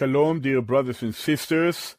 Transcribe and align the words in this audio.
Shalom, 0.00 0.40
dear 0.40 0.62
brothers 0.62 1.02
and 1.02 1.14
sisters. 1.14 1.96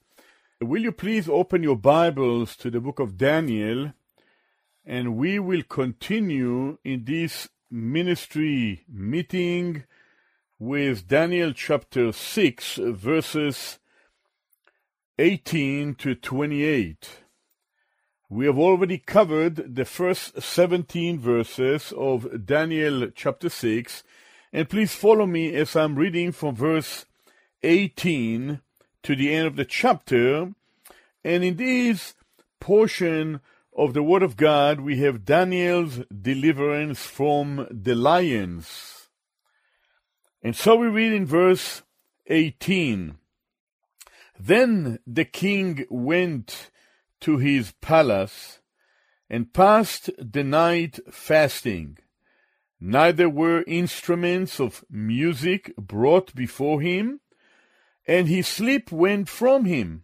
Will 0.59 0.81
you 0.81 0.91
please 0.91 1.29
open 1.29 1.61
your 1.61 1.75
Bibles 1.75 2.55
to 2.55 2.71
the 2.71 2.79
book 2.79 2.97
of 2.97 3.15
Daniel? 3.15 3.93
And 4.83 5.17
we 5.17 5.37
will 5.37 5.61
continue 5.61 6.79
in 6.83 7.05
this 7.05 7.47
ministry 7.69 8.83
meeting 8.89 9.83
with 10.57 11.07
Daniel 11.07 11.53
chapter 11.53 12.11
6, 12.11 12.79
verses 12.81 13.77
18 15.19 15.93
to 15.93 16.15
28. 16.15 17.07
We 18.31 18.47
have 18.47 18.57
already 18.57 18.97
covered 18.97 19.75
the 19.75 19.85
first 19.85 20.41
17 20.41 21.19
verses 21.19 21.93
of 21.95 22.47
Daniel 22.47 23.11
chapter 23.13 23.49
6, 23.49 24.03
and 24.51 24.67
please 24.67 24.95
follow 24.95 25.27
me 25.27 25.53
as 25.53 25.75
I'm 25.75 25.93
reading 25.93 26.31
from 26.31 26.55
verse 26.55 27.05
18 27.63 28.61
to 29.03 29.15
the 29.15 29.33
end 29.33 29.47
of 29.47 29.55
the 29.55 29.65
chapter. 29.65 30.53
And 31.23 31.43
in 31.43 31.57
this 31.57 32.13
portion 32.59 33.41
of 33.75 33.93
the 33.93 34.03
Word 34.03 34.23
of 34.23 34.37
God, 34.37 34.81
we 34.81 34.97
have 34.99 35.25
Daniel's 35.25 35.99
deliverance 36.09 37.05
from 37.05 37.67
the 37.71 37.95
lions. 37.95 39.09
And 40.43 40.55
so 40.55 40.75
we 40.75 40.87
read 40.87 41.13
in 41.13 41.25
verse 41.25 41.83
18 42.27 43.15
Then 44.39 44.99
the 45.05 45.25
king 45.25 45.85
went 45.89 46.71
to 47.21 47.37
his 47.37 47.73
palace 47.81 48.59
and 49.29 49.53
passed 49.53 50.09
the 50.17 50.43
night 50.43 50.99
fasting. 51.09 51.97
Neither 52.79 53.29
were 53.29 53.63
instruments 53.67 54.59
of 54.59 54.83
music 54.89 55.73
brought 55.77 56.35
before 56.35 56.81
him 56.81 57.20
and 58.07 58.27
his 58.27 58.47
sleep 58.47 58.91
went 58.91 59.29
from 59.29 59.65
him. 59.65 60.03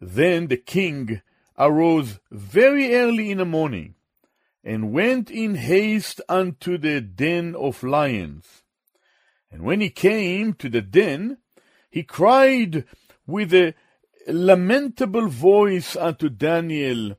Then 0.00 0.48
the 0.48 0.56
king 0.56 1.22
arose 1.58 2.18
very 2.30 2.94
early 2.94 3.30
in 3.30 3.38
the 3.38 3.44
morning, 3.44 3.94
and 4.62 4.92
went 4.92 5.30
in 5.30 5.54
haste 5.54 6.20
unto 6.28 6.78
the 6.78 7.00
den 7.00 7.54
of 7.54 7.82
lions. 7.82 8.62
And 9.50 9.62
when 9.62 9.80
he 9.80 9.90
came 9.90 10.54
to 10.54 10.68
the 10.68 10.82
den, 10.82 11.38
he 11.90 12.02
cried 12.02 12.84
with 13.26 13.54
a 13.54 13.74
lamentable 14.26 15.28
voice 15.28 15.94
unto 15.96 16.28
Daniel. 16.28 17.16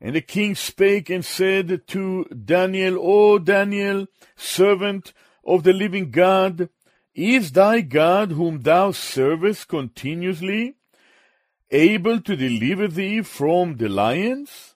And 0.00 0.14
the 0.14 0.20
king 0.20 0.54
spake 0.54 1.10
and 1.10 1.24
said 1.24 1.86
to 1.88 2.24
Daniel, 2.24 2.98
O 3.00 3.38
Daniel, 3.38 4.06
servant 4.36 5.12
of 5.44 5.62
the 5.62 5.72
living 5.72 6.10
God, 6.10 6.68
is 7.14 7.52
thy 7.52 7.80
God, 7.80 8.32
whom 8.32 8.60
thou 8.60 8.92
servest 8.92 9.68
continuously, 9.68 10.76
able 11.70 12.20
to 12.20 12.36
deliver 12.36 12.88
thee 12.88 13.22
from 13.22 13.76
the 13.76 13.88
lions? 13.88 14.74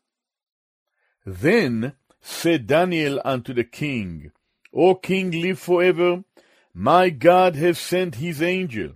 Then 1.25 1.95
said 2.21 2.67
Daniel 2.67 3.21
unto 3.25 3.55
the 3.55 3.65
king, 3.65 4.33
O 4.73 4.95
king, 4.95 5.31
live 5.31 5.59
forever. 5.59 6.25
My 6.73 7.09
God 7.11 7.55
has 7.55 7.79
sent 7.79 8.17
his 8.17 8.43
angel, 8.43 8.95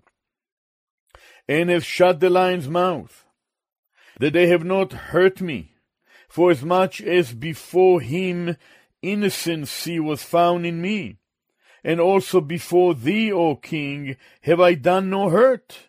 and 1.46 1.70
has 1.70 1.84
shut 1.84 2.18
the 2.18 2.28
lion's 2.28 2.68
mouth, 2.68 3.24
that 4.18 4.32
they 4.32 4.48
have 4.48 4.64
not 4.64 4.92
hurt 4.92 5.40
me, 5.40 5.74
for 6.28 6.50
as 6.50 6.64
much 6.64 7.00
as 7.00 7.32
before 7.32 8.00
him 8.00 8.56
innocency 9.00 10.00
was 10.00 10.24
found 10.24 10.66
in 10.66 10.82
me 10.82 11.17
and 11.84 12.00
also 12.00 12.40
before 12.40 12.94
thee, 12.94 13.32
O 13.32 13.56
king, 13.56 14.16
have 14.42 14.60
I 14.60 14.74
done 14.74 15.10
no 15.10 15.30
hurt. 15.30 15.88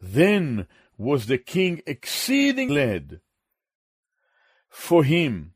Then 0.00 0.66
was 0.98 1.26
the 1.26 1.38
king 1.38 1.82
exceeding 1.86 2.68
glad 2.68 3.20
for 4.68 5.04
him, 5.04 5.52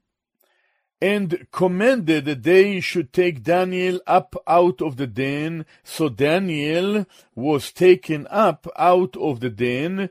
and 1.00 1.46
commanded 1.52 2.24
that 2.24 2.42
they 2.42 2.80
should 2.80 3.12
take 3.12 3.42
Daniel 3.42 4.00
up 4.06 4.34
out 4.46 4.82
of 4.82 4.96
the 4.96 5.06
den. 5.06 5.64
So 5.82 6.08
Daniel 6.08 7.06
was 7.34 7.72
taken 7.72 8.26
up 8.28 8.66
out 8.76 9.16
of 9.16 9.40
the 9.40 9.50
den, 9.50 10.10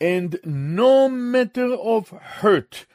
and 0.00 0.38
no 0.44 1.08
matter 1.08 1.74
of 1.74 2.10
hurt 2.10 2.86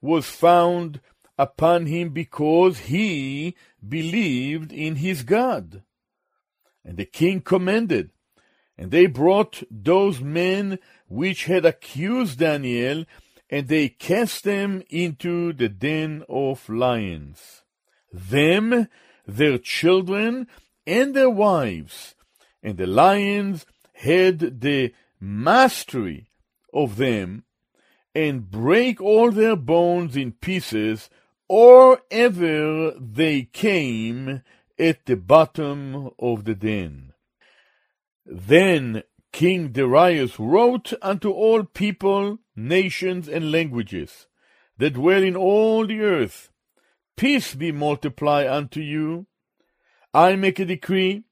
was 0.00 0.26
found 0.26 1.00
upon 1.42 1.86
him 1.86 2.10
because 2.10 2.78
he 2.92 3.56
believed 3.86 4.72
in 4.72 4.96
his 4.96 5.24
God. 5.24 5.82
And 6.84 6.96
the 6.96 7.04
king 7.04 7.40
commanded, 7.40 8.10
and 8.78 8.90
they 8.90 9.06
brought 9.06 9.62
those 9.70 10.20
men 10.20 10.78
which 11.08 11.44
had 11.46 11.64
accused 11.66 12.38
Daniel, 12.38 13.04
and 13.50 13.68
they 13.68 13.88
cast 13.88 14.44
them 14.44 14.82
into 14.88 15.52
the 15.52 15.68
den 15.68 16.24
of 16.28 16.68
lions. 16.68 17.62
Them, 18.12 18.88
their 19.26 19.58
children, 19.58 20.46
and 20.86 21.14
their 21.14 21.30
wives, 21.30 22.14
and 22.62 22.76
the 22.76 22.86
lions 22.86 23.66
had 23.94 24.60
the 24.60 24.94
mastery 25.20 26.28
of 26.72 26.96
them, 26.96 27.44
and 28.14 28.50
break 28.50 29.00
all 29.00 29.30
their 29.30 29.56
bones 29.56 30.16
in 30.16 30.32
pieces 30.32 31.08
or 31.54 32.00
ever 32.10 32.92
they 32.98 33.42
came 33.42 34.40
at 34.78 35.04
the 35.04 35.14
bottom 35.14 36.08
of 36.18 36.46
the 36.46 36.54
den. 36.54 37.12
Then 38.24 39.02
King 39.32 39.68
Darius 39.68 40.40
wrote 40.40 40.94
unto 41.02 41.30
all 41.30 41.64
people, 41.64 42.38
nations, 42.56 43.28
and 43.28 43.52
languages 43.52 44.28
that 44.78 44.94
dwell 44.94 45.22
in 45.22 45.36
all 45.36 45.86
the 45.86 46.00
earth, 46.00 46.48
Peace 47.18 47.54
be 47.54 47.70
multiplied 47.70 48.46
unto 48.46 48.80
you. 48.80 49.26
I 50.14 50.36
make 50.36 50.58
a 50.58 50.64
decree 50.64 51.24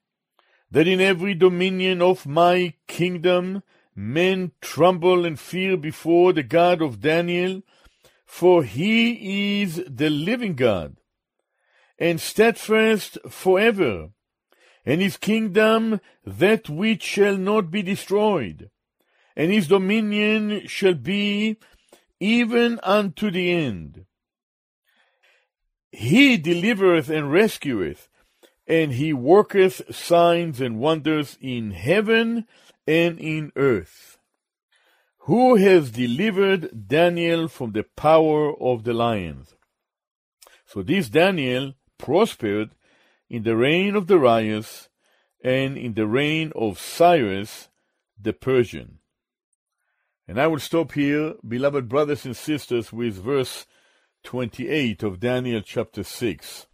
that 0.71 0.87
in 0.87 1.01
every 1.01 1.33
dominion 1.33 2.03
of 2.03 2.27
my 2.27 2.75
kingdom 2.87 3.63
men 3.97 4.53
tremble 4.61 5.25
and 5.25 5.41
fear 5.41 5.79
before 5.79 6.35
the 6.35 6.43
God 6.43 6.83
of 6.83 7.01
Daniel, 7.01 7.63
for 8.31 8.63
he 8.63 9.61
is 9.61 9.83
the 9.89 10.09
living 10.09 10.55
God, 10.55 10.97
and 11.99 12.21
steadfast 12.21 13.19
forever, 13.29 14.11
and 14.87 15.01
his 15.01 15.17
kingdom 15.17 16.01
that 16.25 16.69
which 16.69 17.03
shall 17.03 17.37
not 17.37 17.73
be 17.73 17.83
destroyed, 17.83 18.71
and 19.35 19.51
his 19.51 19.67
dominion 19.67 20.65
shall 20.69 20.95
be 20.95 21.57
even 22.21 22.79
unto 22.85 23.33
the 23.33 23.51
end. 23.51 24.07
He 25.91 26.39
delivereth 26.39 27.11
and 27.11 27.33
rescueth, 27.33 28.09
and 28.65 28.93
he 28.93 29.13
worketh 29.13 29.95
signs 29.95 30.61
and 30.61 30.79
wonders 30.79 31.37
in 31.41 31.73
heaven 31.73 32.47
and 32.87 33.19
in 33.19 33.51
earth 33.57 34.10
who 35.25 35.57
has 35.57 35.91
delivered 35.91 36.89
Daniel 36.89 37.49
from 37.49 37.73
the 37.73 37.85
power 37.97 38.55
of 38.61 38.85
the 38.85 38.95
lions. 38.95 39.55
So 40.67 40.83
this 40.83 41.09
Daniel 41.09 41.75
prospered 41.99 42.71
in 43.29 43.43
the 43.43 43.57
reign 43.57 43.97
of 43.97 44.07
Darius 44.07 44.89
and 45.43 45.77
in 45.77 45.95
the 45.95 46.07
reign 46.07 46.53
of 46.57 46.79
Cyrus 46.79 47.69
the 48.21 48.33
Persian. 48.33 48.99
And 50.27 50.41
I 50.41 50.47
will 50.47 50.59
stop 50.59 50.93
here, 50.93 51.35
beloved 51.47 51.89
brothers 51.89 52.25
and 52.25 52.37
sisters, 52.37 52.93
with 52.93 53.15
verse 53.15 53.67
28 54.25 55.03
of 55.03 55.21
Daniel 55.21 55.61
chapter 55.61 56.03
6. 56.03 56.67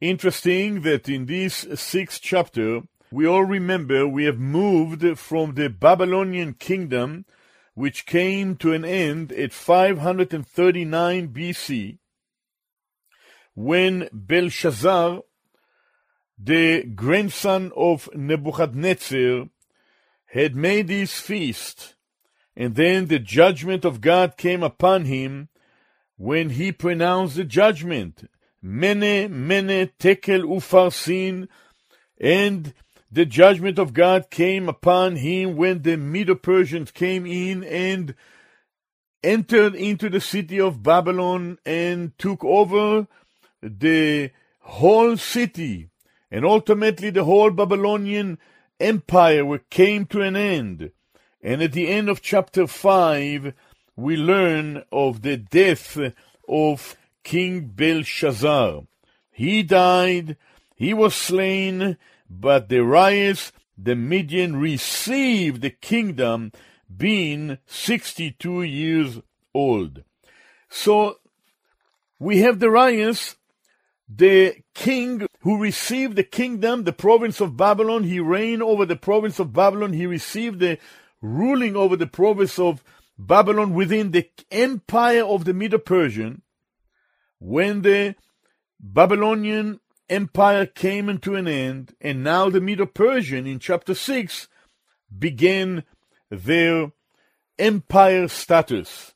Interesting 0.00 0.82
that 0.82 1.08
in 1.08 1.26
this 1.26 1.66
sixth 1.74 2.20
chapter, 2.22 2.82
we 3.10 3.26
all 3.26 3.44
remember 3.44 4.06
we 4.06 4.24
have 4.24 4.38
moved 4.38 5.18
from 5.18 5.54
the 5.54 5.68
Babylonian 5.68 6.54
kingdom, 6.54 7.24
which 7.74 8.06
came 8.06 8.56
to 8.56 8.72
an 8.72 8.84
end 8.84 9.32
at 9.32 9.52
539 9.52 11.28
BC, 11.28 11.98
when 13.54 14.08
Belshazzar, 14.12 15.22
the 16.38 16.84
grandson 16.84 17.72
of 17.76 18.08
Nebuchadnezzar, 18.14 19.46
had 20.26 20.54
made 20.54 20.88
this 20.88 21.18
feast, 21.20 21.94
and 22.56 22.74
then 22.74 23.06
the 23.06 23.18
judgment 23.18 23.84
of 23.84 24.00
God 24.00 24.36
came 24.36 24.62
upon 24.62 25.06
him 25.06 25.48
when 26.16 26.50
he 26.50 26.72
pronounced 26.72 27.36
the 27.36 27.44
judgment, 27.44 28.28
Mene, 28.60 29.28
Mene, 29.30 29.90
Tekel, 29.98 30.42
Upharsin, 30.42 31.48
and 32.20 32.74
the 33.10 33.24
judgment 33.24 33.78
of 33.78 33.94
God 33.94 34.30
came 34.30 34.68
upon 34.68 35.16
him 35.16 35.56
when 35.56 35.82
the 35.82 35.96
Medo-Persians 35.96 36.90
came 36.90 37.24
in 37.26 37.64
and 37.64 38.14
entered 39.22 39.74
into 39.74 40.08
the 40.08 40.20
city 40.20 40.60
of 40.60 40.82
Babylon 40.82 41.58
and 41.64 42.16
took 42.18 42.44
over 42.44 43.06
the 43.62 44.30
whole 44.60 45.16
city, 45.16 45.88
and 46.30 46.44
ultimately 46.44 47.10
the 47.10 47.24
whole 47.24 47.50
Babylonian 47.50 48.38
empire 48.78 49.58
came 49.70 50.06
to 50.06 50.20
an 50.20 50.36
end. 50.36 50.90
And 51.42 51.62
at 51.62 51.72
the 51.72 51.88
end 51.88 52.08
of 52.08 52.20
chapter 52.20 52.66
5, 52.66 53.54
we 53.96 54.16
learn 54.16 54.84
of 54.92 55.22
the 55.22 55.36
death 55.36 55.98
of 56.48 56.96
King 57.24 57.68
Belshazzar. 57.68 58.82
He 59.32 59.62
died, 59.62 60.36
he 60.76 60.94
was 60.94 61.14
slain, 61.14 61.96
but 62.28 62.68
Darius 62.68 63.52
the 63.78 63.94
Median 63.94 64.56
received 64.56 65.62
the 65.62 65.70
kingdom 65.70 66.50
being 66.94 67.58
62 67.66 68.62
years 68.62 69.20
old. 69.54 70.02
So 70.68 71.18
we 72.18 72.38
have 72.38 72.58
Darius, 72.58 73.36
the 74.08 74.56
king 74.74 75.26
who 75.42 75.62
received 75.62 76.16
the 76.16 76.24
kingdom, 76.24 76.82
the 76.82 76.92
province 76.92 77.40
of 77.40 77.56
Babylon. 77.56 78.02
He 78.02 78.18
reigned 78.18 78.62
over 78.62 78.84
the 78.84 78.96
province 78.96 79.38
of 79.38 79.52
Babylon. 79.52 79.92
He 79.92 80.06
received 80.06 80.58
the 80.58 80.78
ruling 81.22 81.76
over 81.76 81.96
the 81.96 82.06
province 82.06 82.58
of 82.58 82.82
Babylon 83.16 83.74
within 83.74 84.10
the 84.10 84.28
empire 84.50 85.24
of 85.24 85.44
the 85.44 85.54
Medo 85.54 85.78
Persian. 85.78 86.42
When 87.38 87.82
the 87.82 88.16
Babylonian 88.80 89.78
empire 90.08 90.66
came 90.66 91.08
into 91.08 91.34
an 91.34 91.46
end, 91.48 91.94
and 92.00 92.24
now 92.24 92.50
the 92.50 92.60
Medo 92.60 92.86
Persian 92.86 93.46
in 93.46 93.58
chapter 93.58 93.94
6 93.94 94.48
began 95.16 95.84
their 96.30 96.92
empire 97.58 98.28
status. 98.28 99.14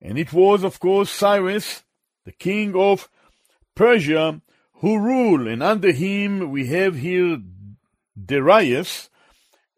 And 0.00 0.18
it 0.18 0.32
was, 0.32 0.64
of 0.64 0.80
course, 0.80 1.10
Cyrus, 1.10 1.84
the 2.24 2.32
king 2.32 2.74
of 2.76 3.08
Persia, 3.74 4.40
who 4.74 4.98
ruled, 4.98 5.46
and 5.46 5.62
under 5.62 5.92
him 5.92 6.50
we 6.50 6.68
have 6.68 6.96
here 6.96 7.38
Darius, 8.22 9.10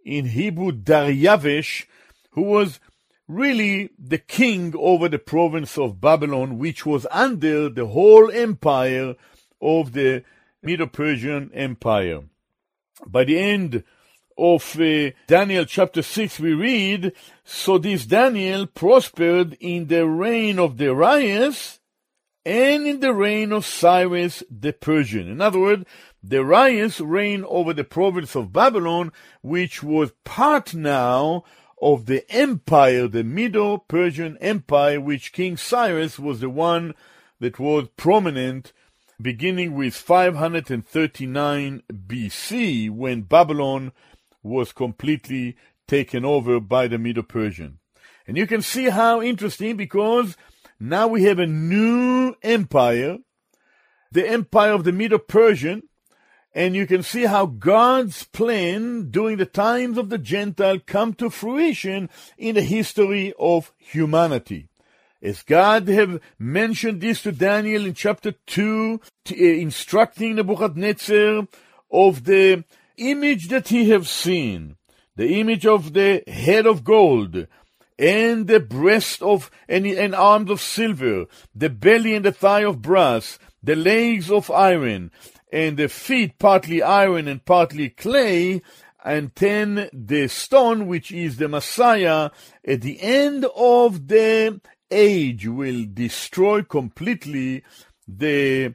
in 0.04 0.26
Hebrew 0.26 0.72
Daryavesh, 0.72 1.86
who 2.32 2.42
was 2.42 2.80
really 3.28 3.90
the 3.98 4.18
king 4.18 4.74
over 4.76 5.08
the 5.08 5.18
province 5.18 5.78
of 5.78 6.00
Babylon, 6.00 6.58
which 6.58 6.84
was 6.84 7.06
under 7.10 7.68
the 7.68 7.86
whole 7.86 8.30
empire 8.30 9.14
of 9.60 9.92
the 9.92 10.24
Medo 10.62 10.86
Persian 10.86 11.50
Empire. 11.54 12.22
By 13.06 13.24
the 13.24 13.38
end 13.38 13.84
of 14.36 14.80
uh, 14.80 15.10
Daniel 15.26 15.64
chapter 15.64 16.02
6, 16.02 16.40
we 16.40 16.54
read 16.54 17.12
So 17.44 17.78
this 17.78 18.06
Daniel 18.06 18.66
prospered 18.66 19.56
in 19.60 19.86
the 19.86 20.06
reign 20.06 20.58
of 20.58 20.76
Darius 20.76 21.80
and 22.44 22.86
in 22.86 23.00
the 23.00 23.12
reign 23.12 23.52
of 23.52 23.66
Cyrus 23.66 24.42
the 24.50 24.72
Persian. 24.72 25.28
In 25.28 25.40
other 25.40 25.60
words, 25.60 25.84
Darius 26.26 27.00
reigned 27.00 27.44
over 27.46 27.72
the 27.72 27.84
province 27.84 28.34
of 28.34 28.52
Babylon, 28.52 29.12
which 29.42 29.82
was 29.82 30.12
part 30.24 30.74
now 30.74 31.44
of 31.80 32.06
the 32.06 32.30
empire, 32.30 33.08
the 33.08 33.24
Medo 33.24 33.78
Persian 33.78 34.36
Empire, 34.38 35.00
which 35.00 35.32
King 35.32 35.56
Cyrus 35.56 36.18
was 36.18 36.40
the 36.40 36.50
one 36.50 36.94
that 37.40 37.58
was 37.58 37.88
prominent 37.96 38.72
beginning 39.22 39.74
with 39.74 39.94
539 39.94 41.82
BC 41.90 42.90
when 42.90 43.22
Babylon 43.22 43.92
was 44.42 44.72
completely 44.72 45.56
taken 45.86 46.24
over 46.24 46.60
by 46.60 46.86
the 46.86 46.98
Medo 46.98 47.22
Persian. 47.22 47.78
And 48.26 48.36
you 48.36 48.46
can 48.46 48.62
see 48.62 48.90
how 48.90 49.20
interesting 49.20 49.76
because 49.76 50.36
now 50.78 51.08
we 51.08 51.24
have 51.24 51.38
a 51.38 51.46
new 51.46 52.34
empire, 52.42 53.18
the 54.12 54.28
empire 54.28 54.72
of 54.72 54.84
the 54.84 54.92
Medo 54.92 55.18
Persian, 55.18 55.82
and 56.54 56.74
you 56.74 56.86
can 56.86 57.02
see 57.02 57.26
how 57.26 57.46
God's 57.46 58.24
plan 58.24 59.10
during 59.10 59.36
the 59.36 59.46
times 59.46 59.98
of 59.98 60.10
the 60.10 60.18
Gentile 60.18 60.78
come 60.84 61.14
to 61.14 61.30
fruition 61.30 62.10
in 62.36 62.54
the 62.54 62.62
history 62.62 63.32
of 63.38 63.72
humanity. 63.78 64.68
As 65.22 65.42
God 65.42 65.88
have 65.88 66.18
mentioned 66.38 67.02
this 67.02 67.22
to 67.22 67.32
Daniel 67.32 67.84
in 67.84 67.92
chapter 67.92 68.32
2, 68.32 69.00
uh, 69.30 69.34
instructing 69.34 70.36
Nebuchadnezzar 70.36 71.46
of 71.90 72.24
the 72.24 72.64
image 72.96 73.48
that 73.48 73.68
he 73.68 73.90
have 73.90 74.08
seen, 74.08 74.76
the 75.16 75.38
image 75.38 75.66
of 75.66 75.92
the 75.92 76.22
head 76.26 76.66
of 76.66 76.84
gold, 76.84 77.46
and 77.98 78.46
the 78.46 78.60
breast 78.60 79.20
of 79.20 79.50
and, 79.68 79.84
and 79.84 80.14
arms 80.14 80.50
of 80.50 80.58
silver, 80.58 81.26
the 81.54 81.68
belly 81.68 82.14
and 82.14 82.24
the 82.24 82.32
thigh 82.32 82.64
of 82.64 82.80
brass, 82.80 83.38
the 83.62 83.76
legs 83.76 84.30
of 84.30 84.50
iron, 84.50 85.10
and 85.52 85.76
the 85.76 85.90
feet 85.90 86.38
partly 86.38 86.82
iron 86.82 87.28
and 87.28 87.44
partly 87.44 87.90
clay, 87.90 88.62
and 89.04 89.32
then 89.34 89.90
the 89.92 90.28
stone, 90.28 90.86
which 90.86 91.12
is 91.12 91.36
the 91.36 91.48
Messiah, 91.48 92.30
at 92.66 92.80
the 92.80 93.02
end 93.02 93.44
of 93.54 94.08
the 94.08 94.60
age 94.90 95.46
will 95.46 95.84
destroy 95.92 96.62
completely 96.62 97.62
the 98.06 98.74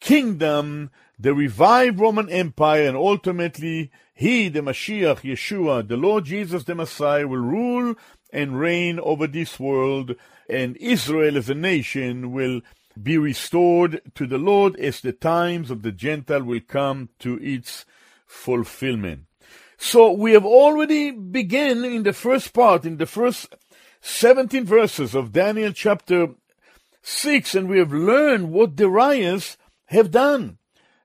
kingdom 0.00 0.90
the 1.18 1.34
revived 1.34 1.98
Roman 1.98 2.28
Empire, 2.28 2.86
and 2.88 2.96
ultimately 2.96 3.90
he, 4.14 4.48
the 4.48 4.60
Mashiach, 4.60 5.20
Yeshua, 5.20 5.86
the 5.86 5.96
Lord 5.96 6.24
Jesus, 6.24 6.64
the 6.64 6.74
Messiah, 6.74 7.26
will 7.26 7.38
rule 7.38 7.94
and 8.32 8.60
reign 8.60 9.00
over 9.00 9.26
this 9.26 9.58
world, 9.58 10.14
and 10.48 10.76
Israel 10.76 11.36
as 11.36 11.48
a 11.48 11.54
nation 11.54 12.32
will 12.32 12.60
be 13.02 13.18
restored 13.18 14.00
to 14.14 14.26
the 14.26 14.38
Lord 14.38 14.76
as 14.76 15.00
the 15.00 15.12
times 15.12 15.70
of 15.70 15.82
the 15.82 15.92
Gentile 15.92 16.42
will 16.42 16.60
come 16.60 17.10
to 17.20 17.38
its 17.42 17.84
fulfillment. 18.26 19.24
So 19.78 20.12
we 20.12 20.32
have 20.32 20.46
already 20.46 21.10
begun 21.10 21.84
in 21.84 22.02
the 22.02 22.14
first 22.14 22.52
part, 22.54 22.84
in 22.84 22.96
the 22.96 23.06
first 23.06 23.54
17 24.00 24.64
verses 24.64 25.14
of 25.14 25.32
Daniel 25.32 25.72
chapter 25.72 26.28
6, 27.02 27.54
and 27.54 27.68
we 27.68 27.78
have 27.78 27.92
learned 27.92 28.50
what 28.50 28.76
Darius 28.76 29.56
have 29.86 30.10
done 30.10 30.58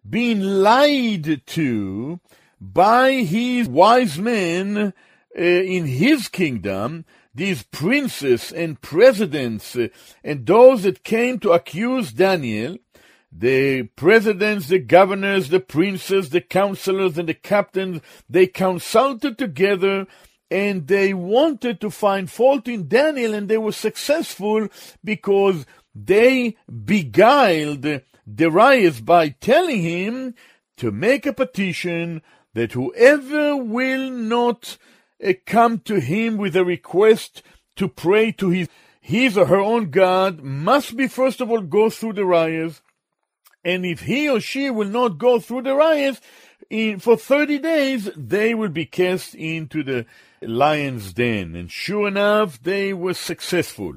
being 0.08 0.42
lied 0.42 1.46
to 1.46 2.20
by 2.60 3.14
his 3.14 3.68
wise 3.68 4.20
men 4.20 4.78
uh, 4.78 5.42
in 5.42 5.86
his 5.86 6.28
kingdom, 6.28 7.06
these 7.34 7.64
princes 7.64 8.52
and 8.52 8.82
presidents 8.82 9.76
uh, 9.76 9.88
and 10.24 10.46
those 10.46 10.84
that 10.84 11.04
came 11.04 11.40
to 11.40 11.52
accuse 11.52 12.12
Daniel, 12.12 12.78
the 13.32 13.84
presidents, 13.96 14.68
the 14.68 14.80
governors, 14.80 15.50
the 15.50 15.60
princes, 15.60 16.32
the 16.32 16.42
counselors, 16.42 17.18
and 17.18 17.30
the 17.30 17.34
captains, 17.34 18.02
they 18.30 18.46
consulted 18.46 19.38
together 19.38 20.06
and 20.51 20.88
they 20.88 21.13
wanted 21.13 21.79
to 21.79 21.89
find 21.89 22.29
fault 22.29 22.67
in 22.67 22.89
Daniel, 22.89 23.34
and 23.34 23.48
they 23.48 23.58
were 23.58 23.72
successful 23.72 24.67
because 25.01 25.65
they 25.96 26.58
beguiled 26.86 28.01
Darius 28.31 29.00
by 29.00 29.29
telling 29.29 29.81
him 29.81 30.36
to 30.75 30.91
make 30.91 31.25
a 31.25 31.31
petition 31.34 32.22
that 32.53 32.74
whoever 32.74 33.55
will 33.55 34.12
not 34.12 34.77
uh, 35.25 35.34
come 35.46 35.79
to 35.79 36.01
him 36.01 36.36
with 36.36 36.55
a 36.58 36.65
request 36.65 37.41
to 37.77 37.88
pray 37.88 38.34
to 38.34 38.50
his, 38.50 38.67
his 39.00 39.38
or 39.38 39.46
her 39.46 39.60
own 39.60 39.89
God 39.89 40.41
must 40.41 40.98
be 40.98 41.08
first 41.08 41.39
of 41.39 41.50
all 41.50 41.62
go 41.62 41.89
through 41.89 42.13
Darius. 42.13 42.81
And 43.63 43.86
if 43.86 44.01
he 44.01 44.27
or 44.27 44.41
she 44.41 44.70
will 44.70 44.88
not 44.88 45.17
go 45.17 45.39
through 45.39 45.62
Darius, 45.62 46.20
in, 46.70 47.00
for 47.00 47.15
30 47.15 47.60
days, 47.60 48.10
they 48.17 48.53
will 48.53 48.70
be 48.70 48.86
cast 48.86 49.36
into 49.36 49.84
the 49.84 50.05
lion's 50.42 51.14
den. 51.14 51.56
And 51.56 51.72
sure 51.72 52.08
enough, 52.08 52.62
they 52.62 52.94
were 52.94 53.14
successful. 53.14 53.96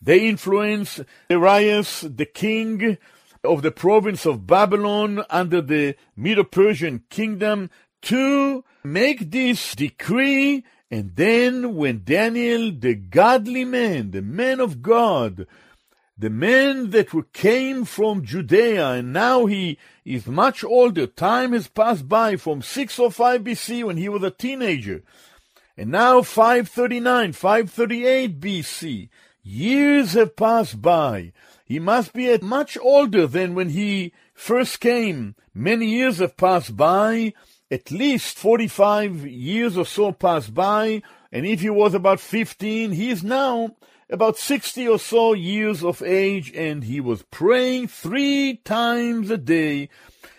They 0.00 0.28
influenced 0.28 1.00
Darius, 1.28 2.02
the 2.02 2.26
king, 2.26 2.98
of 3.42 3.62
the 3.62 3.70
province 3.70 4.26
of 4.26 4.46
Babylon 4.46 5.24
under 5.28 5.60
the 5.60 5.96
Medo 6.16 6.44
Persian 6.44 7.04
kingdom 7.10 7.70
to 8.02 8.64
make 8.82 9.30
this 9.30 9.74
decree. 9.74 10.64
And 10.90 11.16
then, 11.16 11.74
when 11.74 12.02
Daniel, 12.04 12.72
the 12.72 12.94
godly 12.94 13.64
man, 13.64 14.12
the 14.12 14.22
man 14.22 14.60
of 14.60 14.82
God, 14.82 15.46
the 16.16 16.30
man 16.30 16.90
that 16.90 17.08
came 17.32 17.84
from 17.84 18.24
Judea, 18.24 18.90
and 18.90 19.12
now 19.12 19.46
he 19.46 19.78
is 20.04 20.26
much 20.26 20.62
older. 20.62 21.06
Time 21.06 21.52
has 21.52 21.66
passed 21.66 22.08
by 22.08 22.36
from 22.36 22.62
605 22.62 23.42
BC 23.42 23.84
when 23.84 23.96
he 23.96 24.08
was 24.08 24.22
a 24.22 24.30
teenager, 24.30 25.02
and 25.76 25.90
now 25.90 26.22
539, 26.22 27.32
538 27.32 28.40
BC. 28.40 29.08
Years 29.42 30.12
have 30.12 30.36
passed 30.36 30.80
by. 30.80 31.32
He 31.64 31.78
must 31.78 32.12
be 32.12 32.36
much 32.38 32.78
older 32.78 33.26
than 33.26 33.54
when 33.54 33.70
he 33.70 34.12
first 34.32 34.80
came. 34.80 35.34
Many 35.52 35.86
years 35.86 36.18
have 36.18 36.36
passed 36.36 36.76
by. 36.76 37.34
At 37.70 37.90
least 37.90 38.38
45 38.38 39.26
years 39.26 39.76
or 39.76 39.84
so 39.84 40.12
passed 40.12 40.54
by. 40.54 41.02
And 41.32 41.44
if 41.44 41.60
he 41.60 41.70
was 41.70 41.94
about 41.94 42.20
15, 42.20 42.92
he 42.92 43.10
is 43.10 43.24
now 43.24 43.74
about 44.08 44.36
60 44.36 44.86
or 44.86 44.98
so 44.98 45.32
years 45.32 45.82
of 45.82 46.02
age, 46.02 46.52
and 46.54 46.84
he 46.84 47.00
was 47.00 47.22
praying 47.30 47.88
three 47.88 48.60
times 48.64 49.30
a 49.30 49.38
day, 49.38 49.88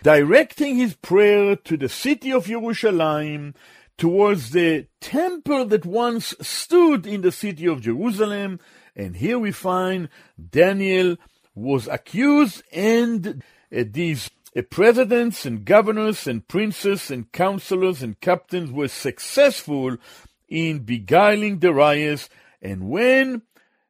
directing 0.02 0.76
his 0.76 0.94
prayer 0.94 1.56
to 1.56 1.76
the 1.76 1.88
city 1.88 2.32
of 2.32 2.46
Jerusalem, 2.46 3.54
towards 3.98 4.50
the 4.50 4.86
temple 5.00 5.64
that 5.66 5.86
once 5.86 6.34
stood 6.40 7.06
in 7.06 7.22
the 7.22 7.32
city 7.32 7.66
of 7.66 7.80
Jerusalem. 7.80 8.60
And 8.94 9.16
here 9.16 9.38
we 9.38 9.52
find 9.52 10.08
Daniel 10.50 11.16
was 11.54 11.88
accused, 11.88 12.62
and 12.70 13.42
uh, 13.74 13.84
these 13.90 14.30
uh, 14.54 14.62
presidents 14.62 15.46
and 15.46 15.64
governors 15.64 16.26
and 16.26 16.46
princes 16.46 17.10
and 17.10 17.32
counselors 17.32 18.02
and 18.02 18.20
captains 18.20 18.70
were 18.70 18.88
successful 18.88 19.96
in 20.48 20.80
beguiling 20.80 21.58
Darius. 21.58 22.28
And 22.60 22.88
when 22.88 23.42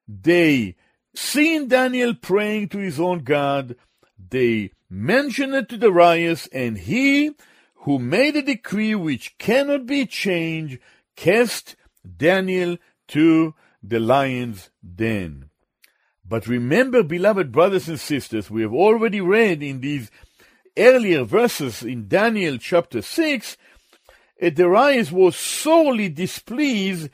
they 0.06 0.76
seen 1.14 1.68
Daniel 1.68 2.14
praying 2.14 2.68
to 2.70 2.78
his 2.78 3.00
own 3.00 3.20
God, 3.20 3.74
they 4.30 4.70
mention 4.88 5.54
it 5.54 5.68
to 5.70 5.78
Darius, 5.78 6.46
and 6.48 6.78
he, 6.78 7.32
who 7.86 8.00
made 8.00 8.34
a 8.34 8.42
decree 8.42 8.96
which 8.96 9.38
cannot 9.38 9.86
be 9.86 10.04
changed, 10.04 10.76
cast 11.14 11.76
Daniel 12.16 12.76
to 13.06 13.54
the 13.80 14.00
lion's 14.00 14.70
den. 14.84 15.48
But 16.28 16.48
remember, 16.48 17.04
beloved 17.04 17.52
brothers 17.52 17.88
and 17.88 18.00
sisters, 18.00 18.50
we 18.50 18.62
have 18.62 18.72
already 18.72 19.20
read 19.20 19.62
in 19.62 19.80
these 19.80 20.10
earlier 20.76 21.22
verses 21.22 21.84
in 21.84 22.08
Daniel 22.08 22.58
chapter 22.58 23.02
6, 23.02 23.56
Darius 24.40 25.12
was 25.12 25.36
sorely 25.36 26.08
displeased 26.08 27.08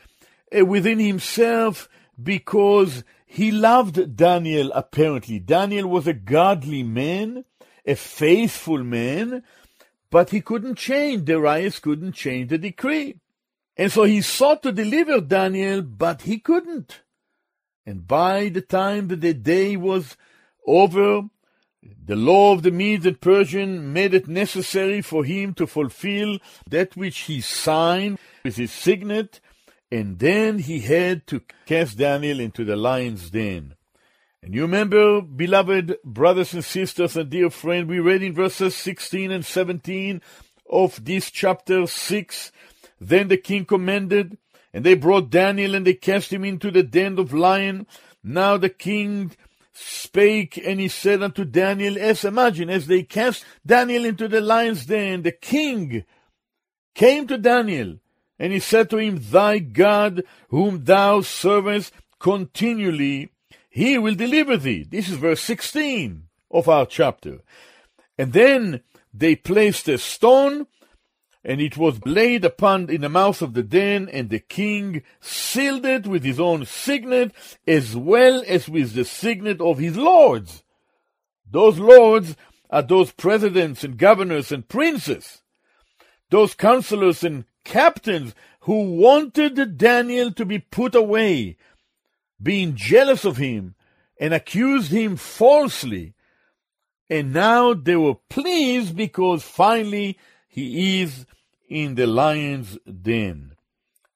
uh, 0.59 0.65
within 0.65 0.99
himself 0.99 1.87
because 2.21 3.05
he 3.27 3.51
loved 3.51 4.17
Daniel 4.17 4.73
apparently. 4.73 5.39
Daniel 5.39 5.87
was 5.87 6.07
a 6.07 6.15
godly 6.15 6.83
man, 6.83 7.45
a 7.85 7.95
faithful 7.95 8.83
man, 8.83 9.43
but 10.13 10.29
he 10.29 10.43
couldn't 10.43 10.77
change, 10.77 11.25
Darius 11.25 11.79
couldn't 11.79 12.13
change 12.13 12.51
the 12.51 12.59
decree. 12.59 13.17
And 13.79 13.91
so 13.91 14.03
he 14.05 14.21
sought 14.21 14.63
to 14.63 14.71
deliver 14.71 15.23
Daniel, 15.23 15.81
but 15.81 16.23
he 16.23 16.39
couldn't. 16.39 17.01
And 17.87 18.07
by 18.07 18.51
the 18.51 18.61
time 18.61 19.09
that 19.09 19.23
the 19.23 19.33
day 19.33 19.75
was 19.75 20.19
over, 20.67 21.23
the 21.83 22.15
law 22.15 22.53
of 22.53 22.63
the 22.63 22.71
Medes 22.71 23.07
and 23.07 23.19
Persian 23.21 23.95
made 23.95 24.13
it 24.13 24.29
necessary 24.29 25.01
for 25.01 25.25
him 25.25 25.55
to 25.55 25.67
fulfill 25.67 26.39
that 26.69 26.95
which 26.95 27.21
he 27.21 27.41
signed 27.41 28.19
with 28.45 28.57
his 28.57 28.71
signet 28.71 29.41
and 29.91 30.19
then 30.19 30.59
he 30.59 30.81
had 30.81 31.27
to 31.27 31.43
cast 31.67 31.99
Daniel 31.99 32.39
into 32.39 32.65
the 32.65 32.77
lion's 32.77 33.31
den. 33.31 33.75
And 34.45 34.57
you 34.57 34.63
remember, 34.63 35.21
beloved 35.21 35.99
brothers 36.05 36.53
and 36.53 36.65
sisters 36.65 37.17
and 37.17 37.31
dear 37.31 37.49
friend, 37.49 37.89
we 37.89 38.01
read 38.01 38.25
in 38.25 38.35
verses 38.35 38.75
16 38.75 39.31
and 39.31 39.45
17 39.47 40.21
of 40.69 41.05
this 41.05 41.31
chapter 41.31 41.87
6. 41.87 42.53
Then 43.01 43.29
the 43.29 43.37
king 43.37 43.65
commanded, 43.65 44.37
and 44.73 44.85
they 44.85 44.95
brought 44.95 45.31
Daniel 45.31 45.77
and 45.77 45.87
they 45.87 45.95
cast 45.95 46.33
him 46.33 46.45
into 46.45 46.73
the 46.73 46.83
den 46.83 47.21
of 47.21 47.33
lion. 47.33 47.87
Now 48.25 48.57
the 48.57 48.69
king 48.69 49.31
spake 49.73 50.59
and 50.59 50.81
he 50.81 50.89
said 50.89 51.23
unto 51.23 51.45
Daniel, 51.45 51.97
as 51.97 52.25
imagine, 52.25 52.69
as 52.69 52.89
they 52.89 53.05
cast 53.05 53.45
Daniel 53.65 54.05
into 54.05 54.27
the 54.27 54.41
lion's 54.41 54.87
den, 54.87 55.23
the 55.23 55.33
king 55.33 56.05
came 56.97 57.29
to 57.29 57.39
Daniel 57.39 57.99
and 58.41 58.53
he 58.53 58.59
said 58.59 58.91
to 58.91 58.97
him, 58.97 59.21
Thy 59.21 59.61
God, 59.61 60.25
whom 60.49 60.83
thou 60.83 61.21
servest 61.21 61.93
continually, 62.19 63.32
he 63.73 63.97
will 63.97 64.15
deliver 64.15 64.59
thee. 64.59 64.87
This 64.89 65.09
is 65.09 65.17
verse 65.17 65.41
16 65.41 66.25
of 66.51 66.69
our 66.69 66.85
chapter. 66.85 67.39
And 68.19 68.35
then 68.35 68.83
they 69.15 69.35
placed 69.35 69.89
a 69.89 69.97
stone, 69.97 70.67
and 71.43 71.59
it 71.59 71.79
was 71.79 72.05
laid 72.05 72.45
upon 72.45 72.91
in 72.91 73.01
the 73.01 73.09
mouth 73.09 73.41
of 73.41 73.55
the 73.55 73.63
den, 73.63 74.11
and 74.13 74.29
the 74.29 74.41
king 74.41 75.03
sealed 75.23 75.87
it 75.87 76.07
with 76.07 76.23
his 76.23 76.39
own 76.39 76.67
signet, 76.67 77.33
as 77.67 77.97
well 77.97 78.45
as 78.47 78.69
with 78.69 78.93
the 78.93 79.07
signet 79.07 79.63
of 79.63 79.79
his 79.79 79.97
lords. 79.97 80.63
Those 81.51 81.79
lords 81.79 82.37
are 82.69 82.83
those 82.83 83.13
presidents 83.13 83.83
and 83.85 83.97
governors 83.97 84.53
and 84.53 84.69
princes, 84.69 85.41
those 86.29 86.53
counselors 86.53 87.25
and 87.25 87.47
captains 87.65 88.35
who 88.61 88.93
wanted 88.93 89.79
Daniel 89.79 90.31
to 90.33 90.45
be 90.45 90.59
put 90.59 90.95
away, 90.95 91.57
being 92.43 92.75
jealous 92.75 93.25
of 93.25 93.37
him 93.37 93.75
and 94.19 94.35
accused 94.35 94.91
him 94.91 95.17
falsely. 95.17 96.15
And 97.09 97.33
now 97.33 97.75
they 97.75 97.97
were 97.97 98.17
pleased 98.31 98.97
because 98.97 99.43
finally 99.43 100.19
he 100.49 101.03
is 101.03 101.27
in 101.69 101.95
the 101.95 102.07
lion's 102.07 102.79
den. 102.87 103.55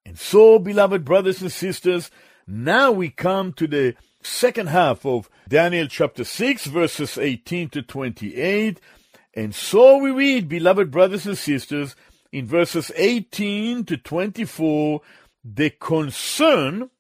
And 0.05 0.19
so, 0.19 0.59
beloved 0.59 1.05
brothers 1.05 1.43
and 1.43 1.53
sisters, 1.53 2.11
now 2.47 2.93
we 2.93 3.11
come 3.11 3.53
to 3.55 3.67
the 3.67 3.97
second 4.23 4.69
half 4.69 5.05
of 5.05 5.29
Daniel 5.49 5.87
chapter 5.89 6.25
6, 6.25 6.67
verses 6.67 7.19
18 7.19 7.71
to 7.71 7.83
28. 7.83 8.81
And 9.35 9.55
so 9.55 9.99
we 9.99 10.11
read, 10.11 10.49
beloved 10.49 10.91
brothers 10.91 11.27
and 11.27 11.37
sisters, 11.37 11.97
in 12.33 12.47
verses 12.47 12.91
18 12.97 13.85
to 13.85 13.97
24 13.97 15.01
the 15.45 15.71
concern 15.71 16.91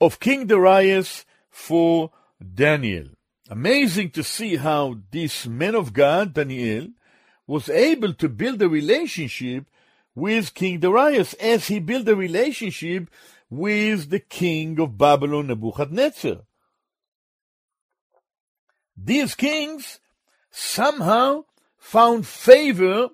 of 0.00 0.20
King 0.20 0.46
Darius 0.46 1.24
for 1.50 2.10
Daniel. 2.54 3.08
Amazing 3.48 4.10
to 4.10 4.22
see 4.22 4.56
how 4.56 4.98
this 5.10 5.46
man 5.46 5.74
of 5.74 5.92
God, 5.92 6.34
Daniel, 6.34 6.88
was 7.46 7.68
able 7.68 8.12
to 8.14 8.28
build 8.28 8.60
a 8.60 8.68
relationship 8.68 9.66
with 10.14 10.54
King 10.54 10.80
Darius 10.80 11.34
as 11.34 11.68
he 11.68 11.78
built 11.78 12.08
a 12.08 12.16
relationship 12.16 13.08
with 13.48 14.10
the 14.10 14.18
king 14.18 14.80
of 14.80 14.98
Babylon, 14.98 15.46
Nebuchadnezzar. 15.46 16.38
These 18.96 19.34
kings 19.34 20.00
somehow 20.50 21.44
found 21.78 22.26
favor 22.26 23.10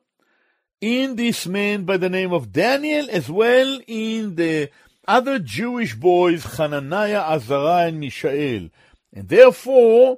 in 0.81 1.17
this 1.17 1.47
man 1.47 1.85
by 1.85 1.97
the 1.97 2.09
name 2.09 2.33
of 2.33 2.53
Daniel, 2.53 3.09
as 3.11 3.29
well 3.29 3.81
in 3.87 4.37
the 4.37 4.71
other 5.13 5.39
Jewish 5.39 5.95
boys, 5.95 6.57
Hananiah, 6.57 7.21
Azariah, 7.21 7.89
and 7.89 8.01
Mishael. 8.01 8.71
And 9.13 9.29
therefore, 9.29 10.17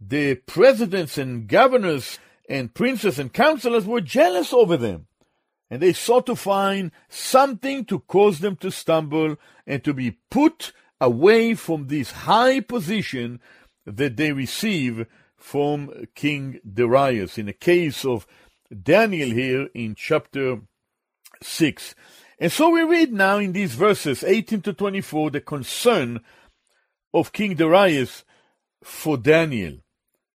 the 0.00 0.36
presidents 0.36 1.18
and 1.18 1.46
governors 1.46 2.18
and 2.48 2.72
princes 2.72 3.18
and 3.18 3.30
counselors 3.34 3.84
were 3.84 4.00
jealous 4.00 4.54
over 4.54 4.78
them. 4.78 5.06
And 5.68 5.82
they 5.82 5.92
sought 5.92 6.24
to 6.24 6.36
find 6.36 6.90
something 7.10 7.84
to 7.84 7.98
cause 8.00 8.38
them 8.38 8.56
to 8.56 8.70
stumble 8.70 9.36
and 9.66 9.84
to 9.84 9.92
be 9.92 10.16
put 10.30 10.72
away 11.02 11.54
from 11.54 11.88
this 11.88 12.10
high 12.10 12.60
position 12.60 13.40
that 13.84 14.16
they 14.16 14.32
receive 14.32 15.06
from 15.36 16.06
King 16.14 16.60
Darius. 16.64 17.36
In 17.36 17.44
the 17.44 17.52
case 17.52 18.06
of 18.06 18.26
Daniel 18.70 19.30
here 19.30 19.68
in 19.74 19.94
chapter 19.94 20.60
6. 21.42 21.94
And 22.40 22.50
so 22.50 22.70
we 22.70 22.82
read 22.82 23.12
now 23.12 23.36
in 23.36 23.52
these 23.52 23.74
verses 23.74 24.24
18 24.24 24.62
to 24.62 24.72
24 24.72 25.30
the 25.30 25.40
concern 25.42 26.20
of 27.12 27.34
King 27.34 27.54
Darius 27.54 28.24
for 28.82 29.18
Daniel. 29.18 29.76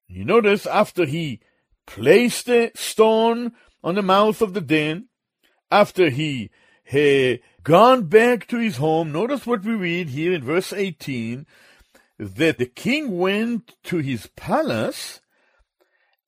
You 0.06 0.26
notice 0.26 0.66
after 0.66 1.06
he 1.06 1.40
placed 1.87 2.44
the 2.44 2.73
stone 2.75 3.52
on 3.82 3.94
the 3.94 4.02
mouth 4.02 4.42
of 4.42 4.52
the 4.52 4.61
den, 4.61 5.08
after 5.70 6.11
he 6.11 6.50
had 6.84 7.40
gone 7.62 8.04
back 8.04 8.46
to 8.49 8.58
his 8.58 8.76
home, 8.76 9.11
notice 9.11 9.46
what 9.46 9.64
we 9.64 9.73
read 9.73 10.11
here 10.11 10.34
in 10.34 10.44
verse 10.44 10.75
18 10.75 11.46
that 12.18 12.58
the 12.58 12.66
king 12.66 13.18
went 13.18 13.76
to 13.84 13.99
his 13.99 14.28
palace 14.37 15.20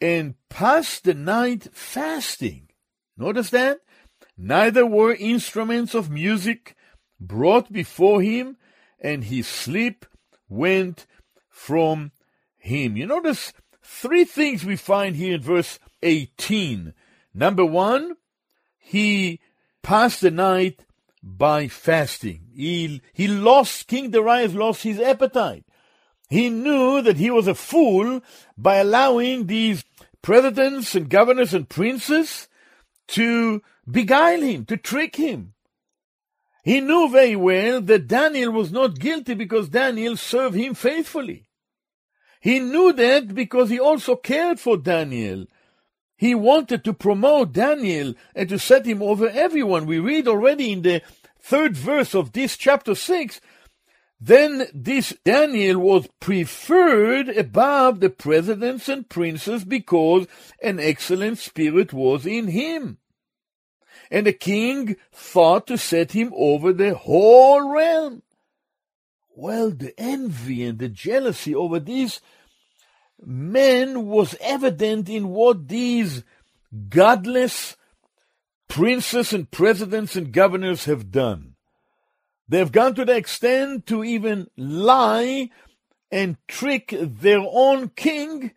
and 0.00 0.36
passed 0.48 1.04
the 1.04 1.12
night 1.12 1.68
fasting. 1.72 2.70
Notice 3.18 3.50
that? 3.50 3.80
Neither 4.36 4.84
were 4.84 5.14
instruments 5.14 5.94
of 5.94 6.10
music 6.10 6.76
brought 7.18 7.72
before 7.72 8.20
him, 8.20 8.56
and 9.00 9.24
his 9.24 9.46
sleep 9.46 10.04
went 10.48 11.06
from 11.48 12.12
him. 12.58 12.96
You 12.96 13.06
notice 13.06 13.52
three 13.82 14.24
things 14.24 14.64
we 14.64 14.76
find 14.76 15.16
here 15.16 15.36
in 15.36 15.42
verse 15.42 15.78
18. 16.02 16.92
Number 17.32 17.64
one, 17.64 18.16
he 18.78 19.40
passed 19.82 20.20
the 20.20 20.30
night 20.30 20.84
by 21.22 21.68
fasting. 21.68 22.48
He, 22.54 23.00
he 23.12 23.28
lost, 23.28 23.88
King 23.88 24.10
Darius 24.10 24.54
lost 24.54 24.82
his 24.82 25.00
appetite. 25.00 25.64
He 26.28 26.50
knew 26.50 27.02
that 27.02 27.16
he 27.16 27.30
was 27.30 27.46
a 27.46 27.54
fool 27.54 28.20
by 28.56 28.76
allowing 28.76 29.46
these 29.46 29.84
presidents 30.22 30.94
and 30.94 31.08
governors 31.08 31.54
and 31.54 31.68
princes 31.68 32.48
to 33.08 33.62
beguile 33.90 34.42
him, 34.42 34.64
to 34.66 34.76
trick 34.76 35.16
him. 35.16 35.54
He 36.64 36.80
knew 36.80 37.08
very 37.08 37.36
well 37.36 37.80
that 37.80 38.08
Daniel 38.08 38.50
was 38.50 38.72
not 38.72 38.98
guilty 38.98 39.34
because 39.34 39.68
Daniel 39.68 40.16
served 40.16 40.56
him 40.56 40.74
faithfully. 40.74 41.48
He 42.40 42.58
knew 42.58 42.92
that 42.92 43.34
because 43.34 43.70
he 43.70 43.78
also 43.78 44.16
cared 44.16 44.58
for 44.58 44.76
Daniel. 44.76 45.46
He 46.16 46.34
wanted 46.34 46.82
to 46.84 46.94
promote 46.94 47.52
Daniel 47.52 48.14
and 48.34 48.48
to 48.48 48.58
set 48.58 48.86
him 48.86 49.02
over 49.02 49.28
everyone. 49.28 49.86
We 49.86 49.98
read 49.98 50.26
already 50.26 50.72
in 50.72 50.82
the 50.82 51.02
third 51.40 51.76
verse 51.76 52.14
of 52.14 52.32
this 52.32 52.56
chapter 52.56 52.94
6 52.94 53.40
then 54.20 54.66
this 54.72 55.14
Daniel 55.24 55.78
was 55.78 56.08
preferred 56.20 57.28
above 57.28 58.00
the 58.00 58.08
presidents 58.08 58.88
and 58.88 59.08
princes 59.08 59.64
because 59.64 60.26
an 60.62 60.80
excellent 60.80 61.38
spirit 61.38 61.92
was 61.92 62.24
in 62.24 62.48
him. 62.48 62.98
And 64.10 64.26
the 64.26 64.32
king 64.32 64.96
thought 65.12 65.66
to 65.66 65.78
set 65.78 66.12
him 66.12 66.32
over 66.36 66.72
the 66.72 66.94
whole 66.94 67.68
realm. 67.68 68.22
Well, 69.34 69.70
the 69.70 69.92
envy 69.98 70.64
and 70.64 70.78
the 70.78 70.88
jealousy 70.88 71.54
over 71.54 71.78
these 71.78 72.20
men 73.24 74.06
was 74.06 74.36
evident 74.40 75.08
in 75.08 75.28
what 75.28 75.68
these 75.68 76.24
godless 76.88 77.76
princes 78.68 79.32
and 79.32 79.50
presidents 79.50 80.16
and 80.16 80.32
governors 80.32 80.84
have 80.84 81.10
done. 81.10 81.54
They've 82.48 82.70
gone 82.70 82.94
to 82.94 83.04
the 83.04 83.16
extent 83.16 83.86
to 83.86 84.04
even 84.04 84.48
lie 84.56 85.50
and 86.10 86.36
trick 86.46 86.94
their 86.98 87.40
own 87.42 87.90
king 87.90 88.52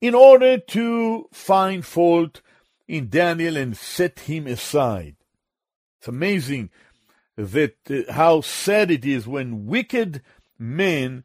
in 0.00 0.14
order 0.14 0.58
to 0.58 1.28
find 1.32 1.86
fault 1.86 2.42
in 2.88 3.08
Daniel 3.08 3.56
and 3.56 3.76
set 3.76 4.20
him 4.20 4.46
aside. 4.46 5.16
It's 5.98 6.08
amazing 6.08 6.70
that 7.36 7.76
uh, 7.88 8.12
how 8.12 8.40
sad 8.40 8.90
it 8.90 9.04
is 9.04 9.26
when 9.26 9.66
wicked 9.66 10.22
men 10.58 11.24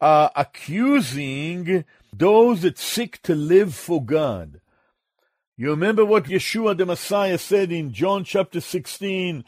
are 0.00 0.30
accusing 0.36 1.84
those 2.12 2.62
that 2.62 2.78
seek 2.78 3.20
to 3.22 3.34
live 3.34 3.74
for 3.74 4.04
God. 4.04 4.60
You 5.56 5.70
remember 5.70 6.04
what 6.04 6.24
Yeshua 6.24 6.76
the 6.76 6.86
Messiah 6.86 7.38
said 7.38 7.72
in 7.72 7.92
John 7.92 8.22
chapter 8.22 8.60
16 8.60 9.44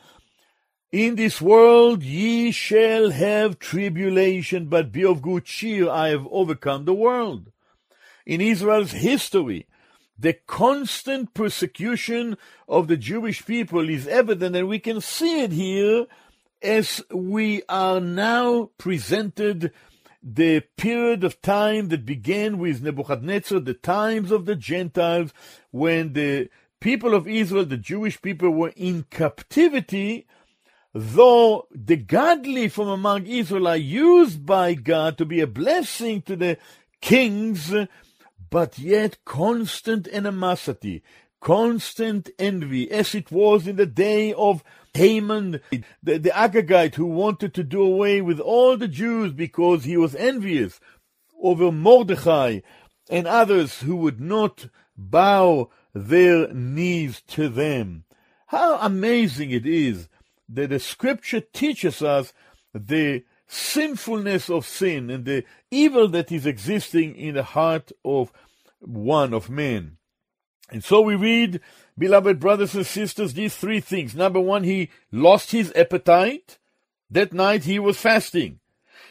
in 0.92 1.14
this 1.14 1.40
world 1.40 2.02
ye 2.02 2.50
shall 2.50 3.10
have 3.10 3.60
tribulation, 3.60 4.66
but 4.66 4.90
be 4.90 5.04
of 5.04 5.22
good 5.22 5.44
cheer, 5.44 5.88
I 5.88 6.08
have 6.08 6.26
overcome 6.30 6.84
the 6.84 6.94
world. 6.94 7.52
In 8.26 8.40
Israel's 8.40 8.90
history, 8.90 9.66
the 10.20 10.34
constant 10.46 11.32
persecution 11.34 12.36
of 12.68 12.88
the 12.88 12.96
Jewish 12.96 13.44
people 13.46 13.88
is 13.88 14.06
evident, 14.06 14.54
and 14.54 14.68
we 14.68 14.78
can 14.78 15.00
see 15.00 15.42
it 15.42 15.52
here 15.52 16.06
as 16.62 17.02
we 17.10 17.62
are 17.68 18.00
now 18.00 18.70
presented 18.76 19.72
the 20.22 20.60
period 20.76 21.24
of 21.24 21.40
time 21.40 21.88
that 21.88 22.04
began 22.04 22.58
with 22.58 22.82
Nebuchadnezzar, 22.82 23.60
the 23.60 23.72
times 23.72 24.30
of 24.30 24.44
the 24.44 24.56
Gentiles, 24.56 25.32
when 25.70 26.12
the 26.12 26.50
people 26.80 27.14
of 27.14 27.26
Israel, 27.26 27.64
the 27.64 27.78
Jewish 27.78 28.20
people, 28.20 28.50
were 28.50 28.74
in 28.76 29.04
captivity 29.10 30.26
though 30.92 31.68
the 31.70 31.96
godly 31.96 32.68
from 32.68 32.88
among 32.88 33.26
Israel 33.26 33.68
are 33.68 33.76
used 33.76 34.44
by 34.44 34.74
God 34.74 35.16
to 35.18 35.24
be 35.24 35.40
a 35.40 35.46
blessing 35.46 36.22
to 36.22 36.36
the 36.36 36.58
kings, 37.00 37.72
but 38.50 38.78
yet 38.78 39.18
constant 39.24 40.08
animosity, 40.08 41.02
constant 41.40 42.28
envy, 42.38 42.90
as 42.90 43.14
it 43.14 43.30
was 43.30 43.66
in 43.66 43.76
the 43.76 43.86
day 43.86 44.32
of 44.34 44.62
Haman, 44.94 45.60
the, 46.02 46.18
the 46.18 46.30
Agagite, 46.30 46.96
who 46.96 47.06
wanted 47.06 47.54
to 47.54 47.62
do 47.62 47.82
away 47.82 48.20
with 48.20 48.40
all 48.40 48.76
the 48.76 48.88
Jews 48.88 49.32
because 49.32 49.84
he 49.84 49.96
was 49.96 50.14
envious 50.16 50.80
over 51.40 51.70
Mordechai 51.70 52.60
and 53.08 53.26
others 53.26 53.80
who 53.80 53.96
would 53.96 54.20
not 54.20 54.66
bow 54.96 55.70
their 55.94 56.52
knees 56.52 57.22
to 57.28 57.48
them. 57.48 58.04
How 58.48 58.78
amazing 58.78 59.52
it 59.52 59.64
is 59.64 60.08
that 60.48 60.70
the 60.70 60.80
scripture 60.80 61.40
teaches 61.40 62.02
us 62.02 62.32
the 62.74 63.24
sinfulness 63.46 64.48
of 64.50 64.66
sin 64.66 65.10
and 65.10 65.24
the 65.24 65.44
evil 65.70 66.08
that 66.08 66.32
is 66.32 66.46
existing 66.46 67.16
in 67.16 67.34
the 67.34 67.42
heart 67.42 67.92
of 68.04 68.32
one 68.80 69.32
of 69.32 69.50
men. 69.50 69.96
And 70.70 70.84
so 70.84 71.00
we 71.00 71.16
read, 71.16 71.60
beloved 71.98 72.38
brothers 72.38 72.74
and 72.74 72.86
sisters, 72.86 73.34
these 73.34 73.56
three 73.56 73.80
things. 73.80 74.14
Number 74.14 74.40
one, 74.40 74.64
he 74.64 74.90
lost 75.10 75.50
his 75.50 75.72
appetite. 75.74 76.58
That 77.10 77.32
night 77.32 77.64
he 77.64 77.78
was 77.78 77.96
fasting. 77.96 78.60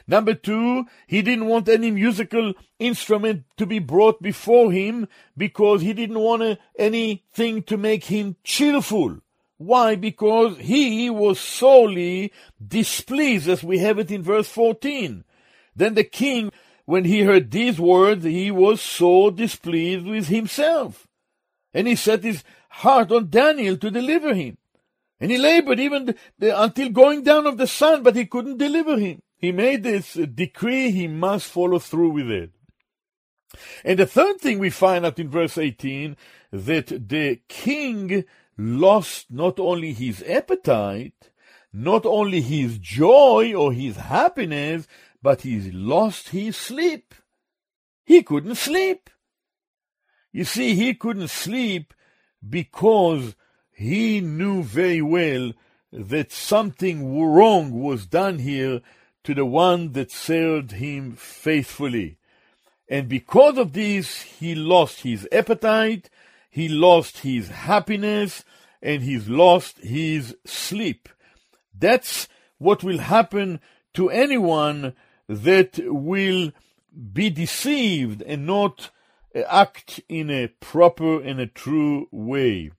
Number 0.08 0.34
two, 0.34 0.86
he 1.06 1.22
didn't 1.22 1.45
want 1.45 1.69
any 1.69 1.91
musical 1.91 2.54
instrument 2.80 3.43
to 3.58 3.65
be 3.65 3.78
brought 3.78 4.22
before 4.22 4.72
him 4.72 5.08
because 5.38 5.82
he 5.82 5.93
didn't 5.93 6.17
want 6.17 6.58
anything 6.80 7.62
to 7.63 7.78
make 7.78 8.06
him 8.06 8.36
cheerful. 8.43 9.19
Why? 9.58 9.95
Because 9.95 10.58
he 10.58 11.10
was 11.10 11.39
sorely 11.39 12.32
displeased, 12.65 13.50
as 13.50 13.62
we 13.62 13.80
have 13.80 14.00
it 14.00 14.10
in 14.10 14.24
verse 14.24 14.48
14. 14.48 15.26
Then 15.80 15.94
the 15.94 16.04
king, 16.04 16.52
when 16.86 17.06
he 17.06 17.22
heard 17.22 17.52
these 17.52 17.80
words, 17.80 18.26
he 18.26 18.52
was 18.52 18.82
so 18.82 19.32
displeased 19.32 20.06
with 20.06 20.28
himself. 20.28 21.08
And 21.74 21.88
he 21.88 21.96
set 21.96 22.24
his 22.24 22.44
heart 22.70 23.12
on 23.13 23.30
Daniel 23.30 23.78
to 23.78 23.89
deliver 23.89 24.34
him. 24.34 24.58
And 25.22 25.32
he 25.32 25.38
labored 25.38 25.80
even 25.80 26.15
the, 26.38 26.62
until 26.62 26.89
going 26.89 27.24
down 27.24 27.48
of 27.48 27.58
the 27.58 27.68
sun, 27.68 28.04
but 28.04 28.18
he 28.18 28.26
couldn't 28.26 28.58
deliver 28.58 28.98
him. 28.98 29.22
He 29.38 29.54
made 29.54 29.84
this 29.84 30.13
decree, 30.15 30.92
he 30.92 31.08
must 31.08 31.46
follow 31.46 31.80
through 31.80 32.12
with 32.12 32.30
it. 32.30 32.52
And 33.86 34.00
the 34.00 34.06
third 34.06 34.42
thing 34.42 34.60
we 34.60 34.70
find 34.70 35.06
out 35.06 35.18
in 35.18 35.30
verse 35.30 35.58
18, 35.58 36.18
that 36.52 37.08
the 37.08 37.39
king 37.48 38.26
lost 38.58 39.28
not 39.32 39.60
only 39.60 39.94
his 39.94 40.24
appetite, 40.28 41.32
not 41.72 42.06
only 42.06 42.42
his 42.42 42.78
joy 42.80 43.54
or 43.54 43.72
his 43.72 43.96
happiness, 43.96 44.88
but 45.21 45.41
he 45.41 45.71
lost 45.71 46.29
his 46.29 46.55
sleep. 46.55 47.13
He 48.05 48.23
couldn't 48.23 48.55
sleep. 48.55 49.10
You 50.32 50.43
see, 50.43 50.75
he 50.75 50.93
couldn't 50.93 51.29
sleep 51.29 51.93
because 52.47 53.36
he 53.71 54.21
knew 54.21 54.63
very 54.63 55.01
well 55.01 55.53
that 55.91 56.32
something 56.32 57.19
wrong 57.21 57.71
was 57.71 58.05
done 58.05 58.39
here 58.39 58.82
to 59.23 59.34
the 59.34 59.45
one 59.45 59.93
that 59.93 60.12
served 60.12 60.73
him 60.73 61.13
faithfully. 61.13 62.17
And 62.88 63.08
because 63.08 63.58
of 63.58 63.73
this, 63.73 64.21
he 64.21 64.55
lost 64.55 65.01
his 65.01 65.27
appetite, 65.32 66.10
he 66.49 66.67
lost 66.67 67.19
his 67.19 67.49
happiness, 67.49 68.43
and 68.82 69.03
he's 69.03 69.29
lost 69.29 69.79
his 69.79 70.36
sleep. 70.45 71.10
That's 71.77 72.27
what 72.58 72.84
will 72.84 72.99
happen 72.99 73.60
to 73.93 74.10
anyone 74.10 74.93
that 75.30 75.80
will 75.86 76.52
be 77.13 77.30
deceived 77.30 78.22
and 78.24 78.46
not 78.46 78.89
act 79.48 80.02
in 80.10 80.30
a 80.30 80.48
proper 80.48 81.22
and 81.22 81.39
a 81.39 81.48
true 81.48 82.08
way. 82.12 82.72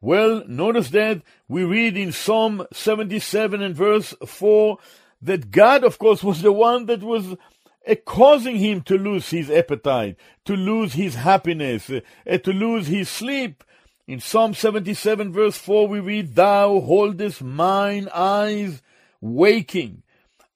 Well, 0.00 0.44
notice 0.46 0.90
that 0.90 1.22
we 1.48 1.64
read 1.64 1.96
in 1.96 2.12
Psalm 2.12 2.66
77 2.72 3.62
and 3.62 3.74
verse 3.74 4.14
4 4.26 4.78
that 5.22 5.50
God, 5.50 5.84
of 5.84 5.98
course, 5.98 6.22
was 6.22 6.42
the 6.42 6.52
one 6.52 6.86
that 6.86 7.02
was 7.02 7.34
uh, 7.88 7.94
causing 8.04 8.56
him 8.56 8.82
to 8.82 8.98
lose 8.98 9.30
his 9.30 9.50
appetite, 9.50 10.16
to 10.44 10.54
lose 10.54 10.94
his 10.94 11.14
happiness, 11.14 11.88
uh, 11.88 12.38
to 12.38 12.52
lose 12.52 12.88
his 12.88 13.08
sleep. 13.08 13.64
In 14.06 14.20
Psalm 14.20 14.54
77 14.54 15.32
verse 15.32 15.56
4 15.56 15.88
we 15.88 16.00
read, 16.00 16.34
Thou 16.34 16.80
holdest 16.80 17.42
mine 17.42 18.08
eyes 18.12 18.82
waking. 19.20 20.02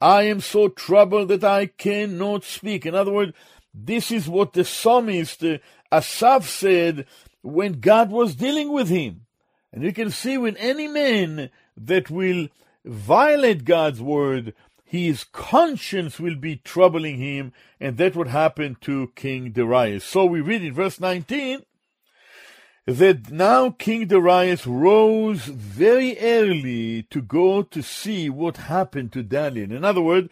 I 0.01 0.23
am 0.23 0.41
so 0.41 0.69
troubled 0.69 1.29
that 1.29 1.45
I 1.45 1.67
cannot 1.67 2.45
speak. 2.45 2.87
In 2.87 2.95
other 2.95 3.13
words, 3.13 3.33
this 3.75 4.11
is 4.11 4.29
what 4.29 4.53
the 4.53 4.65
psalmist 4.65 5.45
uh, 5.45 5.59
Asaph 5.93 6.49
said 6.49 7.07
when 7.43 7.81
God 7.81 8.11
was 8.11 8.35
dealing 8.35 8.73
with 8.73 8.89
him. 8.89 9.27
And 9.73 9.85
you 9.85 9.93
can 9.93 10.11
see 10.11 10.37
with 10.39 10.57
any 10.59 10.89
man 10.89 11.51
that 11.77 12.11
will 12.11 12.49
violate 12.85 13.65
God's 13.65 14.01
word, 14.01 14.55
his 14.85 15.25
conscience 15.25 16.19
will 16.19 16.35
be 16.35 16.57
troubling 16.57 17.19
him, 17.19 17.53
and 17.79 17.97
that 17.99 18.17
would 18.17 18.29
happen 18.29 18.77
to 18.81 19.13
King 19.15 19.53
Darius. 19.53 20.05
So 20.05 20.25
we 20.25 20.41
read 20.41 20.65
in 20.65 20.75
verse 20.75 20.99
19 20.99 21.63
that 22.87 23.31
now 23.31 23.71
King 23.71 24.07
Darius 24.07 24.67
rose 24.67 25.45
very 25.45 26.19
early 26.19 27.05
to 27.05 27.21
go 27.21 27.63
to 27.63 27.83
see 27.83 28.31
what 28.31 28.57
happened 28.57 29.13
to 29.13 29.23
Daniel. 29.23 29.71
In 29.71 29.85
other 29.85 30.01
words, 30.01 30.29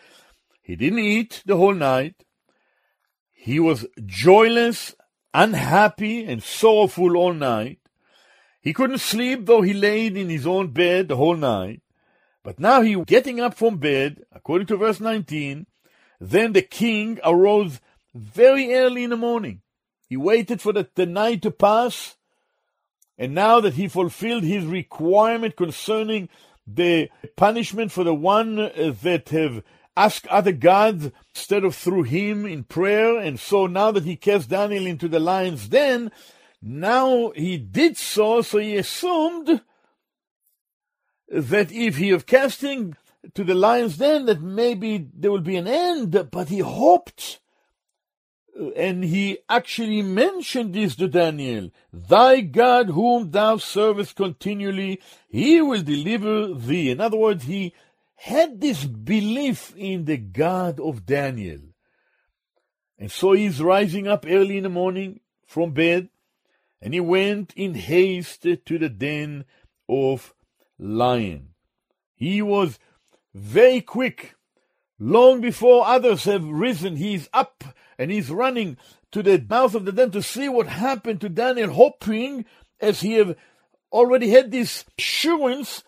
he 0.63 0.77
didn't 0.77 0.99
eat 0.99 1.43
the 1.47 1.57
whole 1.57 1.75
night. 1.75 2.25
He 3.31 3.59
was 3.61 3.87
joyless, 4.05 4.95
unhappy, 5.33 6.25
and 6.25 6.43
sorrowful 6.43 7.17
all 7.17 7.33
night. 7.33 7.79
He 8.61 8.75
couldn't 8.75 8.99
sleep, 8.99 9.47
though 9.47 9.63
he 9.63 9.73
laid 9.73 10.17
in 10.17 10.29
his 10.29 10.47
own 10.47 10.73
bed 10.73 11.09
the 11.09 11.17
whole 11.17 11.37
night. 11.37 11.81
But 12.45 12.61
now 12.61 12.83
he 12.83 13.03
getting 13.05 13.41
up 13.41 13.55
from 13.55 13.79
bed, 13.79 14.23
according 14.33 14.67
to 14.67 14.77
verse 14.77 15.01
19, 15.01 15.67
then 16.21 16.53
the 16.53 16.63
king 16.63 17.19
arose 17.25 17.81
very 18.15 18.75
early 18.75 19.05
in 19.05 19.11
the 19.11 19.17
morning. 19.17 19.63
He 20.07 20.17
waited 20.17 20.61
for 20.61 20.75
the, 20.75 20.89
the 20.95 21.07
night 21.07 21.41
to 21.43 21.51
pass, 21.51 22.17
and 23.18 23.35
now 23.35 23.61
that 23.61 23.74
he 23.74 23.88
fulfilled 23.88 24.44
his 24.44 24.64
requirement 24.64 25.57
concerning 25.57 26.28
the 26.66 27.09
punishment 27.37 27.90
for 27.90 28.04
the 28.04 28.14
one 28.14 28.59
uh, 28.59 28.94
that 29.02 29.31
have 29.31 29.62
asked 29.96 30.28
other 30.28 30.52
gods 30.52 31.11
instead 31.35 31.64
of 31.64 31.74
through 31.74 32.04
him 32.04 32.46
in 32.46 32.62
prayer, 32.62 33.18
and 33.18 33.40
so 33.40 33.66
now 33.66 33.90
that 33.90 34.04
he 34.04 34.14
cast 34.14 34.48
Daniel 34.48 34.87
into 34.87 35.09
the 35.09 35.18
lion's 35.18 35.68
den, 35.68 36.12
now 36.62 37.31
he 37.35 37.57
did 37.57 37.96
so, 37.96 38.42
so 38.42 38.59
he 38.59 38.76
assumed 38.76 39.62
that 41.28 41.72
if 41.72 41.96
he 41.96 42.11
of 42.11 42.26
casting 42.26 42.96
to 43.35 43.42
the 43.42 43.54
lion's 43.54 43.98
den, 43.98 44.26
that 44.26 44.40
maybe 44.40 45.09
there 45.14 45.33
will 45.33 45.40
be 45.40 45.57
an 45.57 45.66
end, 45.66 46.28
but 46.31 46.48
he 46.48 46.61
hoped, 46.61 47.40
and 48.77 49.05
he 49.05 49.38
actually 49.49 50.03
mentioned 50.03 50.75
this 50.75 50.97
to 50.97 51.09
Daniel, 51.09 51.71
Thy 51.92 52.40
God 52.40 52.90
whom 52.90 53.31
thou 53.31 53.57
servest 53.59 54.16
continually, 54.16 55.01
he 55.29 55.62
will 55.62 55.83
deliver 55.83 56.55
thee. 56.55 56.90
In 56.90 57.01
other 57.01 57.16
words, 57.16 57.44
he 57.44 57.73
had 58.16 58.61
this 58.61 58.85
belief 58.85 59.75
in 59.77 60.05
the 60.05 60.16
God 60.16 60.81
of 60.81 61.07
Daniel. 61.07 61.61
And 62.99 63.12
so 63.12 63.33
he's 63.33 63.62
rising 63.62 64.09
up 64.09 64.25
early 64.27 64.57
in 64.57 64.64
the 64.64 64.68
morning 64.68 65.21
from 65.47 65.71
bed, 65.71 66.09
and 66.83 66.92
he 66.92 67.01
went 67.01 67.53
in 67.55 67.75
haste 67.75 68.42
to 68.42 68.79
the 68.79 68.88
den 68.88 69.44
of 69.88 70.35
lion. 70.79 71.51
He 72.16 72.42
was 72.42 72.81
very 73.33 73.81
quick. 73.81 74.35
Long 74.99 75.40
before 75.40 75.87
others 75.87 76.25
have 76.25 76.44
risen, 76.44 76.97
he's 76.97 77.29
up 77.33 77.62
and 77.99 78.11
he's 78.11 78.31
running 78.31 78.77
to 79.13 79.23
the 79.23 79.45
mouth 79.49 79.75
of 79.75 79.85
the 79.85 79.93
den 79.93 80.11
to 80.13 80.23
see 80.23 80.49
what 80.49 80.69
happened 80.69 81.21
to 81.21 81.29
Daniel, 81.29 81.71
hoping, 81.71 82.45
as 82.81 83.01
he 83.01 83.15
have 83.15 83.37
already 83.91 84.31
had 84.31 84.51
this 84.51 84.85
assurance 84.99 85.83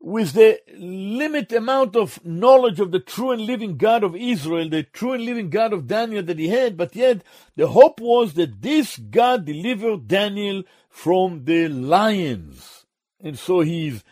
with 0.00 0.32
the 0.32 0.58
limit 0.78 1.52
amount 1.52 1.94
of 1.94 2.24
knowledge 2.24 2.80
of 2.80 2.90
the 2.90 3.00
true 3.00 3.32
and 3.32 3.42
living 3.42 3.76
God 3.76 4.02
of 4.02 4.16
Israel, 4.16 4.68
the 4.68 4.82
true 4.82 5.12
and 5.12 5.24
living 5.24 5.50
God 5.50 5.74
of 5.74 5.86
Daniel 5.86 6.22
that 6.22 6.38
he 6.38 6.48
had, 6.48 6.76
but 6.76 6.96
yet 6.96 7.22
the 7.56 7.68
hope 7.68 8.00
was 8.00 8.32
that 8.34 8.62
this 8.62 8.96
God 8.96 9.44
delivered 9.44 10.08
Daniel 10.08 10.62
from 10.88 11.44
the 11.44 11.68
lions. 11.68 12.86
And 13.22 13.38
so 13.38 13.60
he's 13.60 14.02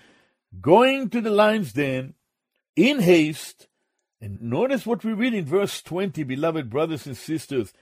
going 0.61 1.09
to 1.11 1.23
the 1.23 1.31
lion's 1.31 1.73
den 1.73 2.15
in 2.77 3.01
haste. 3.01 3.68
And 4.21 4.41
notice 4.43 4.85
what 4.85 5.05
we 5.05 5.13
read 5.13 5.35
in 5.35 5.45
verse 5.45 5.81
20, 5.83 6.25
beloved 6.25 6.69
brothers 6.69 7.07
and 7.07 7.17
sisters. 7.17 7.73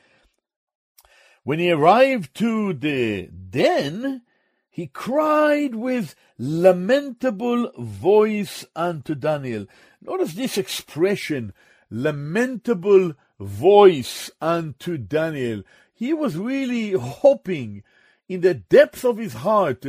When 1.45 1.59
he 1.59 1.71
arrived 1.71 2.35
to 2.37 2.75
the 2.75 3.29
den, 3.29 4.23
he 4.69 4.89
cried 4.89 5.75
with 5.75 6.15
lamentable 6.39 7.73
voice 7.79 8.65
unto 8.75 9.15
Daniel. 9.15 9.67
Notice 10.03 10.35
this 10.35 10.59
expression, 10.59 11.55
lamentable 11.91 13.15
voice 13.41 14.31
unto 14.41 14.99
Daniel. 14.99 15.63
He 15.95 16.13
was 16.13 16.37
really 16.37 16.93
hoping 16.93 17.83
in 18.29 18.43
the 18.43 18.55
depth 18.55 19.05
of 19.05 19.17
his 19.17 19.35
heart 19.35 19.87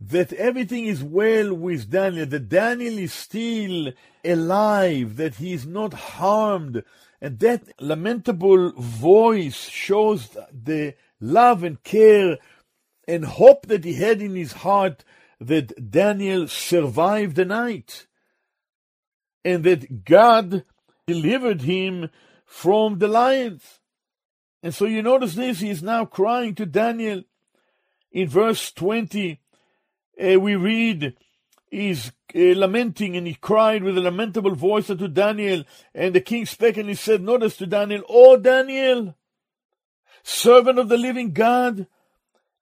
that 0.00 0.32
everything 0.34 0.86
is 0.86 1.02
well 1.02 1.54
with 1.54 1.90
Daniel, 1.90 2.26
that 2.26 2.48
Daniel 2.48 2.98
is 2.98 3.12
still 3.12 3.92
alive, 4.24 5.16
that 5.16 5.36
he 5.36 5.52
is 5.52 5.66
not 5.66 5.94
harmed. 5.94 6.82
And 7.20 7.38
that 7.38 7.62
lamentable 7.80 8.72
voice 8.72 9.68
shows 9.68 10.36
the 10.52 10.94
love 11.20 11.62
and 11.62 11.82
care 11.82 12.36
and 13.08 13.24
hope 13.24 13.66
that 13.66 13.84
he 13.84 13.94
had 13.94 14.20
in 14.20 14.34
his 14.34 14.52
heart 14.52 15.04
that 15.40 15.90
Daniel 15.90 16.48
survived 16.48 17.36
the 17.36 17.44
night 17.44 18.06
and 19.44 19.64
that 19.64 20.04
God 20.04 20.64
delivered 21.06 21.62
him 21.62 22.10
from 22.44 22.98
the 22.98 23.08
lions. 23.08 23.80
And 24.62 24.74
so 24.74 24.84
you 24.86 25.02
notice 25.02 25.34
this, 25.34 25.60
he 25.60 25.70
is 25.70 25.82
now 25.82 26.04
crying 26.04 26.54
to 26.56 26.66
Daniel. 26.66 27.22
In 28.10 28.28
verse 28.28 28.72
20, 28.72 29.40
uh, 30.22 30.40
we 30.40 30.56
read, 30.56 31.16
he's 31.70 32.12
uh, 32.34 32.38
lamenting 32.38 33.16
and 33.16 33.26
he 33.26 33.34
cried 33.34 33.82
with 33.82 33.98
a 33.98 34.00
lamentable 34.00 34.54
voice 34.54 34.90
unto 34.90 35.08
Daniel. 35.08 35.64
And 35.94 36.14
the 36.14 36.20
king 36.20 36.46
spake 36.46 36.76
and 36.76 36.88
he 36.88 36.94
said, 36.94 37.22
Notice 37.22 37.56
to 37.58 37.66
Daniel, 37.66 38.02
O 38.08 38.36
Daniel, 38.36 39.14
servant 40.22 40.78
of 40.78 40.88
the 40.88 40.98
living 40.98 41.32
God, 41.32 41.86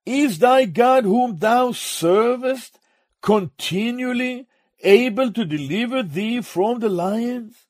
is 0.04 0.38
thy 0.38 0.66
God 0.66 1.04
whom 1.04 1.38
thou 1.38 1.72
servest 1.72 2.78
continually 3.22 4.46
able 4.82 5.32
to 5.32 5.44
deliver 5.44 6.02
thee 6.02 6.42
from 6.42 6.80
the 6.80 6.90
lions? 6.90 7.66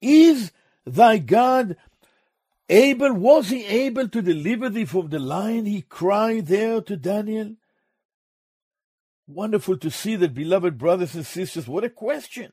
Is 0.00 0.50
thy 0.84 1.18
God 1.18 1.76
able, 2.68 3.12
was 3.12 3.50
he 3.50 3.64
able 3.66 4.08
to 4.08 4.22
deliver 4.22 4.68
thee 4.68 4.86
from 4.86 5.08
the 5.10 5.18
lion? 5.18 5.66
He 5.66 5.82
cried 5.82 6.46
there 6.46 6.80
to 6.80 6.96
Daniel. 6.96 7.54
Wonderful 9.32 9.76
to 9.78 9.92
see 9.92 10.16
that, 10.16 10.34
beloved 10.34 10.76
brothers 10.76 11.14
and 11.14 11.24
sisters. 11.24 11.68
What 11.68 11.84
a 11.84 11.90
question! 11.90 12.52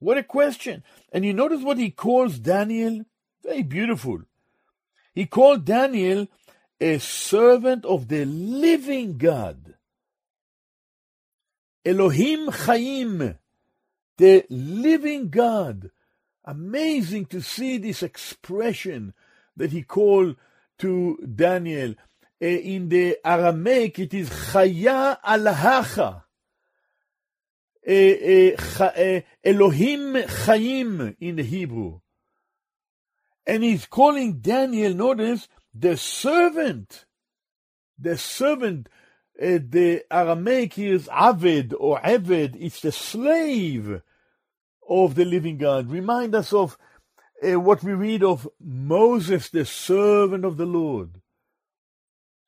What 0.00 0.18
a 0.18 0.22
question! 0.22 0.82
And 1.12 1.24
you 1.24 1.32
notice 1.32 1.62
what 1.62 1.78
he 1.78 1.90
calls 1.90 2.38
Daniel? 2.38 3.06
Very 3.42 3.62
beautiful. 3.62 4.20
He 5.14 5.24
called 5.24 5.64
Daniel 5.64 6.28
a 6.78 6.98
servant 6.98 7.86
of 7.86 8.08
the 8.08 8.26
living 8.26 9.16
God. 9.16 9.74
Elohim 11.86 12.48
Chaim, 12.48 13.38
the 14.18 14.44
living 14.50 15.30
God. 15.30 15.90
Amazing 16.44 17.26
to 17.26 17.40
see 17.40 17.78
this 17.78 18.02
expression 18.02 19.14
that 19.56 19.72
he 19.72 19.82
called 19.82 20.36
to 20.80 21.16
Daniel. 21.34 21.94
Uh, 22.42 22.46
in 22.46 22.88
the 22.88 23.18
Aramaic, 23.24 24.00
it 24.00 24.14
is 24.14 24.28
Chaya 24.28 25.16
Alahacha. 25.24 26.22
Uh, 27.86 28.82
uh, 28.84 29.20
Elohim 29.44 30.14
Chaim 30.44 31.16
in 31.20 31.36
the 31.36 31.44
Hebrew. 31.44 32.00
And 33.46 33.62
he's 33.62 33.86
calling 33.86 34.40
Daniel, 34.40 34.92
notice, 34.92 35.46
the 35.72 35.96
servant, 35.96 37.06
the 37.98 38.18
servant, 38.18 38.88
uh, 39.40 39.58
the 39.68 40.04
Aramaic 40.10 40.78
is 40.78 41.06
Aved 41.08 41.74
or 41.78 42.00
Eved, 42.00 42.56
it's 42.58 42.80
the 42.80 42.92
slave 42.92 44.02
of 44.88 45.14
the 45.14 45.24
living 45.24 45.58
God. 45.58 45.90
Remind 45.90 46.34
us 46.34 46.52
of 46.52 46.76
uh, 47.42 47.58
what 47.60 47.84
we 47.84 47.92
read 47.92 48.24
of 48.24 48.48
Moses, 48.60 49.48
the 49.48 49.64
servant 49.64 50.44
of 50.44 50.56
the 50.56 50.66
Lord. 50.66 51.21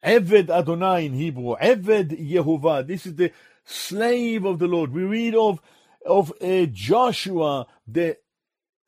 Eved 0.05 0.51
Adonai 0.51 1.07
in 1.07 1.15
Hebrew, 1.15 1.57
Eved 1.57 2.11
Yehovah. 2.11 2.87
This 2.87 3.07
is 3.07 3.15
the 3.15 3.33
slave 3.65 4.45
of 4.45 4.59
the 4.59 4.67
Lord. 4.67 4.93
We 4.93 5.03
read 5.03 5.35
of 5.35 5.61
of 6.05 6.33
uh, 6.43 6.67
Joshua, 6.67 7.67
the 7.87 8.19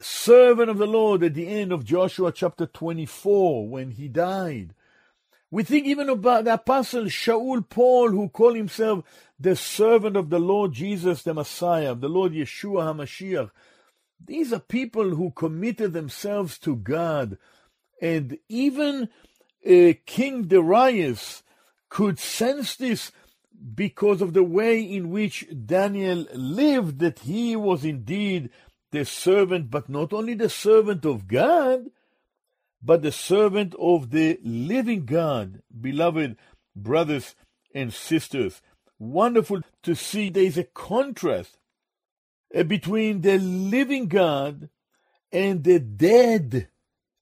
servant 0.00 0.68
of 0.68 0.79
the 0.79 0.87
Lord 0.87 1.22
at 1.22 1.35
the 1.35 1.48
end 1.48 1.72
of 1.72 1.85
Joshua 1.85 2.31
chapter 2.31 2.66
24 2.66 3.68
when 3.68 3.92
he 3.92 4.09
died. 4.09 4.74
We 5.50 5.62
think 5.62 5.87
even 5.87 6.09
about 6.09 6.44
the 6.44 6.55
apostle 6.55 7.05
Shaul 7.05 7.66
Paul 7.66 8.11
who 8.11 8.29
called 8.29 8.57
himself 8.57 9.05
the 9.38 9.57
servant 9.57 10.16
of 10.16 10.29
the 10.29 10.38
Lord 10.38 10.72
Jesus 10.72 11.22
the 11.22 11.33
Messiah, 11.33 11.94
the 11.94 12.09
Lord 12.09 12.33
Yeshua 12.33 12.94
HaMashiach. 12.94 13.50
These 14.22 14.52
are 14.52 14.61
people 14.61 15.11
who 15.11 15.31
committed 15.31 15.92
themselves 15.92 16.59
to 16.59 16.76
God. 16.76 17.38
And 18.02 18.38
even 18.48 19.09
uh, 19.66 19.94
King 20.07 20.44
Darius 20.44 21.42
could 21.88 22.18
sense 22.18 22.76
this 22.76 23.12
because 23.74 24.22
of 24.22 24.33
the 24.33 24.44
way 24.44 24.81
in 24.81 25.11
which 25.11 25.46
Daniel 25.64 26.26
lived, 26.35 26.98
that 27.00 27.20
he 27.20 27.57
was 27.57 27.85
indeed 27.85 28.50
the 28.92 29.05
servant, 29.05 29.70
but 29.70 29.88
not 29.88 30.12
only 30.12 30.35
the 30.35 30.48
servant 30.48 31.05
of 31.05 31.26
God, 31.26 31.87
but 32.83 33.02
the 33.02 33.12
servant 33.12 33.74
of 33.79 34.11
the 34.11 34.38
living 34.42 35.05
God. 35.05 35.62
Beloved 35.79 36.37
brothers 36.74 37.35
and 37.74 37.92
sisters, 37.92 38.62
wonderful 38.98 39.62
to 39.83 39.94
see 39.94 40.31
there 40.31 40.44
is 40.44 40.59
a 40.59 40.64
contrast 40.64 41.59
uh, 42.55 42.62
between 42.62 43.22
the 43.22 43.38
living 43.38 44.07
God 44.07 44.68
and 45.33 45.64
the 45.64 45.81
dead 45.81 46.68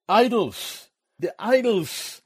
idols. 0.08 0.90
The 1.18 1.34
idols 1.38 2.20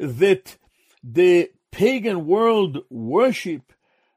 that 0.00 0.56
the 1.04 1.52
pagan 1.70 2.26
world 2.26 2.78
worship, 2.90 3.72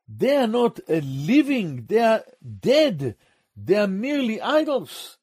they 0.08 0.36
are 0.36 0.48
not 0.48 0.80
uh, 0.90 1.02
living, 1.04 1.86
they 1.88 2.00
are 2.00 2.24
dead. 2.60 3.16
They 3.56 3.76
are 3.76 3.86
merely 3.88 4.42
idols. 4.42 5.20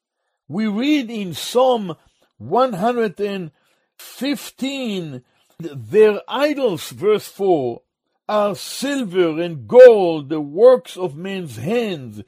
We 0.46 0.68
read 0.68 1.10
in 1.10 1.34
Psalm 1.34 1.96
115, 2.38 5.22
their 5.58 6.20
idols, 6.28 6.90
verse 6.90 7.26
4, 7.28 7.82
are 8.28 8.54
silver 8.54 9.40
and 9.40 9.66
gold, 9.66 10.28
the 10.28 10.40
works 10.40 10.96
of 10.96 11.16
men's 11.16 11.56
hands. 11.56 12.22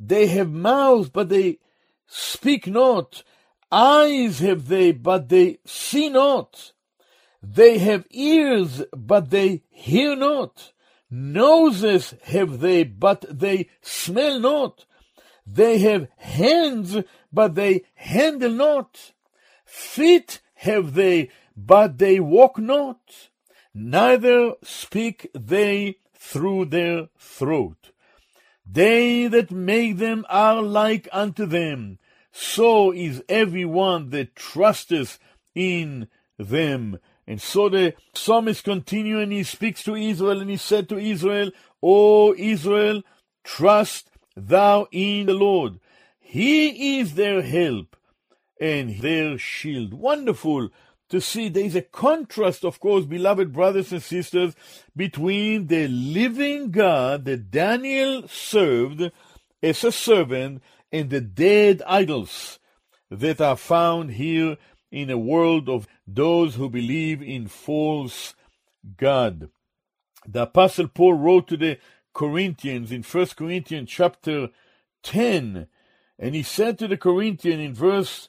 They 0.00 0.28
have 0.28 0.50
mouths, 0.50 1.10
but 1.10 1.28
they 1.28 1.58
speak 2.06 2.66
not. 2.66 3.22
Eyes 3.70 4.38
have 4.40 4.68
they, 4.68 4.92
but 4.92 5.28
they 5.28 5.58
see 5.66 6.08
not. 6.08 6.72
They 7.46 7.76
have 7.76 8.06
ears, 8.10 8.82
but 8.96 9.28
they 9.28 9.62
hear 9.68 10.16
not. 10.16 10.72
Noses 11.10 12.14
have 12.22 12.60
they, 12.60 12.84
but 12.84 13.26
they 13.28 13.68
smell 13.82 14.40
not. 14.40 14.86
They 15.46 15.76
have 15.78 16.08
hands, 16.16 16.96
but 17.30 17.54
they 17.54 17.84
handle 17.96 18.50
not. 18.50 19.12
Feet 19.66 20.40
have 20.54 20.94
they, 20.94 21.28
but 21.54 21.98
they 21.98 22.18
walk 22.18 22.58
not. 22.58 23.28
Neither 23.74 24.54
speak 24.62 25.30
they 25.34 25.96
through 26.14 26.64
their 26.66 27.08
throat. 27.18 27.90
They 28.64 29.26
that 29.26 29.50
make 29.50 29.98
them 29.98 30.24
are 30.30 30.62
like 30.62 31.08
unto 31.12 31.44
them. 31.44 31.98
So 32.32 32.90
is 32.90 33.22
every 33.28 33.66
one 33.66 34.08
that 34.10 34.34
trusteth 34.34 35.18
in 35.54 36.08
them. 36.38 36.98
And 37.26 37.40
so 37.40 37.68
the 37.68 37.94
psalmist 38.14 38.64
continues 38.64 39.22
and 39.22 39.32
he 39.32 39.42
speaks 39.42 39.82
to 39.84 39.96
Israel 39.96 40.40
and 40.40 40.50
he 40.50 40.56
said 40.56 40.88
to 40.90 40.98
Israel, 40.98 41.50
O 41.82 42.34
Israel, 42.34 43.02
trust 43.42 44.10
thou 44.36 44.86
in 44.92 45.26
the 45.26 45.34
Lord. 45.34 45.80
He 46.20 46.98
is 46.98 47.14
their 47.14 47.42
help 47.42 47.96
and 48.60 48.98
their 49.00 49.38
shield. 49.38 49.94
Wonderful 49.94 50.70
to 51.10 51.20
see 51.20 51.48
there 51.48 51.64
is 51.64 51.76
a 51.76 51.82
contrast, 51.82 52.64
of 52.64 52.80
course, 52.80 53.04
beloved 53.04 53.52
brothers 53.52 53.92
and 53.92 54.02
sisters, 54.02 54.54
between 54.96 55.68
the 55.68 55.86
living 55.88 56.70
God 56.70 57.24
that 57.26 57.50
Daniel 57.50 58.26
served 58.28 59.12
as 59.62 59.84
a 59.84 59.92
servant 59.92 60.62
and 60.90 61.10
the 61.10 61.20
dead 61.20 61.82
idols 61.86 62.58
that 63.10 63.40
are 63.40 63.56
found 63.56 64.12
here 64.12 64.56
in 64.94 65.10
a 65.10 65.18
world 65.18 65.68
of 65.68 65.88
those 66.06 66.54
who 66.54 66.70
believe 66.70 67.20
in 67.20 67.48
false 67.48 68.34
God. 68.96 69.50
The 70.26 70.42
Apostle 70.42 70.86
Paul 70.86 71.14
wrote 71.14 71.48
to 71.48 71.56
the 71.56 71.78
Corinthians 72.12 72.92
in 72.92 73.02
1 73.02 73.26
Corinthians 73.36 73.90
chapter 73.90 74.50
10, 75.02 75.66
and 76.16 76.34
he 76.34 76.44
said 76.44 76.78
to 76.78 76.86
the 76.86 76.96
Corinthians 76.96 77.60
in 77.60 77.74
verse 77.74 78.28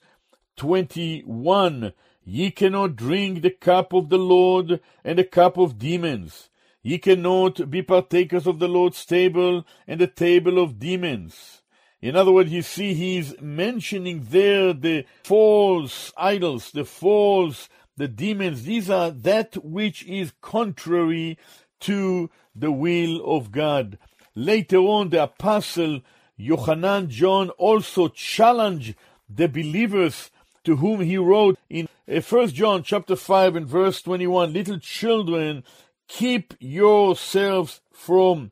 21, 0.58 1.93
Ye 2.23 2.49
cannot 2.49 2.95
drink 2.95 3.43
the 3.43 3.51
cup 3.51 3.93
of 3.93 4.10
the 4.10 4.17
Lord 4.17 4.80
and 5.04 5.19
the 5.19 5.23
cup 5.23 5.58
of 5.58 5.78
demons. 5.78 6.49
Ye 6.82 6.97
cannot 6.97 7.69
be 7.69 7.84
partakers 7.84 8.47
of 8.47 8.58
the 8.58 8.67
Lord's 8.67 9.06
table 9.06 9.67
and 9.88 10.01
the 10.01 10.08
table 10.08 10.58
of 10.58 10.80
demons. 10.80 11.62
In 12.06 12.15
other 12.15 12.32
words, 12.32 12.52
you 12.52 12.62
see, 12.62 12.94
he's 12.94 13.34
mentioning 13.41 14.28
there 14.30 14.74
the 14.74 15.08
false 15.24 16.13
idols, 16.15 16.70
the 16.70 16.86
false, 16.86 17.68
the 17.98 18.08
demons. 18.08 18.62
These 18.62 18.91
are 18.91 19.10
that 19.10 19.56
which 19.65 20.06
is 20.06 20.32
contrary 20.39 21.39
to 21.80 22.30
the 22.56 22.72
will 22.72 23.26
of 23.26 23.52
God. 23.52 23.98
Later 24.36 24.78
on, 24.78 25.10
the 25.10 25.24
apostle 25.24 26.02
Yohanan 26.38 27.10
John 27.10 27.50
also 27.50 28.10
challenged 28.10 28.94
the 29.28 29.48
believers 29.48 30.30
to 30.63 30.76
whom 30.76 31.02
he 31.02 31.18
wrote 31.18 31.58
in 31.72 31.89
1 32.06 32.22
uh, 32.22 32.46
John 32.46 32.84
chapter 32.84 33.15
5 33.15 33.56
and 33.56 33.68
verse 33.68 34.04
21, 34.04 34.54
little 34.54 34.78
children, 34.78 35.63
keep 36.08 36.54
yourselves 36.60 37.82
from 37.91 38.52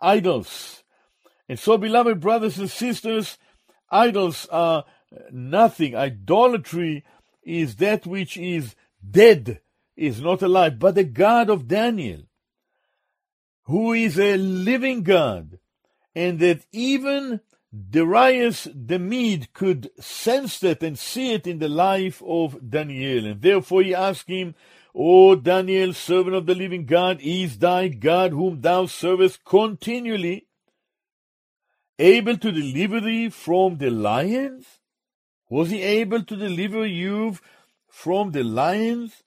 idols. 0.00 0.82
And 1.48 1.58
so, 1.58 1.78
beloved 1.78 2.20
brothers 2.20 2.58
and 2.58 2.70
sisters, 2.70 3.38
idols 3.90 4.46
are 4.50 4.84
nothing. 5.30 5.96
Idolatry 5.96 7.04
is 7.42 7.76
that 7.76 8.06
which 8.06 8.36
is 8.36 8.74
dead, 9.08 9.60
is 9.96 10.20
not 10.20 10.42
alive. 10.42 10.78
But 10.78 10.94
the 10.94 11.04
God 11.04 11.48
of 11.48 11.68
Daniel, 11.68 12.22
who 13.64 13.92
is 13.92 14.18
a 14.18 14.36
living 14.36 15.02
God, 15.02 15.58
and 16.14 16.38
that 16.40 16.66
even 16.72 17.40
Darius 17.72 18.66
the 18.74 18.98
Mede 18.98 19.52
could 19.52 19.90
sense 20.00 20.58
that 20.60 20.82
and 20.82 20.98
see 20.98 21.34
it 21.34 21.46
in 21.46 21.58
the 21.58 21.68
life 21.68 22.22
of 22.26 22.70
Daniel. 22.70 23.26
And 23.26 23.40
therefore 23.40 23.82
he 23.82 23.94
asked 23.94 24.28
him, 24.28 24.54
O 24.94 25.36
Daniel, 25.36 25.92
servant 25.92 26.34
of 26.34 26.46
the 26.46 26.54
living 26.54 26.86
God, 26.86 27.20
is 27.20 27.58
thy 27.58 27.88
God 27.88 28.32
whom 28.32 28.62
thou 28.62 28.86
servest 28.86 29.44
continually 29.44 30.47
able 31.98 32.36
to 32.38 32.52
deliver 32.52 33.00
thee 33.00 33.28
from 33.28 33.78
the 33.78 33.90
lions? 33.90 34.66
Was 35.50 35.70
he 35.70 35.82
able 35.82 36.22
to 36.22 36.36
deliver 36.36 36.86
you 36.86 37.38
from 37.88 38.32
the 38.32 38.44
lions? 38.44 39.22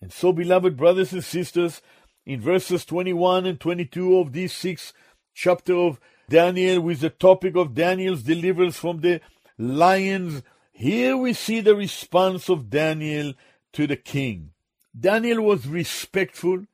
And 0.00 0.12
so, 0.12 0.32
beloved 0.32 0.76
brothers 0.76 1.12
and 1.12 1.24
sisters, 1.24 1.82
in 2.24 2.40
verses 2.40 2.84
21 2.84 3.46
and 3.46 3.60
22 3.60 4.18
of 4.18 4.32
this 4.32 4.52
sixth 4.52 4.92
chapter 5.34 5.74
of 5.74 6.00
Daniel, 6.28 6.80
with 6.80 7.00
the 7.00 7.10
topic 7.10 7.56
of 7.56 7.74
Daniel's 7.74 8.22
deliverance 8.22 8.76
from 8.76 9.00
the 9.00 9.20
lions, 9.58 10.42
here 10.72 11.16
we 11.16 11.32
see 11.32 11.60
the 11.60 11.74
response 11.76 12.48
of 12.48 12.68
Daniel 12.68 13.32
to 13.72 13.86
the 13.86 13.96
king. 13.96 14.50
Daniel 14.98 15.42
was 15.42 15.66
respectful. 15.66 16.66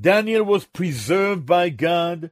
Daniel 0.00 0.44
was 0.44 0.64
preserved 0.64 1.46
by 1.46 1.68
God. 1.68 2.30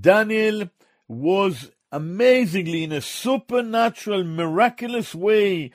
Daniel 0.00 0.70
was 1.08 1.70
amazingly, 1.96 2.84
in 2.84 2.92
a 2.92 3.00
supernatural, 3.00 4.22
miraculous 4.22 5.14
way, 5.14 5.70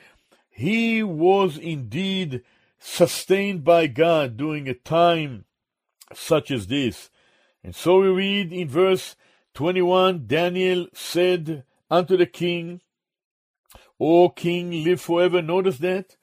he 0.48 1.02
was 1.02 1.58
indeed 1.58 2.42
sustained 2.78 3.64
by 3.64 3.88
God 3.88 4.36
during 4.36 4.68
a 4.68 4.74
time 4.74 5.46
such 6.14 6.52
as 6.52 6.68
this. 6.68 7.10
And 7.64 7.74
so 7.74 8.00
we 8.00 8.08
read 8.08 8.52
in 8.52 8.68
verse 8.68 9.16
21 9.54 10.28
Daniel 10.28 10.86
said 10.94 11.64
unto 11.90 12.16
the 12.16 12.26
king, 12.26 12.82
O 13.98 14.28
king, 14.28 14.84
live 14.84 15.00
forever. 15.00 15.42
Notice 15.42 15.78
that. 15.78 16.16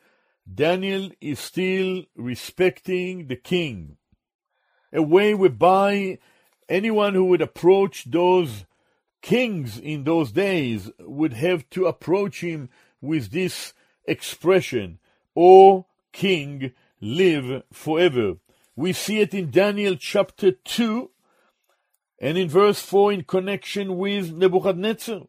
Daniel 0.51 1.11
is 1.19 1.39
still 1.39 2.03
respecting 2.15 3.27
the 3.27 3.35
king. 3.35 3.97
A 4.93 5.01
way 5.01 5.33
whereby 5.33 6.19
anyone 6.69 7.15
who 7.15 7.25
would 7.25 7.41
approach 7.41 8.05
those 8.09 8.65
kings 9.21 9.77
in 9.77 10.03
those 10.03 10.31
days 10.31 10.89
would 10.99 11.33
have 11.33 11.69
to 11.71 11.85
approach 11.85 12.41
him 12.41 12.69
with 13.01 13.31
this 13.31 13.73
expression, 14.05 14.99
O 15.35 15.85
king, 16.11 16.73
live 17.01 17.63
forever. 17.71 18.35
We 18.75 18.93
see 18.93 19.19
it 19.19 19.33
in 19.33 19.51
Daniel 19.51 19.95
chapter 19.95 20.51
2 20.51 21.09
and 22.19 22.37
in 22.37 22.49
verse 22.49 22.81
4 22.81 23.13
in 23.13 23.23
connection 23.23 23.97
with 23.97 24.33
Nebuchadnezzar. 24.33 25.21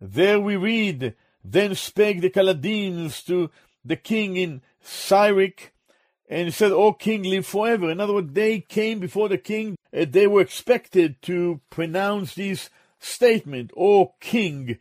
There 0.00 0.40
we 0.40 0.56
read, 0.56 1.14
Then 1.42 1.74
spake 1.74 2.20
the 2.20 2.30
Chaldeans 2.30 3.22
to 3.24 3.50
the 3.84 3.96
king 3.96 4.36
in 4.36 4.62
Syriac, 4.80 5.72
and 6.28 6.52
said, 6.52 6.72
O 6.72 6.92
king, 6.92 7.22
live 7.22 7.46
forever. 7.46 7.90
In 7.90 8.00
other 8.00 8.12
words, 8.12 8.32
they 8.32 8.60
came 8.60 8.98
before 8.98 9.28
the 9.28 9.38
king, 9.38 9.76
they 9.90 10.26
were 10.26 10.42
expected 10.42 11.20
to 11.22 11.60
pronounce 11.70 12.34
this 12.34 12.70
statement, 12.98 13.72
O 13.76 14.14
king, 14.20 14.78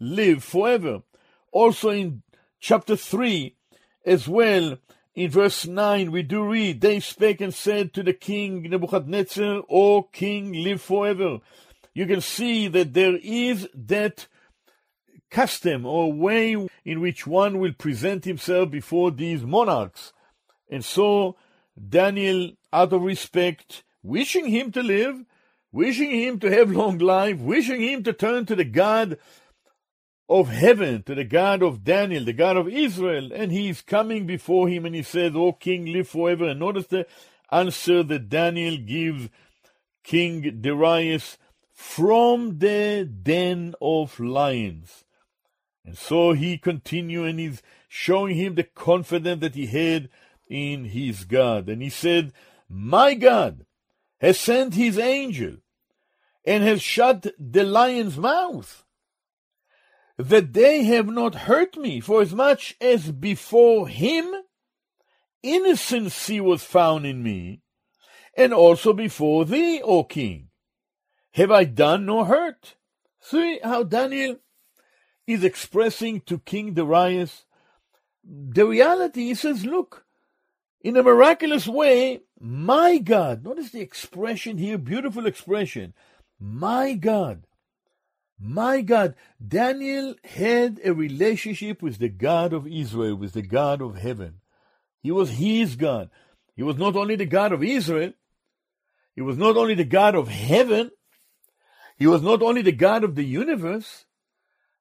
live 0.00 0.44
forever. 0.44 1.02
Also 1.52 1.90
in 1.90 2.22
chapter 2.60 2.96
3, 2.96 3.54
as 4.04 4.28
well, 4.28 4.78
in 5.14 5.30
verse 5.30 5.66
9, 5.66 6.12
we 6.12 6.22
do 6.22 6.44
read, 6.44 6.80
They 6.80 7.00
spake 7.00 7.40
and 7.40 7.52
said 7.52 7.92
to 7.94 8.02
the 8.02 8.12
king 8.12 8.62
Nebuchadnezzar, 8.62 9.62
O 9.68 10.02
king, 10.02 10.52
live 10.52 10.80
forever. 10.80 11.38
You 11.92 12.06
can 12.06 12.20
see 12.20 12.68
that 12.68 12.94
there 12.94 13.16
is 13.16 13.68
that 13.74 14.28
custom 15.30 15.84
or 15.84 16.12
way 16.12 16.68
in 16.84 17.00
which 17.00 17.26
one 17.26 17.58
will 17.58 17.72
present 17.72 18.24
himself 18.24 18.70
before 18.70 19.10
these 19.10 19.42
monarchs. 19.42 20.12
And 20.70 20.84
so 20.84 21.36
Daniel, 21.88 22.52
out 22.72 22.92
of 22.92 23.02
respect, 23.02 23.82
wishing 24.02 24.46
him 24.46 24.72
to 24.72 24.82
live, 24.82 25.24
wishing 25.72 26.10
him 26.10 26.38
to 26.40 26.50
have 26.50 26.70
long 26.70 26.98
life, 26.98 27.38
wishing 27.38 27.80
him 27.80 28.02
to 28.04 28.12
turn 28.12 28.46
to 28.46 28.56
the 28.56 28.64
God 28.64 29.18
of 30.28 30.48
heaven, 30.48 31.02
to 31.04 31.14
the 31.14 31.24
God 31.24 31.62
of 31.62 31.84
Daniel, 31.84 32.24
the 32.24 32.32
God 32.32 32.56
of 32.56 32.68
Israel, 32.68 33.30
and 33.32 33.50
he 33.50 33.70
is 33.70 33.80
coming 33.80 34.26
before 34.26 34.68
him 34.68 34.84
and 34.84 34.94
he 34.94 35.02
says, 35.02 35.32
O 35.34 35.52
king, 35.52 35.86
live 35.86 36.08
forever. 36.08 36.48
And 36.48 36.60
notice 36.60 36.86
the 36.86 37.06
answer 37.50 38.02
that 38.02 38.28
Daniel 38.28 38.76
gives 38.76 39.30
King 40.04 40.60
Darius 40.60 41.38
from 41.72 42.58
the 42.58 43.04
den 43.04 43.74
of 43.80 44.18
lions. 44.20 45.04
And 45.84 45.96
so 45.96 46.32
he 46.32 46.58
continues 46.58 47.30
and 47.30 47.40
he's 47.40 47.62
showing 47.88 48.36
him 48.36 48.54
the 48.54 48.64
confidence 48.64 49.40
that 49.40 49.54
he 49.54 49.66
had 49.66 50.10
in 50.48 50.86
his 50.86 51.24
God. 51.24 51.68
And 51.68 51.80
he 51.80 51.88
said, 51.88 52.32
My 52.68 53.14
God 53.14 53.64
has 54.20 54.38
sent 54.38 54.74
his 54.74 54.98
angel 54.98 55.56
and 56.44 56.62
has 56.62 56.82
shut 56.82 57.26
the 57.38 57.64
lion's 57.64 58.16
mouth 58.16 58.84
that 60.16 60.52
they 60.52 60.82
have 60.84 61.06
not 61.06 61.34
hurt 61.34 61.76
me, 61.76 62.00
for 62.00 62.20
as 62.20 62.34
much 62.34 62.74
as 62.80 63.12
before 63.12 63.86
him 63.86 64.34
innocency 65.42 66.40
was 66.40 66.64
found 66.64 67.06
in 67.06 67.22
me, 67.22 67.62
and 68.36 68.52
also 68.52 68.92
before 68.92 69.44
thee, 69.44 69.80
O 69.82 70.02
king, 70.02 70.48
have 71.32 71.52
I 71.52 71.64
done 71.64 72.06
no 72.06 72.24
hurt. 72.24 72.74
See 73.20 73.60
how 73.62 73.84
Daniel 73.84 74.38
is 75.26 75.44
expressing 75.44 76.20
to 76.22 76.38
King 76.38 76.74
Darius 76.74 77.44
the 78.24 78.66
reality. 78.66 79.26
He 79.26 79.34
says, 79.34 79.64
Look, 79.64 80.04
in 80.80 80.96
a 80.96 81.02
miraculous 81.02 81.68
way, 81.68 82.20
my 82.40 82.98
God, 82.98 83.44
notice 83.44 83.70
the 83.70 83.80
expression 83.80 84.58
here, 84.58 84.78
beautiful 84.78 85.26
expression, 85.26 85.94
my 86.38 86.94
God. 86.94 87.44
My 88.40 88.82
God, 88.82 89.14
Daniel 89.44 90.14
had 90.22 90.80
a 90.84 90.94
relationship 90.94 91.82
with 91.82 91.98
the 91.98 92.08
God 92.08 92.52
of 92.52 92.68
Israel, 92.68 93.16
with 93.16 93.32
the 93.32 93.42
God 93.42 93.82
of 93.82 93.96
heaven. 93.96 94.40
He 95.02 95.10
was 95.10 95.30
his 95.30 95.74
God. 95.74 96.10
He 96.54 96.62
was 96.62 96.76
not 96.76 96.96
only 96.96 97.16
the 97.16 97.26
God 97.26 97.52
of 97.52 97.64
Israel, 97.64 98.12
he 99.14 99.22
was 99.22 99.36
not 99.36 99.56
only 99.56 99.74
the 99.74 99.84
God 99.84 100.14
of 100.14 100.28
heaven, 100.28 100.90
he 101.96 102.06
was 102.06 102.22
not 102.22 102.42
only 102.42 102.62
the 102.62 102.72
God 102.72 103.02
of 103.02 103.16
the 103.16 103.24
universe, 103.24 104.04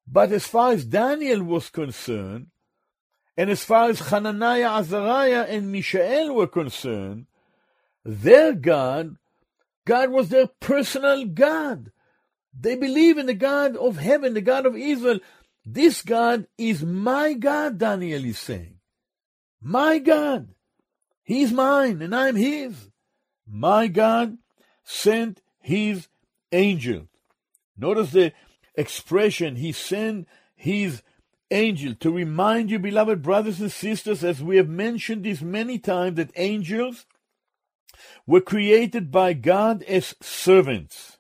but 0.08 0.32
as 0.32 0.46
far 0.46 0.72
as 0.72 0.86
Daniel 0.86 1.44
was 1.44 1.70
concerned, 1.70 2.48
and 3.36 3.50
as 3.50 3.64
far 3.64 3.90
as 3.90 4.00
Hananiah, 4.00 4.80
Azariah, 4.80 5.46
and 5.50 5.72
Mishael 5.72 6.34
were 6.34 6.48
concerned, 6.48 7.27
their 8.08 8.54
God, 8.54 9.18
God 9.86 10.10
was 10.12 10.30
their 10.30 10.48
personal 10.48 11.26
God. 11.26 11.92
They 12.58 12.76
believe 12.76 13.18
in 13.18 13.26
the 13.26 13.34
God 13.34 13.76
of 13.76 13.98
heaven, 13.98 14.34
the 14.34 14.42
God 14.42 14.66
of 14.66 14.78
Israel. 14.78 15.20
This 15.66 16.02
God 16.02 16.48
is 16.58 16.84
my 16.84 17.34
God, 17.34 17.78
Daniel 17.78 18.24
is 18.24 18.40
saying. 18.40 18.80
My 19.62 20.00
God. 20.00 20.48
He's 21.24 21.52
mine 21.52 22.02
and 22.02 22.16
I'm 22.16 22.38
his. 22.38 22.90
My 23.46 23.88
God 23.88 24.38
sent 24.86 25.42
his 25.60 26.08
angel. 26.54 27.08
Notice 27.78 28.12
the 28.12 28.32
expression, 28.76 29.58
he 29.58 29.74
sent 29.74 30.28
his 30.56 31.02
angel 31.52 31.94
to 31.96 32.12
remind 32.12 32.72
you, 32.72 32.80
beloved 32.80 33.22
brothers 33.22 33.60
and 33.60 33.72
sisters, 33.72 34.24
as 34.24 34.42
we 34.42 34.56
have 34.56 34.70
mentioned 34.70 35.26
this 35.26 35.42
many 35.42 35.78
times, 35.78 36.16
that 36.16 36.32
angels 36.38 37.06
were 38.26 38.42
created 38.42 39.12
by 39.12 39.34
God 39.34 39.84
as 39.84 40.16
servants. 40.22 41.18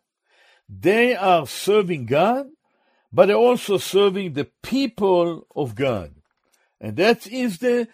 They 0.69 1.15
are 1.15 1.47
serving 1.47 2.05
God, 2.05 2.47
but 3.11 3.27
they're 3.27 3.35
also 3.35 3.77
serving 3.77 4.33
the 4.33 4.49
people 4.63 5.47
of 5.55 5.75
God. 5.75 6.15
And 6.79 6.97
that 6.97 7.25
is 7.27 7.59
the 7.59 7.87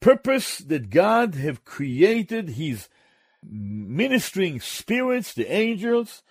purpose 0.00 0.58
that 0.58 0.90
God 0.90 1.34
have 1.34 1.64
created 1.64 2.50
his 2.50 2.88
ministering 3.42 4.60
spirits, 4.60 5.34
the 5.34 5.52
angels, 5.52 6.22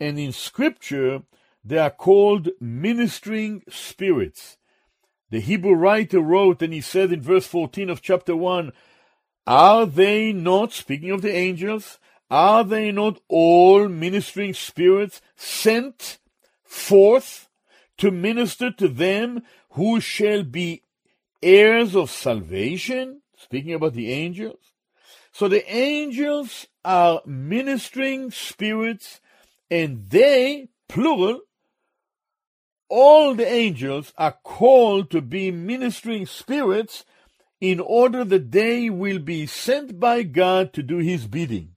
and 0.00 0.18
in 0.18 0.32
scripture 0.32 1.22
they 1.64 1.78
are 1.78 1.90
called 1.90 2.48
ministering 2.60 3.62
spirits. 3.68 4.56
The 5.30 5.40
Hebrew 5.40 5.74
writer 5.74 6.20
wrote, 6.20 6.60
and 6.60 6.72
he 6.72 6.80
said 6.80 7.12
in 7.12 7.22
verse 7.22 7.46
14 7.46 7.88
of 7.88 8.02
chapter 8.02 8.36
1, 8.36 8.72
Are 9.46 9.86
they 9.86 10.32
not, 10.32 10.72
speaking 10.72 11.10
of 11.10 11.22
the 11.22 11.34
angels, 11.34 11.98
are 12.30 12.64
they 12.64 12.92
not 12.92 13.20
all 13.28 13.88
ministering 13.88 14.54
spirits 14.54 15.20
sent 15.36 16.18
forth 16.64 17.48
to 17.98 18.10
minister 18.10 18.70
to 18.70 18.88
them 18.88 19.42
who 19.70 20.00
shall 20.00 20.42
be 20.42 20.82
heirs 21.42 21.94
of 21.94 22.10
salvation? 22.10 23.22
Speaking 23.36 23.74
about 23.74 23.94
the 23.94 24.12
angels. 24.12 24.72
So 25.32 25.48
the 25.48 25.68
angels 25.70 26.66
are 26.84 27.22
ministering 27.26 28.30
spirits, 28.30 29.20
and 29.70 30.08
they, 30.10 30.68
plural, 30.88 31.40
all 32.88 33.34
the 33.34 33.46
angels 33.46 34.12
are 34.18 34.36
called 34.44 35.10
to 35.10 35.22
be 35.22 35.50
ministering 35.50 36.26
spirits 36.26 37.04
in 37.62 37.78
order 37.78 38.24
that 38.24 38.50
they 38.50 38.90
will 38.90 39.20
be 39.20 39.46
sent 39.46 40.00
by 40.00 40.24
God 40.24 40.72
to 40.72 40.82
do 40.82 40.98
his 40.98 41.28
bidding 41.28 41.76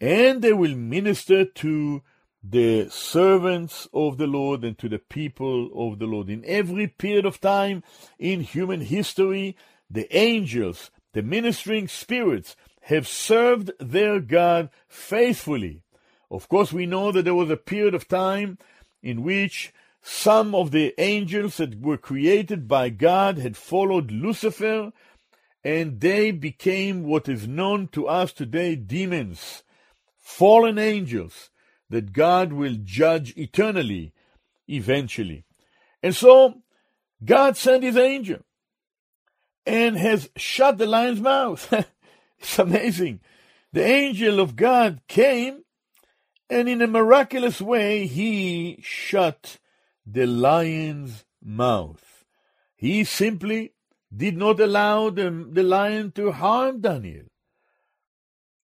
and 0.00 0.42
they 0.42 0.52
will 0.52 0.74
minister 0.74 1.44
to 1.44 2.02
the 2.42 2.88
servants 2.90 3.86
of 3.94 4.18
the 4.18 4.26
Lord 4.26 4.64
and 4.64 4.76
to 4.78 4.88
the 4.88 4.98
people 4.98 5.70
of 5.74 6.00
the 6.00 6.06
Lord. 6.06 6.28
In 6.28 6.44
every 6.44 6.88
period 6.88 7.24
of 7.24 7.40
time 7.40 7.84
in 8.18 8.40
human 8.40 8.80
history, 8.80 9.56
the 9.88 10.14
angels, 10.14 10.90
the 11.12 11.22
ministering 11.22 11.86
spirits, 11.86 12.56
have 12.82 13.06
served 13.06 13.70
their 13.78 14.18
God 14.18 14.70
faithfully. 14.88 15.84
Of 16.32 16.48
course, 16.48 16.72
we 16.72 16.84
know 16.84 17.12
that 17.12 17.22
there 17.22 17.32
was 17.32 17.48
a 17.48 17.56
period 17.56 17.94
of 17.94 18.08
time 18.08 18.58
in 19.04 19.22
which 19.22 19.72
some 20.06 20.54
of 20.54 20.70
the 20.70 20.92
angels 20.98 21.56
that 21.56 21.80
were 21.80 21.96
created 21.96 22.68
by 22.68 22.90
God 22.90 23.38
had 23.38 23.56
followed 23.56 24.10
Lucifer, 24.10 24.92
and 25.64 25.98
they 25.98 26.30
became 26.30 27.04
what 27.04 27.26
is 27.26 27.48
known 27.48 27.88
to 27.88 28.06
us 28.06 28.30
today 28.34 28.76
demons 28.76 29.62
fallen 30.18 30.78
angels 30.78 31.48
that 31.88 32.12
God 32.12 32.52
will 32.52 32.76
judge 32.84 33.34
eternally, 33.38 34.12
eventually. 34.68 35.46
And 36.02 36.14
so, 36.14 36.62
God 37.24 37.56
sent 37.56 37.82
his 37.82 37.96
angel 37.96 38.40
and 39.64 39.96
has 39.96 40.28
shut 40.36 40.76
the 40.76 40.86
lion's 40.86 41.20
mouth. 41.22 41.72
it's 42.38 42.58
amazing. 42.58 43.20
The 43.72 43.84
angel 43.84 44.38
of 44.38 44.54
God 44.54 45.00
came 45.08 45.64
and 46.50 46.68
in 46.68 46.82
a 46.82 46.86
miraculous 46.86 47.62
way 47.62 48.06
he 48.06 48.80
shut 48.82 49.58
the 50.06 50.26
lion's 50.26 51.24
mouth. 51.42 52.24
He 52.76 53.04
simply 53.04 53.72
did 54.14 54.36
not 54.36 54.60
allow 54.60 55.10
the, 55.10 55.46
the 55.50 55.62
lion 55.62 56.12
to 56.12 56.32
harm 56.32 56.80
Daniel. 56.80 57.26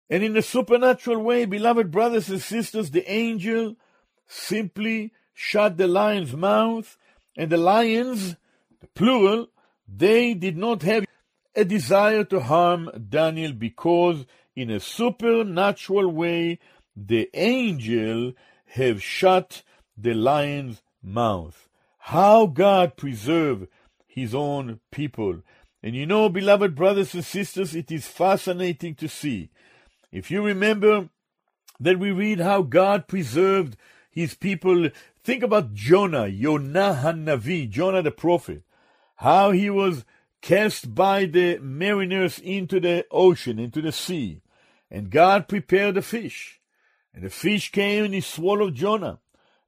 And 0.08 0.22
in 0.22 0.36
a 0.36 0.42
supernatural 0.42 1.22
way, 1.22 1.44
beloved 1.44 1.90
brothers 1.90 2.28
and 2.28 2.40
sisters, 2.40 2.90
the 2.90 3.10
angel 3.10 3.76
simply 4.26 5.12
shut 5.34 5.76
the 5.76 5.88
lion's 5.88 6.34
mouth, 6.34 6.96
and 7.36 7.50
the 7.50 7.56
lions, 7.56 8.36
the 8.80 8.86
plural, 8.94 9.48
they 9.86 10.34
did 10.34 10.56
not 10.56 10.82
have 10.82 11.04
a 11.54 11.64
desire 11.64 12.24
to 12.24 12.40
harm 12.40 12.90
Daniel 13.08 13.52
because 13.52 14.26
in 14.54 14.70
a 14.70 14.80
supernatural 14.80 16.08
way 16.08 16.58
the 16.96 17.28
angel 17.34 18.32
have 18.66 19.02
shut 19.02 19.62
the 19.96 20.14
lion's 20.14 20.82
mouth. 21.06 21.68
How 21.98 22.46
God 22.46 22.96
preserved 22.96 23.68
his 24.06 24.34
own 24.34 24.80
people. 24.90 25.42
And 25.82 25.94
you 25.94 26.04
know, 26.04 26.28
beloved 26.28 26.74
brothers 26.74 27.14
and 27.14 27.24
sisters, 27.24 27.74
it 27.74 27.90
is 27.90 28.06
fascinating 28.06 28.94
to 28.96 29.08
see 29.08 29.50
if 30.12 30.30
you 30.30 30.42
remember 30.42 31.10
that 31.78 31.98
we 31.98 32.10
read 32.10 32.40
how 32.40 32.62
God 32.62 33.06
preserved 33.06 33.76
his 34.10 34.34
people, 34.34 34.88
think 35.22 35.42
about 35.42 35.74
Jonah, 35.74 36.26
Yonah 36.26 37.00
Hanavi, 37.02 37.68
Jonah 37.68 38.02
the 38.02 38.10
prophet, 38.10 38.62
how 39.16 39.50
he 39.50 39.68
was 39.68 40.06
cast 40.40 40.94
by 40.94 41.26
the 41.26 41.58
mariners 41.58 42.38
into 42.38 42.80
the 42.80 43.04
ocean, 43.10 43.58
into 43.58 43.82
the 43.82 43.92
sea, 43.92 44.40
and 44.90 45.10
God 45.10 45.48
prepared 45.48 45.98
a 45.98 46.02
fish, 46.02 46.60
and 47.12 47.22
the 47.22 47.30
fish 47.30 47.70
came 47.70 48.04
and 48.04 48.14
he 48.14 48.22
swallowed 48.22 48.74
Jonah. 48.74 49.18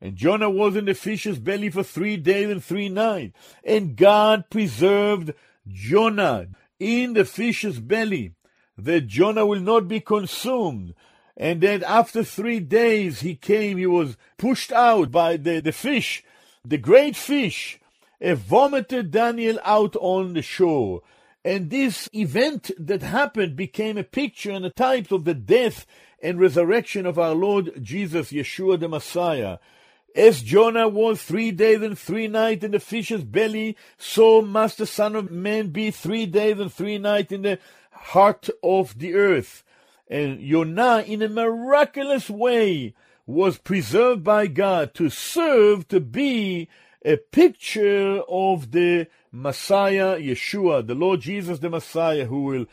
And 0.00 0.16
Jonah 0.16 0.50
was 0.50 0.76
in 0.76 0.84
the 0.84 0.94
fish's 0.94 1.38
belly 1.38 1.70
for 1.70 1.82
three 1.82 2.16
days 2.16 2.50
and 2.50 2.62
three 2.62 2.88
nights. 2.88 3.36
And 3.64 3.96
God 3.96 4.48
preserved 4.48 5.34
Jonah 5.66 6.48
in 6.78 7.14
the 7.14 7.24
fish's 7.24 7.80
belly, 7.80 8.34
that 8.76 9.08
Jonah 9.08 9.44
will 9.44 9.60
not 9.60 9.88
be 9.88 10.00
consumed. 10.00 10.94
And 11.36 11.60
that 11.62 11.82
after 11.82 12.22
three 12.22 12.60
days 12.60 13.20
he 13.20 13.34
came, 13.34 13.78
he 13.78 13.86
was 13.86 14.16
pushed 14.36 14.72
out 14.72 15.10
by 15.10 15.36
the, 15.36 15.60
the 15.60 15.72
fish, 15.72 16.24
the 16.64 16.78
great 16.78 17.16
fish, 17.16 17.80
and 18.20 18.38
vomited 18.38 19.10
Daniel 19.10 19.58
out 19.64 19.96
on 19.96 20.34
the 20.34 20.42
shore. 20.42 21.02
And 21.44 21.70
this 21.70 22.08
event 22.12 22.70
that 22.78 23.02
happened 23.02 23.56
became 23.56 23.96
a 23.96 24.04
picture 24.04 24.50
and 24.50 24.64
a 24.64 24.70
type 24.70 25.12
of 25.12 25.24
the 25.24 25.34
death 25.34 25.86
and 26.20 26.40
resurrection 26.40 27.06
of 27.06 27.18
our 27.18 27.34
Lord 27.34 27.72
Jesus, 27.82 28.32
Yeshua 28.32 28.78
the 28.78 28.88
Messiah. 28.88 29.58
As 30.14 30.42
Jonah 30.42 30.88
was 30.88 31.22
three 31.22 31.50
days 31.50 31.82
and 31.82 31.98
three 31.98 32.28
nights 32.28 32.64
in 32.64 32.72
the 32.72 32.80
fish's 32.80 33.22
belly, 33.22 33.76
so 33.98 34.42
must 34.42 34.78
the 34.78 34.86
Son 34.86 35.14
of 35.14 35.30
Man 35.30 35.68
be 35.68 35.90
three 35.90 36.26
days 36.26 36.58
and 36.58 36.72
three 36.72 36.98
nights 36.98 37.32
in 37.32 37.42
the 37.42 37.58
heart 37.90 38.48
of 38.62 38.98
the 38.98 39.14
earth. 39.14 39.62
And 40.08 40.40
Jonah, 40.40 41.04
in 41.06 41.22
a 41.22 41.28
miraculous 41.28 42.30
way, 42.30 42.94
was 43.26 43.58
preserved 43.58 44.24
by 44.24 44.46
God 44.46 44.94
to 44.94 45.10
serve 45.10 45.86
to 45.88 46.00
be 46.00 46.68
a 47.04 47.18
picture 47.18 48.22
of 48.28 48.70
the 48.70 49.06
Messiah, 49.30 50.18
Yeshua, 50.18 50.86
the 50.86 50.94
Lord 50.94 51.20
Jesus 51.20 51.58
the 51.58 51.68
Messiah, 51.68 52.24
who 52.24 52.44
will 52.44 52.66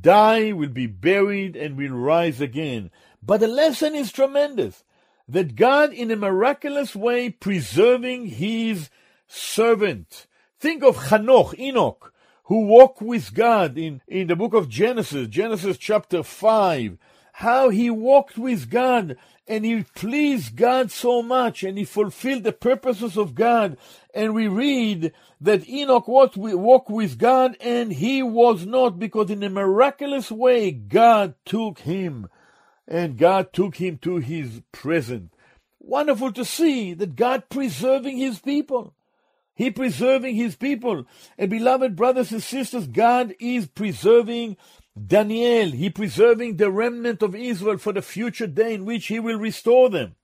die, 0.00 0.52
will 0.52 0.68
be 0.68 0.86
buried, 0.86 1.56
and 1.56 1.76
will 1.76 1.92
rise 1.92 2.40
again. 2.40 2.90
But 3.22 3.40
the 3.40 3.48
lesson 3.48 3.94
is 3.94 4.12
tremendous 4.12 4.84
that 5.28 5.56
God, 5.56 5.92
in 5.92 6.10
a 6.10 6.16
miraculous 6.16 6.94
way, 6.94 7.30
preserving 7.30 8.26
his 8.26 8.90
servant. 9.26 10.26
Think 10.58 10.82
of 10.82 11.08
Hanoch, 11.08 11.58
Enoch, 11.58 12.12
who 12.44 12.66
walked 12.66 13.00
with 13.00 13.34
God 13.34 13.78
in, 13.78 14.00
in 14.06 14.26
the 14.26 14.36
book 14.36 14.54
of 14.54 14.68
Genesis, 14.68 15.28
Genesis 15.28 15.78
chapter 15.78 16.22
5, 16.22 16.98
how 17.32 17.70
he 17.70 17.88
walked 17.88 18.36
with 18.36 18.68
God 18.70 19.16
and 19.48 19.64
he 19.64 19.84
pleased 19.94 20.54
God 20.54 20.90
so 20.90 21.22
much 21.22 21.62
and 21.62 21.76
he 21.76 21.84
fulfilled 21.84 22.44
the 22.44 22.52
purposes 22.52 23.16
of 23.16 23.34
God. 23.34 23.76
And 24.14 24.34
we 24.34 24.48
read 24.48 25.12
that 25.40 25.68
Enoch 25.68 26.06
walked 26.06 26.36
with 26.36 27.18
God 27.18 27.56
and 27.60 27.92
he 27.92 28.22
was 28.22 28.66
not 28.66 28.98
because 28.98 29.30
in 29.30 29.42
a 29.42 29.50
miraculous 29.50 30.30
way 30.30 30.70
God 30.70 31.34
took 31.44 31.80
him 31.80 32.28
and 32.88 33.18
God 33.18 33.52
took 33.52 33.76
him 33.76 33.98
to 33.98 34.16
his 34.16 34.62
presence. 34.72 35.32
Wonderful 35.78 36.32
to 36.32 36.44
see 36.44 36.94
that 36.94 37.16
God 37.16 37.48
preserving 37.48 38.18
his 38.18 38.38
people. 38.38 38.94
He 39.54 39.70
preserving 39.70 40.36
his 40.36 40.56
people. 40.56 41.06
And 41.36 41.50
beloved 41.50 41.96
brothers 41.96 42.32
and 42.32 42.42
sisters, 42.42 42.86
God 42.86 43.34
is 43.40 43.66
preserving 43.66 44.56
Daniel, 45.06 45.70
he 45.70 45.88
preserving 45.88 46.56
the 46.56 46.70
remnant 46.70 47.22
of 47.22 47.34
Israel 47.34 47.78
for 47.78 47.92
the 47.92 48.02
future 48.02 48.46
day 48.46 48.74
in 48.74 48.84
which 48.84 49.06
he 49.06 49.18
will 49.18 49.38
restore 49.38 49.88
them. 49.88 50.16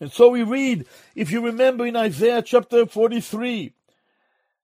And 0.00 0.10
so 0.10 0.30
we 0.30 0.42
read, 0.42 0.86
if 1.14 1.30
you 1.30 1.40
remember 1.40 1.86
in 1.86 1.94
Isaiah 1.94 2.42
chapter 2.42 2.86
43, 2.86 3.74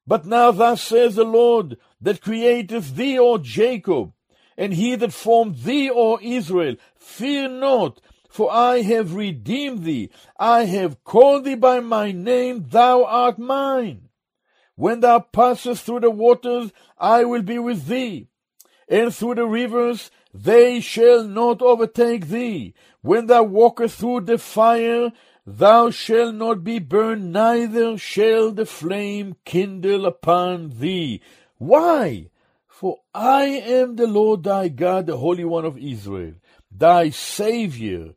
But 0.06 0.24
now 0.24 0.50
thus 0.50 0.82
says 0.82 1.16
the 1.16 1.24
Lord, 1.24 1.78
that 2.00 2.20
createth 2.20 2.94
thee, 2.94 3.18
O 3.18 3.38
Jacob, 3.38 4.12
and 4.56 4.74
he 4.74 4.94
that 4.96 5.12
formed 5.12 5.58
thee, 5.58 5.90
O 5.90 6.18
Israel, 6.20 6.76
fear 6.96 7.48
not, 7.48 8.00
for 8.28 8.50
I 8.52 8.82
have 8.82 9.14
redeemed 9.14 9.84
thee, 9.84 10.10
I 10.38 10.64
have 10.64 11.02
called 11.04 11.44
thee 11.44 11.54
by 11.54 11.80
my 11.80 12.12
name, 12.12 12.66
thou 12.68 13.04
art 13.04 13.38
mine. 13.38 14.08
When 14.74 15.00
thou 15.00 15.20
passest 15.20 15.84
through 15.84 16.00
the 16.00 16.10
waters, 16.10 16.72
I 16.98 17.24
will 17.24 17.42
be 17.42 17.58
with 17.58 17.86
thee 17.86 18.28
and 18.88 19.14
through 19.14 19.34
the 19.36 19.46
rivers, 19.46 20.10
they 20.32 20.80
shall 20.80 21.24
not 21.24 21.62
overtake 21.62 22.28
thee. 22.28 22.74
When 23.00 23.26
thou 23.26 23.42
walkest 23.42 23.98
through 23.98 24.22
the 24.22 24.38
fire, 24.38 25.12
thou 25.46 25.90
shalt 25.90 26.34
not 26.34 26.62
be 26.62 26.78
burned, 26.78 27.32
neither 27.32 27.98
shall 27.98 28.52
the 28.52 28.66
flame 28.66 29.36
kindle 29.44 30.06
upon 30.06 30.78
thee. 30.78 31.20
Why? 31.58 32.30
For 32.78 32.98
I 33.14 33.44
am 33.44 33.96
the 33.96 34.06
Lord 34.06 34.42
thy 34.42 34.68
God, 34.68 35.06
the 35.06 35.16
Holy 35.16 35.46
One 35.46 35.64
of 35.64 35.78
Israel, 35.78 36.34
thy 36.70 37.08
Saviour. 37.08 38.10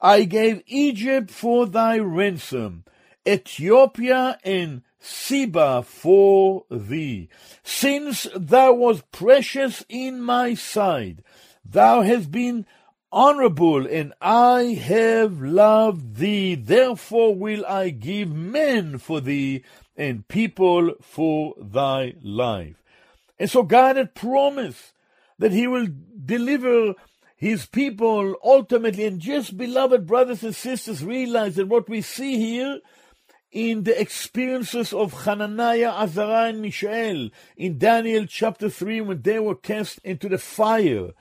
I 0.00 0.22
gave 0.22 0.62
Egypt 0.68 1.28
for 1.28 1.66
thy 1.66 1.98
ransom, 1.98 2.84
Ethiopia 3.26 4.38
and 4.44 4.82
Seba 5.00 5.82
for 5.82 6.66
thee. 6.70 7.28
Since 7.64 8.28
thou 8.36 8.74
was 8.74 9.02
precious 9.10 9.84
in 9.88 10.20
my 10.20 10.54
sight, 10.54 11.18
thou 11.64 12.02
hast 12.02 12.30
been 12.30 12.64
honorable, 13.10 13.88
and 13.88 14.12
I 14.20 14.78
have 14.84 15.42
loved 15.42 16.18
thee. 16.18 16.54
Therefore 16.54 17.34
will 17.34 17.66
I 17.66 17.90
give 17.90 18.32
men 18.32 18.98
for 18.98 19.20
thee, 19.20 19.64
and 19.96 20.28
people 20.28 20.92
for 21.00 21.54
thy 21.60 22.14
life. 22.22 22.84
And 23.38 23.50
so 23.50 23.62
God 23.62 23.96
had 23.96 24.14
promised 24.14 24.92
that 25.38 25.52
he 25.52 25.66
will 25.66 25.88
deliver 26.24 26.94
his 27.36 27.66
people 27.66 28.34
ultimately. 28.42 29.04
And 29.04 29.20
just 29.20 29.56
beloved 29.56 30.06
brothers 30.06 30.42
and 30.42 30.54
sisters, 30.54 31.04
realize 31.04 31.56
that 31.56 31.68
what 31.68 31.88
we 31.88 32.00
see 32.00 32.38
here 32.38 32.80
in 33.52 33.84
the 33.84 33.98
experiences 33.98 34.92
of 34.92 35.24
Hananiah, 35.24 35.90
Azariah, 35.90 36.50
and 36.50 36.62
Mishael 36.62 37.30
in 37.56 37.78
Daniel 37.78 38.26
chapter 38.26 38.68
3 38.68 39.02
when 39.02 39.22
they 39.22 39.38
were 39.38 39.54
cast 39.54 39.98
into 40.04 40.28
the 40.28 40.38
fire. 40.38 41.12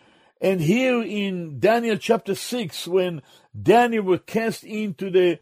And 0.41 0.61
here 0.61 1.01
in 1.01 1.59
Daniel 1.59 1.97
chapter 1.97 2.35
6 2.35 2.87
when 2.87 3.21
Daniel 3.59 4.03
was 4.03 4.21
cast 4.25 4.63
into 4.63 5.09
the 5.09 5.39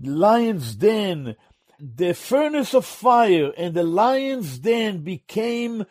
lion's 0.00 0.74
den, 0.76 1.36
the 1.78 2.14
furnace 2.14 2.74
of 2.74 2.86
fire 2.86 3.52
and 3.56 3.74
the 3.74 3.82
lion's 3.82 4.58
den 4.58 4.98
became 4.98 5.84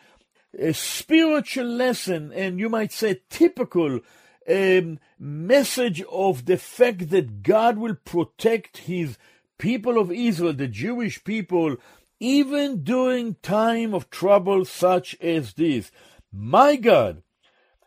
a 0.58 0.72
spiritual 0.72 1.66
lesson 1.66 2.32
and 2.32 2.58
you 2.58 2.68
might 2.68 2.92
say 2.92 3.20
typical 3.28 4.00
um, 4.48 4.98
message 5.18 6.02
of 6.10 6.44
the 6.44 6.56
fact 6.56 7.10
that 7.10 7.42
God 7.42 7.78
will 7.78 7.96
protect 7.96 8.78
his 8.78 9.18
people 9.58 9.98
of 9.98 10.12
Israel, 10.12 10.52
the 10.52 10.68
Jewish 10.68 11.22
people, 11.24 11.76
even 12.20 12.82
during 12.82 13.34
time 13.36 13.94
of 13.94 14.10
trouble 14.10 14.64
such 14.64 15.16
as 15.20 15.54
this. 15.54 15.90
My 16.32 16.76
God 16.76 17.22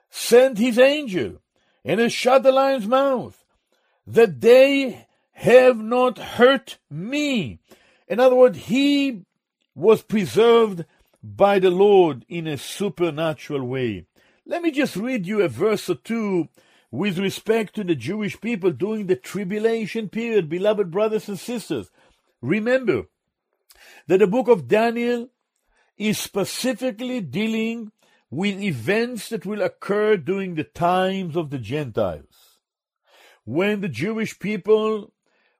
sent 0.10 0.58
his 0.58 0.78
angel 0.78 1.42
and 1.86 2.00
has 2.00 2.14
shut 2.14 2.44
the 2.44 2.52
lion's 2.52 2.88
mouth, 2.88 3.44
that 4.06 4.42
they 4.42 5.08
have 5.32 5.78
not 5.78 6.18
hurt 6.18 6.78
me. 6.90 7.60
In 8.08 8.20
other 8.20 8.36
words, 8.36 8.58
he 8.58 9.24
was 9.76 10.02
preserved 10.02 10.86
by 11.24 11.60
the 11.60 11.70
Lord 11.70 12.26
in 12.28 12.48
a 12.48 12.58
supernatural 12.58 13.66
way. 13.66 14.06
Let 14.46 14.62
me 14.62 14.72
just 14.72 14.96
read 14.96 15.28
you 15.28 15.42
a 15.42 15.48
verse 15.48 15.90
or 15.90 15.96
two 15.96 16.50
with 16.92 17.20
respect 17.20 17.76
to 17.76 17.84
the 17.84 17.96
Jewish 17.96 18.40
people 18.42 18.72
during 18.72 19.08
the 19.08 19.16
tribulation 19.16 20.10
period, 20.10 20.50
beloved 20.50 20.90
brothers 20.90 21.30
and 21.30 21.40
sisters. 21.40 21.92
Remember 22.42 23.04
that 24.08 24.20
the 24.20 24.28
book 24.28 24.48
of 24.48 24.68
Daniel 24.68 25.30
is 25.98 26.18
specifically 26.18 27.22
dealing 27.22 27.92
with 28.32 28.62
events 28.62 29.30
that 29.30 29.46
will 29.46 29.62
occur 29.62 30.16
during 30.16 30.56
the 30.56 30.64
times 30.64 31.36
of 31.36 31.50
the 31.50 31.58
Gentiles, 31.58 32.60
when 33.44 33.82
the 33.82 33.90
Jewish 33.90 34.40
people 34.40 35.14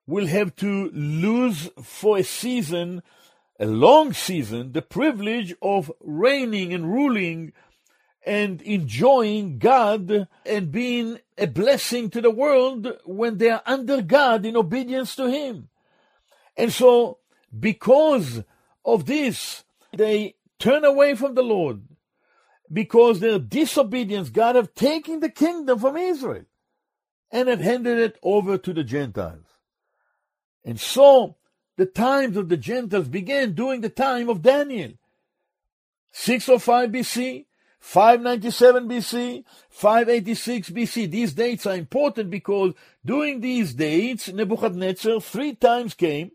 will 0.08 0.28
have 0.28 0.56
to 0.58 0.90
lose 0.92 1.70
for 1.84 2.18
a 2.18 2.24
season, 2.24 3.04
a 3.60 3.66
long 3.66 4.14
season, 4.14 4.72
the 4.72 4.82
privilege 4.82 5.54
of 5.62 5.92
reigning 6.00 6.74
and 6.74 6.92
ruling 6.92 7.52
and 8.26 8.62
enjoying 8.62 9.60
God 9.60 10.28
and 10.46 10.72
being 10.72 11.20
a 11.38 11.48
blessing 11.48 12.10
to 12.12 12.22
the 12.22 12.32
world 12.32 12.88
when 13.06 13.38
they 13.38 13.50
are 13.50 13.62
under 13.66 14.02
God 14.02 14.46
in 14.46 14.56
obedience 14.56 15.16
to 15.18 15.30
Him. 15.30 15.70
And 16.56 16.72
so, 16.72 17.20
because 17.58 18.44
of 18.86 19.06
this, 19.06 19.64
they 19.96 20.36
turn 20.58 20.86
away 20.86 21.16
from 21.16 21.36
the 21.36 21.44
Lord. 21.44 21.82
Because 22.72 23.20
their 23.20 23.40
disobedience, 23.40 24.30
God 24.30 24.56
have 24.56 24.76
taken 24.76 25.22
the 25.22 25.30
kingdom 25.30 25.80
from 25.80 25.98
Israel 25.98 26.46
and 27.32 27.50
have 27.50 27.62
handed 27.62 27.98
it 27.98 28.20
over 28.22 28.60
to 28.60 28.74
the 28.74 28.84
Gentiles. 28.84 29.46
And 30.64 30.80
so, 30.80 31.38
the 31.80 31.86
times 31.86 32.36
of 32.36 32.50
the 32.50 32.58
Gentiles 32.58 33.08
began 33.08 33.54
during 33.54 33.80
the 33.80 33.88
time 33.88 34.28
of 34.28 34.42
Daniel. 34.42 34.92
605 36.12 36.90
BC, 36.90 37.46
597 37.80 38.90
BC, 38.90 39.44
586 39.70 40.70
BC. 40.72 41.10
These 41.10 41.34
dates 41.34 41.66
are 41.66 41.76
important 41.76 42.30
because 42.30 42.74
during 43.06 43.40
these 43.40 43.74
dates, 43.74 44.28
Nebuchadnezzar 44.28 45.22
three 45.22 45.56
times 45.56 45.94
came 45.94 46.32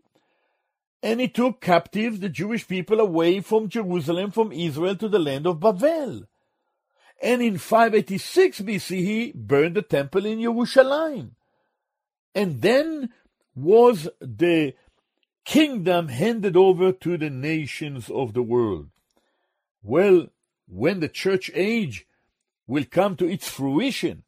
and 1.03 1.21
he 1.21 1.27
took 1.27 1.61
captive 1.61 2.21
the 2.21 2.29
Jewish 2.29 2.67
people 2.67 2.99
away 2.99 3.39
from 3.39 3.69
Jerusalem, 3.69 4.31
from 4.31 4.51
Israel 4.51 4.95
to 4.95 5.07
the 5.07 5.19
land 5.19 5.45
of 5.45 5.59
Babel. 5.59 6.23
And 7.21 7.43
in 7.43 7.59
586 7.59 8.61
BC, 8.61 8.97
he 8.97 9.31
burned 9.35 9.75
the 9.75 9.83
temple 9.83 10.25
in 10.25 10.41
Jerusalem. 10.41 11.35
And 12.33 12.63
then 12.63 13.11
was 13.55 14.09
the 14.19 14.73
kingdom 15.45 16.09
handed 16.09 16.57
over 16.57 16.91
to 16.91 17.17
the 17.17 17.29
nations 17.29 18.09
of 18.09 18.33
the 18.33 18.43
world. 18.43 18.89
Well, 19.83 20.27
when 20.67 20.99
the 20.99 21.07
church 21.07 21.51
age 21.53 22.07
will 22.67 22.85
come 22.89 23.15
to 23.17 23.29
its 23.29 23.47
fruition 23.47 24.23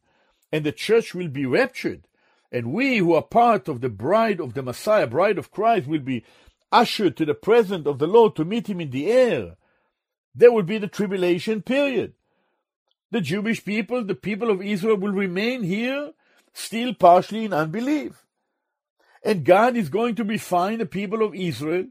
and 0.52 0.64
the 0.64 0.72
church 0.72 1.14
will 1.14 1.28
be 1.28 1.44
raptured, 1.44 2.04
and 2.50 2.72
we 2.72 2.98
who 2.98 3.12
are 3.12 3.22
part 3.22 3.68
of 3.68 3.80
the 3.80 3.90
bride 3.90 4.40
of 4.40 4.54
the 4.54 4.62
Messiah, 4.62 5.06
bride 5.06 5.36
of 5.36 5.50
Christ, 5.50 5.86
will 5.86 6.00
be 6.00 6.24
ushered 6.72 7.16
to 7.16 7.26
the 7.26 7.34
presence 7.34 7.86
of 7.86 7.98
the 7.98 8.06
Lord 8.06 8.36
to 8.36 8.44
meet 8.44 8.68
him 8.68 8.80
in 8.80 8.90
the 8.90 9.10
air, 9.10 9.56
there 10.34 10.52
will 10.52 10.62
be 10.62 10.78
the 10.78 10.88
tribulation 10.88 11.62
period. 11.62 12.14
The 13.10 13.20
Jewish 13.20 13.64
people, 13.64 14.04
the 14.04 14.14
people 14.14 14.50
of 14.50 14.62
Israel, 14.62 14.96
will 14.96 15.12
remain 15.12 15.62
here 15.62 16.12
still 16.52 16.94
partially 16.94 17.44
in 17.44 17.52
unbelief. 17.52 18.24
And 19.24 19.44
God 19.44 19.76
is 19.76 19.88
going 19.88 20.14
to 20.16 20.24
refine 20.24 20.78
the 20.78 20.86
people 20.86 21.22
of 21.22 21.34
Israel, 21.34 21.86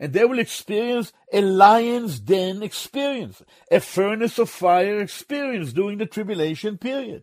and 0.00 0.12
they 0.12 0.24
will 0.24 0.38
experience 0.38 1.12
a 1.32 1.40
lion's 1.40 2.18
den 2.18 2.62
experience, 2.62 3.42
a 3.70 3.80
furnace 3.80 4.38
of 4.38 4.50
fire 4.50 5.00
experience 5.00 5.72
during 5.72 5.98
the 5.98 6.06
tribulation 6.06 6.78
period. 6.78 7.22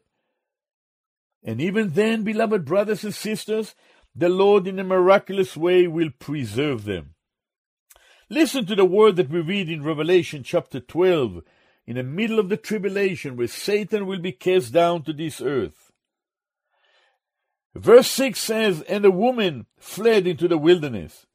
And 1.43 1.61
even 1.61 1.91
then, 1.91 2.23
beloved 2.23 2.65
brothers 2.65 3.03
and 3.03 3.13
sisters, 3.13 3.75
the 4.15 4.29
Lord 4.29 4.67
in 4.67 4.79
a 4.79 4.83
miraculous 4.83 5.55
way 5.55 5.87
will 5.87 6.09
preserve 6.19 6.85
them. 6.85 7.15
Listen 8.29 8.65
to 8.65 8.75
the 8.75 8.85
word 8.85 9.15
that 9.15 9.29
we 9.29 9.39
read 9.39 9.69
in 9.69 9.83
Revelation 9.83 10.43
chapter 10.43 10.79
12, 10.79 11.41
in 11.87 11.95
the 11.95 12.03
middle 12.03 12.39
of 12.39 12.49
the 12.49 12.57
tribulation, 12.57 13.35
where 13.35 13.47
Satan 13.47 14.05
will 14.05 14.19
be 14.19 14.31
cast 14.31 14.71
down 14.71 15.03
to 15.03 15.13
this 15.13 15.41
earth. 15.41 15.88
Verse 17.75 18.07
6 18.09 18.39
says, 18.39 18.81
And 18.83 19.03
the 19.03 19.11
woman 19.11 19.65
fled 19.77 20.27
into 20.27 20.47
the 20.47 20.57
wilderness, 20.57 21.25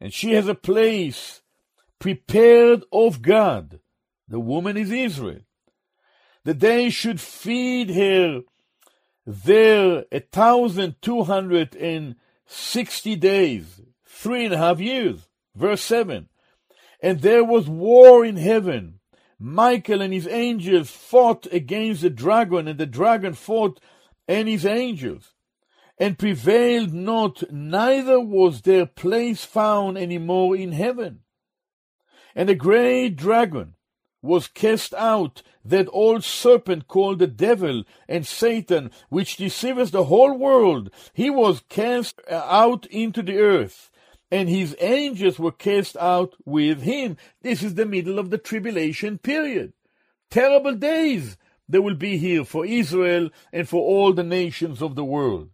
and 0.00 0.12
she 0.12 0.32
has 0.34 0.48
a 0.48 0.54
place 0.54 1.42
prepared 1.98 2.84
of 2.92 3.22
God. 3.22 3.80
The 4.28 4.40
woman 4.40 4.76
is 4.76 4.90
Israel. 4.90 5.40
That 6.44 6.60
they 6.60 6.90
should 6.90 7.20
feed 7.20 7.90
her 7.90 8.42
there 9.26 10.04
a 10.10 10.20
thousand 10.20 10.96
two 11.02 11.22
hundred 11.24 11.76
and 11.76 12.16
sixty 12.46 13.16
days, 13.16 13.80
three 14.06 14.46
and 14.46 14.54
a 14.54 14.58
half 14.58 14.80
years. 14.80 15.28
Verse 15.54 15.82
7. 15.82 16.28
And 17.02 17.20
there 17.20 17.44
was 17.44 17.68
war 17.68 18.24
in 18.24 18.36
heaven. 18.36 19.00
Michael 19.38 20.02
and 20.02 20.12
his 20.12 20.28
angels 20.28 20.90
fought 20.90 21.46
against 21.50 22.02
the 22.02 22.10
dragon, 22.10 22.68
and 22.68 22.78
the 22.78 22.86
dragon 22.86 23.32
fought 23.34 23.80
and 24.28 24.48
his 24.48 24.66
angels, 24.66 25.32
and 26.00 26.18
prevailed 26.18 26.94
not, 26.94 27.42
neither 27.52 28.18
was 28.18 28.62
their 28.62 28.86
place 28.86 29.44
found 29.44 29.98
any 29.98 30.16
more 30.16 30.56
in 30.56 30.72
heaven. 30.72 31.20
And 32.34 32.48
the 32.48 32.54
great 32.54 33.16
dragon 33.16 33.74
was 34.22 34.48
cast 34.48 34.94
out, 34.94 35.42
that 35.62 35.88
old 35.92 36.24
serpent 36.24 36.88
called 36.88 37.18
the 37.18 37.26
devil 37.26 37.84
and 38.08 38.26
Satan, 38.26 38.90
which 39.10 39.36
deceiveth 39.36 39.90
the 39.90 40.04
whole 40.04 40.36
world. 40.36 40.90
He 41.12 41.28
was 41.28 41.62
cast 41.68 42.18
out 42.30 42.86
into 42.86 43.22
the 43.22 43.38
earth, 43.38 43.90
and 44.30 44.48
his 44.48 44.74
angels 44.80 45.38
were 45.38 45.52
cast 45.52 45.98
out 45.98 46.34
with 46.46 46.80
him. 46.80 47.18
This 47.42 47.62
is 47.62 47.74
the 47.74 47.84
middle 47.84 48.18
of 48.18 48.30
the 48.30 48.38
tribulation 48.38 49.18
period. 49.18 49.74
Terrible 50.30 50.76
days 50.76 51.36
there 51.68 51.82
will 51.82 51.94
be 51.94 52.16
here 52.16 52.44
for 52.44 52.64
Israel 52.64 53.28
and 53.52 53.68
for 53.68 53.82
all 53.82 54.14
the 54.14 54.24
nations 54.24 54.80
of 54.80 54.94
the 54.94 55.04
world. 55.04 55.50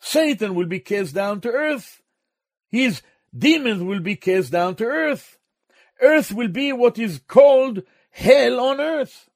Satan 0.00 0.54
will 0.54 0.66
be 0.66 0.80
cast 0.80 1.14
down 1.14 1.40
to 1.42 1.50
earth. 1.50 2.02
His 2.70 3.02
demons 3.36 3.82
will 3.82 4.00
be 4.00 4.16
cast 4.16 4.52
down 4.52 4.76
to 4.76 4.84
earth. 4.84 5.38
Earth 6.00 6.32
will 6.32 6.48
be 6.48 6.72
what 6.72 6.98
is 6.98 7.20
called 7.26 7.82
hell 8.10 8.60
on 8.60 8.80
earth. 8.80 9.28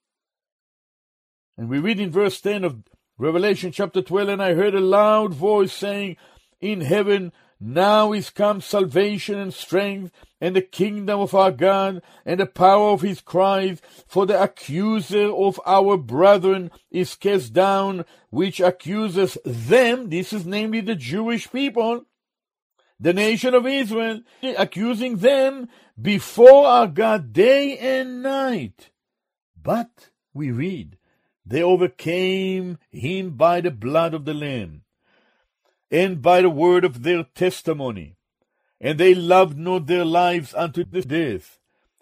And 1.56 1.68
we 1.68 1.78
read 1.78 2.00
in 2.00 2.10
verse 2.10 2.40
10 2.40 2.64
of 2.64 2.82
Revelation 3.18 3.72
chapter 3.72 4.02
12, 4.02 4.28
and 4.28 4.42
I 4.42 4.54
heard 4.54 4.74
a 4.74 4.80
loud 4.80 5.34
voice 5.34 5.72
saying, 5.72 6.16
In 6.60 6.80
heaven 6.80 7.32
now 7.62 8.12
is 8.12 8.30
come 8.30 8.60
salvation 8.60 9.38
and 9.38 9.54
strength, 9.54 10.12
and 10.40 10.56
the 10.56 10.62
kingdom 10.62 11.20
of 11.20 11.34
our 11.34 11.52
God, 11.52 12.02
and 12.26 12.40
the 12.40 12.46
power 12.46 12.90
of 12.90 13.02
his 13.02 13.20
Christ, 13.20 13.82
for 14.08 14.26
the 14.26 14.42
accuser 14.42 15.30
of 15.30 15.60
our 15.64 15.96
brethren 15.96 16.72
is 16.90 17.14
cast 17.14 17.52
down, 17.52 18.04
which 18.30 18.60
accuses 18.60 19.38
them, 19.44 20.10
this 20.10 20.32
is 20.32 20.44
namely 20.44 20.80
the 20.80 20.96
Jewish 20.96 21.50
people, 21.50 22.04
the 22.98 23.12
nation 23.12 23.54
of 23.54 23.66
Israel, 23.66 24.22
accusing 24.58 25.18
them 25.18 25.68
before 26.00 26.66
our 26.66 26.88
God 26.88 27.32
day 27.32 27.78
and 27.78 28.22
night. 28.22 28.90
But, 29.60 30.10
we 30.34 30.50
read, 30.50 30.98
they 31.46 31.62
overcame 31.62 32.78
him 32.90 33.30
by 33.30 33.60
the 33.60 33.70
blood 33.70 34.14
of 34.14 34.24
the 34.24 34.34
Lamb, 34.34 34.82
and 35.92 36.22
by 36.22 36.40
the 36.40 36.50
word 36.50 36.84
of 36.84 37.02
their 37.02 37.22
testimony, 37.22 38.16
and 38.80 38.98
they 38.98 39.14
loved 39.14 39.58
not 39.58 39.86
their 39.86 40.06
lives 40.06 40.54
unto 40.54 40.84
the 40.84 41.02
death. 41.02 41.58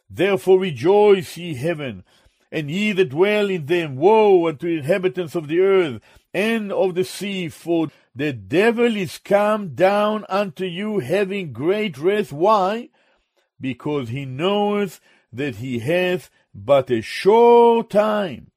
Therefore 0.09 0.61
rejoice, 0.61 1.37
ye 1.37 1.55
heaven, 1.55 2.05
and 2.53 2.71
ye 2.71 2.93
that 2.93 3.11
dwell 3.11 3.51
in 3.51 3.67
them. 3.67 3.97
Woe 3.97 4.49
unto 4.49 4.69
the 4.69 4.79
inhabitants 4.79 5.35
of 5.35 5.49
the 5.49 5.61
earth 5.61 6.01
and 6.33 6.73
of 6.73 6.95
the 6.95 7.05
sea, 7.05 7.49
for 7.49 7.89
the 8.15 8.33
devil 8.33 8.97
is 8.97 9.19
come 9.19 9.75
down 9.75 10.25
unto 10.29 10.65
you 10.65 11.01
having 11.01 11.53
great 11.53 11.99
wrath. 11.99 12.33
Why? 12.33 12.91
Because 13.61 14.09
he 14.09 14.25
knoweth 14.25 15.01
that 15.33 15.57
he 15.57 15.81
hath 15.81 16.31
but 16.55 16.91
a 16.91 17.03
short 17.03 17.91
time. 17.91 18.51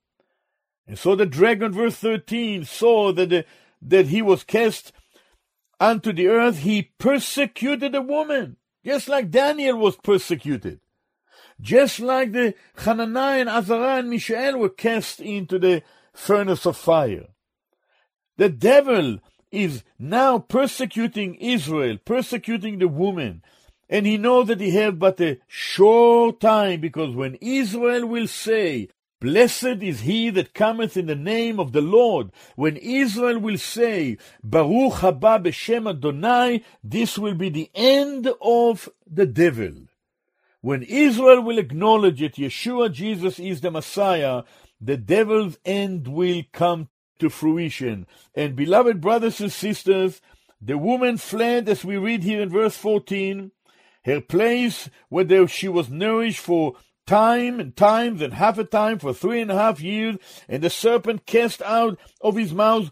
And 0.88 0.98
so 0.98 1.16
the 1.16 1.26
dragon, 1.26 1.72
verse 1.72 1.96
13, 1.96 2.66
saw 2.66 3.12
that, 3.14 3.30
the, 3.30 3.46
that 3.82 4.08
he 4.08 4.22
was 4.22 4.44
cast 4.44 4.92
unto 5.80 6.14
the 6.14 6.28
earth. 6.28 6.60
He 6.60 6.92
persecuted 6.98 7.92
the 7.92 8.02
woman, 8.02 8.58
just 8.86 9.08
like 9.08 9.32
Daniel 9.32 9.78
was 9.78 9.96
persecuted. 9.98 10.80
Just 11.62 12.00
like 12.00 12.32
the 12.32 12.56
Hananiah 12.78 13.42
and 13.42 13.50
Azariah 13.50 14.00
and 14.00 14.10
Mishael 14.10 14.58
were 14.58 14.70
cast 14.70 15.20
into 15.20 15.60
the 15.60 15.84
furnace 16.14 16.66
of 16.66 16.76
fire. 16.76 17.28
The 18.38 18.50
devil 18.50 19.20
is 19.52 19.84
now 20.00 20.40
persecuting 20.40 21.36
Israel, 21.36 21.98
persecuting 22.04 22.80
the 22.80 22.88
woman. 22.88 23.44
And 23.88 24.08
he 24.08 24.18
knows 24.18 24.48
that 24.48 24.60
he 24.60 24.72
have 24.72 24.98
but 24.98 25.22
a 25.22 25.38
short 25.48 26.40
time, 26.40 26.82
because 26.82 27.16
when 27.16 27.36
Israel 27.36 28.08
will 28.08 28.28
say, 28.28 28.90
Blessed 29.24 29.82
is 29.82 30.02
he 30.02 30.30
that 30.32 30.54
cometh 30.54 30.98
in 30.98 31.06
the 31.06 31.16
name 31.16 31.58
of 31.58 31.72
the 31.72 31.80
Lord. 31.80 32.30
When 32.58 32.76
Israel 32.76 33.40
will 33.40 33.58
say, 33.58 34.18
Baruch 34.44 34.96
haba 34.96 35.42
b'shem 35.42 35.90
Adonai, 35.90 36.62
this 36.84 37.18
will 37.18 37.34
be 37.34 37.48
the 37.48 37.72
end 37.74 38.30
of 38.42 38.90
the 39.10 39.26
devil. 39.26 39.72
When 40.60 40.84
Israel 40.84 41.42
will 41.42 41.58
acknowledge 41.58 42.20
that 42.20 42.36
Yeshua 42.36 42.92
Jesus 42.92 43.40
is 43.40 43.62
the 43.62 43.72
Messiah, 43.72 44.44
the 44.82 44.98
devil's 44.98 45.58
end 45.64 46.10
will 46.10 46.44
come 46.52 46.90
to 47.20 47.30
fruition. 47.30 48.06
And 48.36 48.58
beloved 48.58 49.00
brothers 49.00 49.40
and 49.40 49.54
sisters, 49.54 50.20
the 50.62 50.78
woman 50.78 51.16
fled, 51.16 51.70
as 51.70 51.86
we 51.86 51.96
read 51.96 52.24
here 52.24 52.42
in 52.42 52.50
verse 52.50 52.76
14, 52.76 53.52
her 54.04 54.20
place 54.20 54.90
where 55.08 55.48
she 55.48 55.70
was 55.70 55.90
nourished 55.90 56.42
for 56.42 56.76
time 57.06 57.60
and 57.60 57.76
times 57.76 58.22
and 58.22 58.34
half 58.34 58.58
a 58.58 58.64
time 58.64 59.00
for 59.00 59.14
three 59.14 59.42
and 59.42 59.52
a 59.52 59.56
half 59.56 59.82
years, 59.82 60.18
and 60.48 60.64
the 60.64 60.70
serpent 60.70 61.26
cast 61.26 61.62
out 61.62 62.00
of 62.22 62.36
his 62.36 62.54
mouth 62.54 62.92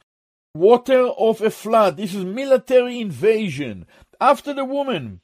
water 0.53 1.07
of 1.17 1.41
a 1.41 1.49
flood. 1.49 1.97
This 1.97 2.13
is 2.13 2.25
military 2.25 2.99
invasion 2.99 3.85
after 4.19 4.53
the 4.53 4.65
woman, 4.65 5.21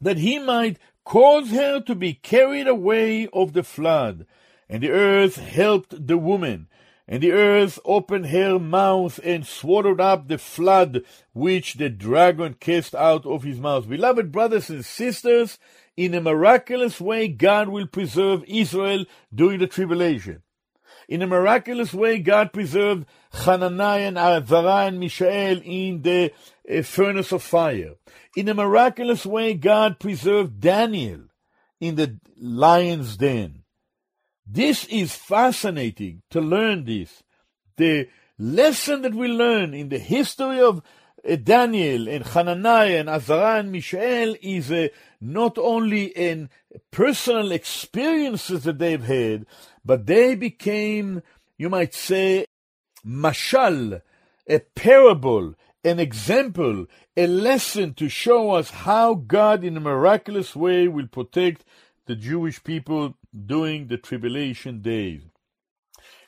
that 0.00 0.18
he 0.18 0.38
might 0.38 0.78
cause 1.04 1.50
her 1.50 1.80
to 1.80 1.94
be 1.94 2.14
carried 2.14 2.68
away 2.68 3.28
of 3.32 3.52
the 3.52 3.64
flood. 3.64 4.26
And 4.68 4.82
the 4.82 4.90
earth 4.90 5.36
helped 5.36 6.06
the 6.06 6.18
woman, 6.18 6.68
and 7.08 7.22
the 7.22 7.32
earth 7.32 7.78
opened 7.84 8.26
her 8.26 8.58
mouth 8.58 9.18
and 9.24 9.46
swallowed 9.46 10.00
up 10.00 10.28
the 10.28 10.36
flood 10.36 11.02
which 11.32 11.74
the 11.74 11.88
dragon 11.88 12.54
cast 12.60 12.94
out 12.94 13.24
of 13.24 13.42
his 13.42 13.58
mouth. 13.58 13.88
Beloved 13.88 14.30
brothers 14.30 14.68
and 14.68 14.84
sisters, 14.84 15.58
in 15.98 16.14
a 16.14 16.20
miraculous 16.20 17.00
way, 17.00 17.26
God 17.26 17.68
will 17.70 17.88
preserve 17.88 18.44
Israel 18.46 19.04
during 19.34 19.58
the 19.58 19.66
tribulation. 19.66 20.44
In 21.08 21.22
a 21.22 21.26
miraculous 21.26 21.92
way, 21.92 22.20
God 22.20 22.52
preserved 22.52 23.04
Hananiah 23.32 24.06
and 24.06 24.16
Azariah 24.16 24.86
and 24.86 25.00
Mishael 25.00 25.60
in 25.64 26.02
the 26.02 26.30
uh, 26.72 26.82
furnace 26.82 27.32
of 27.32 27.42
fire. 27.42 27.94
In 28.36 28.48
a 28.48 28.54
miraculous 28.54 29.26
way, 29.26 29.54
God 29.54 29.98
preserved 29.98 30.60
Daniel 30.60 31.22
in 31.80 31.96
the 31.96 32.20
lion's 32.40 33.16
den. 33.16 33.64
This 34.46 34.84
is 34.84 35.16
fascinating 35.16 36.22
to 36.30 36.40
learn 36.40 36.84
this. 36.84 37.24
The 37.76 38.08
lesson 38.38 39.02
that 39.02 39.16
we 39.16 39.26
learn 39.26 39.74
in 39.74 39.88
the 39.88 39.98
history 39.98 40.60
of 40.60 40.80
Eh, 41.24 41.36
Daniel 41.36 42.08
and 42.08 42.24
Hananiah 42.24 43.00
and 43.00 43.08
Azariah 43.08 43.60
and 43.60 43.72
Mishael 43.72 44.36
is 44.40 44.72
not 45.20 45.58
only 45.58 46.04
in 46.04 46.48
personal 46.90 47.52
experiences 47.52 48.64
that 48.64 48.78
they've 48.78 49.02
had, 49.02 49.46
but 49.84 50.06
they 50.06 50.34
became, 50.34 51.22
you 51.56 51.68
might 51.68 51.94
say, 51.94 52.46
mashal, 53.04 54.02
a 54.48 54.58
parable, 54.74 55.54
an 55.84 55.98
example, 55.98 56.86
a 57.16 57.26
lesson 57.26 57.94
to 57.94 58.08
show 58.08 58.52
us 58.52 58.70
how 58.70 59.14
God 59.14 59.64
in 59.64 59.76
a 59.76 59.80
miraculous 59.80 60.54
way 60.54 60.88
will 60.88 61.08
protect 61.08 61.64
the 62.06 62.16
Jewish 62.16 62.62
people 62.62 63.14
during 63.46 63.88
the 63.88 63.98
tribulation 63.98 64.80
days. 64.80 65.22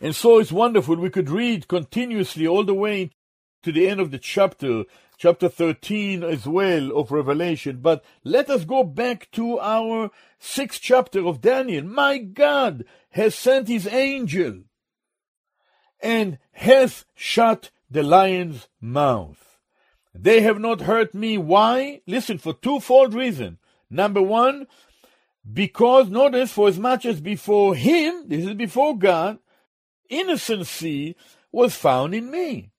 And 0.01 0.17
so 0.17 0.39
it's 0.39 0.53
wonderful. 0.53 0.97
We 0.97 1.11
could 1.11 1.31
read 1.31 1.69
continuously 1.69 2.47
all 2.47 2.65
the 2.65 2.75
way 2.75 3.11
to 3.63 3.73
the 3.73 3.89
end 3.89 4.01
of 4.01 4.11
the 4.11 4.19
chapter, 4.19 4.85
chapter 5.17 5.49
13 5.49 6.23
as 6.23 6.47
well 6.47 6.97
of 6.97 7.11
Revelation. 7.11 7.79
But 7.81 8.05
let 8.25 8.49
us 8.51 8.65
go 8.65 8.85
back 8.85 9.31
to 9.33 9.59
our 9.61 10.11
sixth 10.39 10.81
chapter 10.81 11.27
of 11.27 11.41
Daniel. 11.41 11.85
My 11.85 12.19
God 12.19 12.85
has 13.11 13.35
sent 13.35 13.69
his 13.69 13.87
angel 13.87 14.63
and 16.01 16.39
hath 16.53 17.05
shut 17.15 17.71
the 17.91 18.03
lion's 18.03 18.69
mouth. 18.81 19.59
They 20.15 20.41
have 20.41 20.59
not 20.59 20.83
hurt 20.83 21.15
me. 21.15 21.39
Why? 21.39 22.01
Listen, 22.07 22.39
for 22.39 22.55
twofold 22.55 23.15
reason. 23.15 23.59
Number 23.91 24.23
one, 24.23 24.67
because 25.51 26.09
notice, 26.09 26.53
for 26.53 26.69
as 26.69 26.79
much 26.79 27.05
as 27.05 27.21
before 27.21 27.75
him, 27.75 28.25
this 28.29 28.47
is 28.47 28.55
before 28.55 28.97
God, 28.97 29.39
innocency 30.09 31.17
was 31.53 31.75
found 31.75 32.15
in 32.15 32.31
me. 32.31 32.71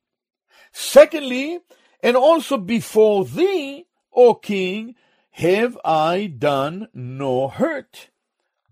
Secondly, 0.71 1.59
and 2.01 2.15
also 2.15 2.57
before 2.57 3.25
thee, 3.25 3.85
O 4.13 4.33
king, 4.35 4.95
have 5.31 5.77
I 5.85 6.27
done 6.27 6.87
no 6.93 7.47
hurt. 7.47 8.09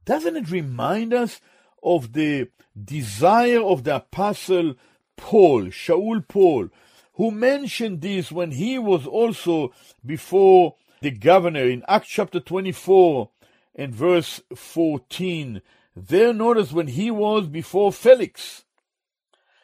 Doesn't 0.05 0.35
it 0.35 0.51
remind 0.51 1.13
us 1.13 1.39
of 1.83 2.13
the 2.13 2.49
desire 2.83 3.61
of 3.61 3.83
the 3.83 3.97
apostle 3.97 4.75
Paul, 5.15 5.65
Shaul 5.65 6.27
Paul, 6.27 6.69
who 7.13 7.31
mentioned 7.31 8.01
this 8.01 8.31
when 8.31 8.51
he 8.51 8.79
was 8.79 9.05
also 9.05 9.73
before 10.05 10.75
the 11.01 11.11
governor 11.11 11.63
in 11.63 11.83
Acts 11.87 12.07
chapter 12.07 12.39
24 12.39 13.29
and 13.75 13.93
verse 13.93 14.41
14. 14.55 15.61
There, 15.95 16.33
notice 16.33 16.71
when 16.71 16.87
he 16.87 17.11
was 17.11 17.47
before 17.47 17.91
Felix. 17.91 18.63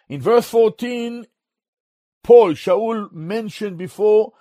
In 0.07 0.21
verse 0.21 0.49
14, 0.49 1.27
Paul, 2.25 2.55
Shaul 2.55 3.11
mentioned 3.11 3.77
before 3.77 4.33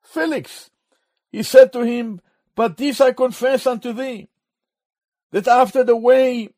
Felix. 0.00 0.70
He 1.32 1.42
said 1.42 1.72
to 1.72 1.80
him, 1.80 2.20
But 2.54 2.76
this 2.76 3.00
I 3.00 3.10
confess 3.10 3.66
unto 3.66 3.92
thee, 3.92 4.28
that 5.32 5.48
after 5.48 5.82
the 5.82 5.96
way 5.96 6.50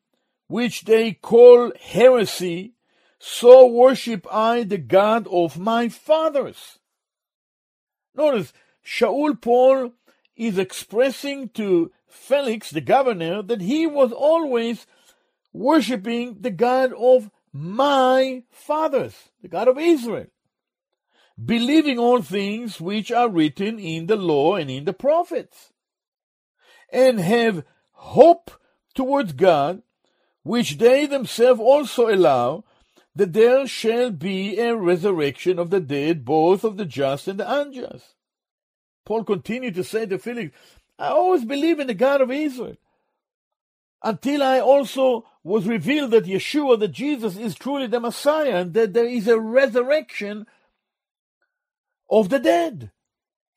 which 0.45 0.85
they 0.85 1.13
call 1.13 1.71
heresy, 1.81 2.73
so 3.17 3.65
worship 3.65 4.27
I 4.31 4.61
the 4.61 4.77
God 4.77 5.27
of 5.31 5.57
my 5.57 5.89
fathers. 5.89 6.77
Notice, 8.13 8.53
Shaul 8.85 9.41
Paul 9.41 9.93
is 10.35 10.59
expressing 10.59 11.49
to 11.49 11.91
Felix, 12.07 12.69
the 12.69 12.79
governor, 12.79 13.41
that 13.41 13.61
he 13.61 13.87
was 13.87 14.11
always 14.11 14.85
worshiping 15.51 16.37
the 16.41 16.51
God 16.51 16.93
of 16.93 17.31
my 17.51 18.43
fathers, 18.51 19.15
the 19.41 19.47
God 19.47 19.67
of 19.67 19.79
Israel, 19.79 20.27
believing 21.43 21.97
all 21.97 22.21
things 22.21 22.79
which 22.79 23.11
are 23.11 23.29
written 23.29 23.79
in 23.79 24.07
the 24.07 24.15
law 24.15 24.55
and 24.55 24.69
in 24.69 24.85
the 24.85 24.93
prophets, 24.93 25.71
and 26.91 27.19
have 27.19 27.63
hope 27.91 28.51
towards 28.93 29.33
God, 29.33 29.81
which 30.43 30.77
they 30.77 31.05
themselves 31.05 31.59
also 31.59 32.09
allow, 32.09 32.63
that 33.15 33.33
there 33.33 33.67
shall 33.67 34.11
be 34.11 34.59
a 34.59 34.75
resurrection 34.75 35.59
of 35.59 35.69
the 35.69 35.79
dead, 35.79 36.25
both 36.25 36.63
of 36.63 36.77
the 36.77 36.85
just 36.85 37.27
and 37.27 37.39
the 37.39 37.61
unjust. 37.61 38.15
Paul 39.05 39.23
continued 39.23 39.75
to 39.75 39.83
say 39.83 40.05
to 40.05 40.17
Felix, 40.17 40.55
I 40.97 41.07
always 41.07 41.45
believe 41.45 41.79
in 41.79 41.87
the 41.87 41.93
God 41.93 42.21
of 42.21 42.31
Israel. 42.31 42.77
Until 44.03 44.43
I 44.43 44.59
also 44.59 45.25
was 45.43 45.67
revealed 45.67 46.11
that 46.11 46.25
Yeshua, 46.25 46.79
that 46.79 46.89
Jesus 46.89 47.37
is 47.37 47.55
truly 47.55 47.87
the 47.87 47.99
Messiah, 47.99 48.57
and 48.57 48.73
that 48.73 48.93
there 48.93 49.05
is 49.05 49.27
a 49.27 49.39
resurrection 49.39 50.45
of 52.09 52.29
the 52.29 52.39
dead. 52.39 52.91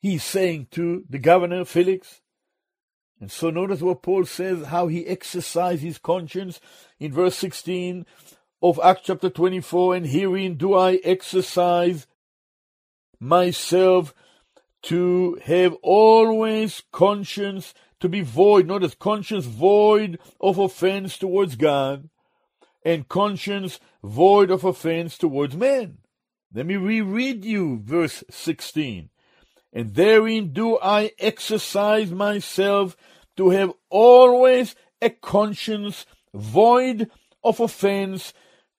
He's 0.01 0.23
saying 0.23 0.67
to 0.71 1.03
the 1.09 1.19
governor 1.19 1.65
Felix. 1.65 2.21
And 3.19 3.31
so 3.31 3.49
notice 3.49 3.81
what 3.81 4.03
Paul 4.03 4.25
says, 4.25 4.67
how 4.67 4.87
he 4.87 5.07
exercised 5.07 5.81
his 5.81 5.97
conscience 5.97 6.59
in 6.99 7.11
verse 7.11 7.35
16 7.35 8.05
of 8.61 8.79
Acts 8.83 9.01
chapter 9.05 9.29
24, 9.29 9.95
and 9.95 10.07
herein 10.07 10.55
do 10.55 10.73
I 10.75 10.99
exercise 11.03 12.07
myself 13.19 14.13
to 14.83 15.39
have 15.43 15.75
always 15.81 16.83
conscience 16.91 17.73
to 17.99 18.07
be 18.07 18.21
void, 18.21 18.67
notice 18.67 18.95
conscience 18.95 19.45
void 19.45 20.19
of 20.39 20.59
offense 20.59 21.17
towards 21.17 21.55
God, 21.55 22.09
and 22.85 23.07
conscience 23.07 23.79
void 24.03 24.51
of 24.51 24.63
offense 24.63 25.17
towards 25.17 25.55
men. 25.55 25.97
Let 26.53 26.65
me 26.65 26.75
reread 26.75 27.43
you 27.43 27.81
verse 27.83 28.23
16. 28.29 29.09
And 29.73 29.93
therein 29.93 30.53
do 30.53 30.79
I 30.79 31.11
exercise 31.19 32.11
myself 32.11 32.95
to 33.35 33.49
have 33.51 33.73
always 33.89 34.75
a 35.01 35.09
conscience 35.09 36.05
void 36.33 37.09
of 37.43 37.59
offense 37.59 38.33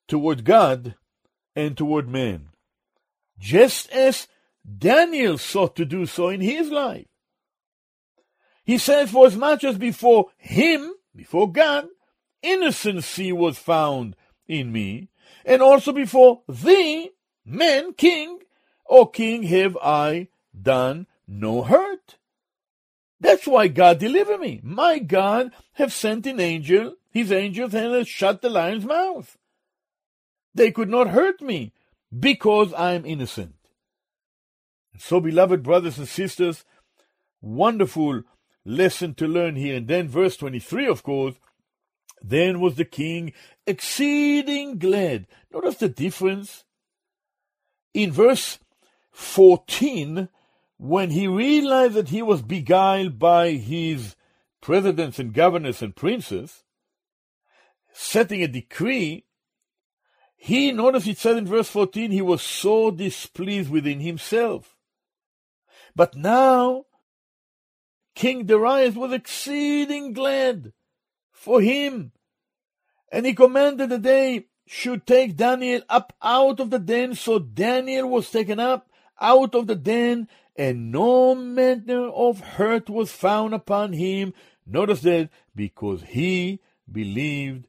toward 0.07 0.43
God 0.43 0.95
and 1.55 1.77
toward 1.77 2.09
men. 2.09 2.49
Just 3.37 3.89
as 3.91 4.27
Daniel 4.77 5.37
sought 5.37 5.75
to 5.77 5.85
do 5.85 6.05
so 6.05 6.29
in 6.29 6.41
his 6.41 6.69
life. 6.69 7.07
He 8.63 8.77
says, 8.77 9.11
For 9.11 9.25
as 9.25 9.35
much 9.35 9.63
as 9.63 9.77
before 9.77 10.27
him, 10.37 10.93
before 11.15 11.51
God, 11.51 11.87
innocency 12.43 13.31
was 13.31 13.57
found 13.57 14.15
in 14.47 14.71
me, 14.71 15.09
and 15.45 15.61
also 15.61 15.91
before 15.91 16.43
thee, 16.47 17.11
man, 17.45 17.93
king, 17.93 18.39
O 18.87 19.05
king, 19.05 19.43
have 19.43 19.77
I 19.77 20.27
done 20.59 21.07
no 21.27 21.63
hurt. 21.63 22.17
That's 23.19 23.45
why 23.45 23.67
God 23.67 23.99
delivered 23.99 24.39
me. 24.39 24.61
My 24.63 24.99
God 24.99 25.51
have 25.73 25.93
sent 25.93 26.25
an 26.25 26.39
angel, 26.39 26.95
his 27.11 27.31
angels, 27.31 27.73
and 27.73 27.93
has 27.93 28.07
shut 28.07 28.41
the 28.41 28.49
lion's 28.49 28.85
mouth. 28.85 29.37
They 30.55 30.71
could 30.71 30.89
not 30.89 31.09
hurt 31.09 31.41
me 31.41 31.73
because 32.17 32.73
I 32.73 32.93
am 32.93 33.05
innocent. 33.05 33.55
So, 34.97 35.19
beloved 35.19 35.63
brothers 35.63 35.97
and 35.97 36.07
sisters, 36.07 36.65
wonderful 37.41 38.23
lesson 38.65 39.13
to 39.15 39.27
learn 39.27 39.55
here. 39.55 39.75
And 39.75 39.87
then, 39.87 40.07
verse 40.07 40.37
23, 40.37 40.87
of 40.87 41.03
course, 41.03 41.35
then 42.21 42.59
was 42.59 42.75
the 42.75 42.85
king 42.85 43.33
exceeding 43.65 44.77
glad. 44.77 45.27
Notice 45.53 45.75
the 45.75 45.89
difference. 45.89 46.65
In 47.93 48.11
verse 48.11 48.59
14, 49.11 50.29
when 50.77 51.09
he 51.09 51.27
realized 51.27 51.93
that 51.93 52.09
he 52.09 52.21
was 52.21 52.41
beguiled 52.41 53.19
by 53.19 53.51
his 53.51 54.15
presidents 54.61 55.19
and 55.19 55.33
governors 55.33 55.81
and 55.81 55.95
princes, 55.95 56.63
setting 57.91 58.41
a 58.41 58.47
decree, 58.47 59.25
he, 60.35 60.71
notice 60.71 61.05
it 61.05 61.17
said 61.17 61.37
in 61.37 61.45
verse 61.45 61.69
14, 61.69 62.11
he 62.11 62.21
was 62.21 62.41
so 62.41 62.91
displeased 62.91 63.69
within 63.69 63.99
himself. 63.99 64.77
But 65.95 66.15
now 66.15 66.85
King 68.15 68.45
Darius 68.45 68.95
was 68.95 69.11
exceeding 69.11 70.13
glad 70.13 70.73
for 71.31 71.61
him, 71.61 72.11
and 73.11 73.25
he 73.25 73.33
commanded 73.33 73.89
that 73.89 74.03
they 74.03 74.48
should 74.71 75.07
take 75.07 75.35
Daniel 75.35 75.81
up 75.89 76.13
out 76.21 76.59
of 76.59 76.69
the 76.69 76.77
den. 76.77 77.15
So 77.15 77.39
Daniel 77.39 78.07
was 78.07 78.29
taken 78.29 78.59
up 78.59 78.87
out 79.19 79.55
of 79.55 79.65
the 79.65 79.75
den, 79.75 80.27
and 80.55 80.91
no 80.91 81.33
manner 81.33 82.07
of 82.09 82.39
hurt 82.39 82.87
was 82.87 83.11
found 83.11 83.55
upon 83.55 83.93
him. 83.93 84.31
Notice 84.67 85.01
that 85.01 85.29
because 85.55 86.03
he 86.03 86.59
believed 86.89 87.65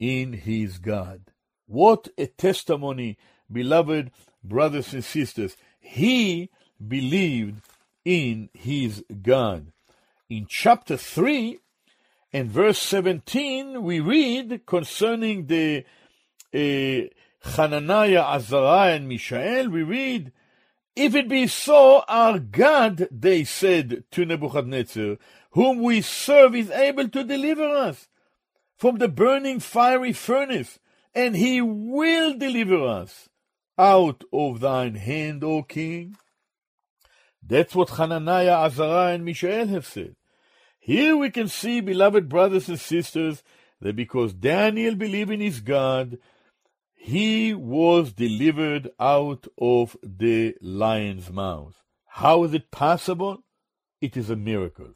in 0.00 0.32
his 0.32 0.78
God. 0.78 1.20
What 1.66 2.08
a 2.16 2.26
testimony, 2.26 3.18
beloved 3.52 4.10
brothers 4.42 4.94
and 4.94 5.04
sisters. 5.04 5.58
He 5.78 6.48
believed 6.88 7.60
in 8.02 8.48
his 8.54 9.04
God. 9.22 9.72
In 10.30 10.46
chapter 10.48 10.96
3 10.96 11.58
and 12.32 12.50
verse 12.50 12.78
17, 12.78 13.82
we 13.82 14.00
read 14.00 14.64
concerning 14.64 15.48
the 15.48 15.84
Hananiah, 16.54 18.22
Azariah, 18.22 18.96
and 18.96 19.08
Mishael, 19.08 19.68
we 19.68 19.82
read, 19.82 20.32
If 20.94 21.14
it 21.14 21.28
be 21.28 21.46
so, 21.46 22.04
our 22.08 22.38
God, 22.38 23.08
they 23.10 23.44
said 23.44 24.04
to 24.12 24.24
Nebuchadnezzar, 24.24 25.16
whom 25.50 25.82
we 25.82 26.00
serve 26.00 26.54
is 26.54 26.70
able 26.70 27.08
to 27.08 27.24
deliver 27.24 27.68
us 27.68 28.08
from 28.76 28.98
the 28.98 29.08
burning 29.08 29.60
fiery 29.60 30.12
furnace, 30.12 30.78
and 31.14 31.36
he 31.36 31.60
will 31.60 32.36
deliver 32.36 32.86
us 32.86 33.28
out 33.76 34.22
of 34.32 34.60
thine 34.60 34.94
hand, 34.94 35.42
O 35.42 35.62
king. 35.62 36.16
That's 37.42 37.74
what 37.74 37.90
Hananiah, 37.90 38.64
Azariah, 38.64 39.14
and 39.14 39.24
Mishael 39.24 39.66
have 39.66 39.86
said. 39.86 40.16
Here 40.78 41.16
we 41.16 41.30
can 41.30 41.48
see, 41.48 41.80
beloved 41.80 42.28
brothers 42.28 42.68
and 42.68 42.78
sisters, 42.78 43.42
that 43.80 43.96
because 43.96 44.32
Daniel 44.32 44.94
believed 44.94 45.30
in 45.30 45.40
his 45.40 45.60
God, 45.60 46.18
he 47.04 47.52
was 47.52 48.14
delivered 48.14 48.90
out 48.98 49.46
of 49.60 49.94
the 50.02 50.56
lion's 50.62 51.30
mouth. 51.30 51.74
How 52.06 52.44
is 52.44 52.54
it 52.54 52.70
possible? 52.70 53.44
It 54.00 54.16
is 54.16 54.30
a 54.30 54.36
miracle. 54.36 54.94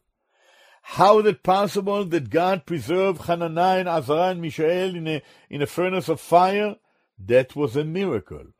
How 0.80 1.18
is 1.18 1.26
it 1.26 1.42
possible 1.42 2.06
that 2.06 2.30
God 2.30 2.64
preserved 2.64 3.26
Hananiah 3.26 3.80
and 3.80 3.88
Azariah 3.90 4.30
and 4.30 4.40
Mishael 4.40 4.96
in 4.96 5.06
a, 5.06 5.22
in 5.50 5.60
a 5.60 5.66
furnace 5.66 6.08
of 6.08 6.18
fire? 6.18 6.76
That 7.18 7.54
was 7.54 7.76
a 7.76 7.84
miracle. 7.84 8.54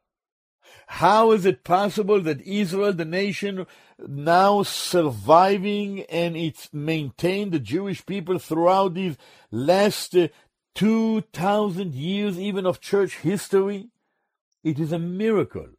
How 0.87 1.33
is 1.33 1.47
it 1.47 1.65
possible 1.65 2.21
that 2.21 2.43
Israel, 2.43 2.93
the 2.93 3.07
nation 3.07 3.67
now 3.99 4.63
surviving 4.63 6.03
and 6.03 6.37
it's 6.37 6.69
maintained 6.71 7.53
the 7.53 7.61
Jewish 7.61 8.05
people 8.05 8.39
throughout 8.39 8.93
these 8.93 9.17
last 9.51 10.15
uh, 10.15 10.29
2,000 10.79 11.93
years 11.93 12.39
even 12.39 12.65
of 12.65 12.81
church 12.81 13.17
history? 13.17 13.89
It 14.63 14.79
is 14.79 14.93
a 14.93 14.99
miracle. 14.99 15.71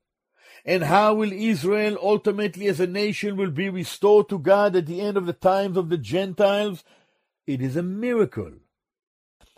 And 0.66 0.84
how 0.84 1.14
will 1.14 1.32
Israel 1.32 1.98
ultimately 2.02 2.68
as 2.68 2.82
a 2.82 2.88
nation 2.88 3.38
will 3.38 3.50
be 3.50 3.70
restored 3.70 4.28
to 4.28 4.38
God 4.38 4.76
at 4.76 4.88
the 4.88 5.00
end 5.00 5.16
of 5.16 5.26
the 5.26 5.32
times 5.32 5.78
of 5.78 5.88
the 5.88 5.98
Gentiles? 5.98 6.84
It 7.48 7.62
is 7.62 7.78
a 7.78 7.82
miracle. 7.82 8.52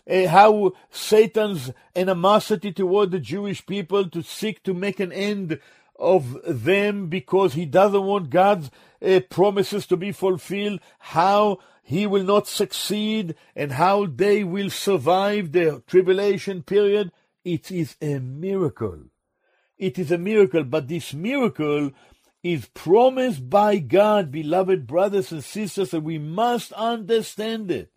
Uh, 0.08 0.28
how 0.28 0.74
Satan's 0.92 1.72
animosity 1.96 2.72
toward 2.72 3.10
the 3.10 3.20
Jewish 3.20 3.66
people 3.66 4.08
to 4.12 4.22
seek 4.22 4.62
to 4.62 4.76
make 4.76 5.00
an 5.00 5.12
end 5.12 5.60
of 5.98 6.38
them 6.46 7.08
because 7.08 7.56
he 7.56 7.66
doesn't 7.66 8.04
want 8.04 8.30
God's 8.30 8.70
uh, 9.04 9.22
promises 9.32 9.88
to 9.88 9.98
be 9.98 10.12
fulfilled, 10.12 10.82
how 11.00 11.58
he 11.92 12.08
will 12.08 12.24
not 12.24 12.48
succeed, 12.48 13.36
and 13.54 13.74
how 13.74 14.06
they 14.06 14.46
will 14.46 14.70
survive 14.70 15.52
the 15.52 15.84
tribulation 15.88 16.64
period. 16.64 17.12
It 17.44 17.70
is 17.70 17.98
a 18.02 18.20
miracle. 18.20 19.02
It 19.78 20.00
is 20.00 20.10
a 20.10 20.18
miracle, 20.18 20.64
but 20.64 20.88
this 20.88 21.14
miracle 21.14 21.92
is 22.44 22.70
promised 22.74 23.50
by 23.50 23.80
God, 23.80 24.32
beloved 24.32 24.88
brothers 24.88 25.34
and 25.34 25.44
sisters, 25.44 25.94
and 25.94 26.06
we 26.06 26.18
must 26.18 26.72
understand 26.72 27.70
it. 27.70 27.92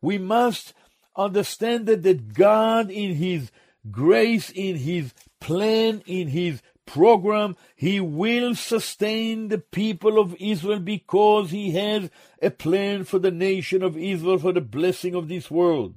We 0.00 0.18
must 0.18 0.74
understand 1.14 1.86
that, 1.86 2.02
that 2.02 2.34
God, 2.34 2.90
in 2.90 3.14
His 3.14 3.52
grace, 3.88 4.50
in 4.50 4.74
His 4.78 5.14
plan, 5.40 6.02
in 6.06 6.26
His 6.26 6.60
program, 6.88 7.56
He 7.76 8.00
will 8.00 8.54
sustain 8.54 9.48
the 9.48 9.58
people 9.58 10.18
of 10.18 10.34
Israel 10.40 10.80
because 10.80 11.50
He 11.50 11.72
has 11.72 12.10
a 12.42 12.50
plan 12.50 13.04
for 13.04 13.18
the 13.18 13.30
nation 13.30 13.82
of 13.82 13.96
Israel 13.96 14.38
for 14.38 14.52
the 14.52 14.60
blessing 14.60 15.14
of 15.14 15.28
this 15.28 15.50
world. 15.50 15.94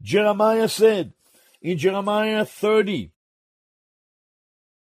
Jeremiah 0.00 0.68
said 0.68 1.12
in 1.60 1.76
Jeremiah 1.76 2.44
30, 2.44 3.10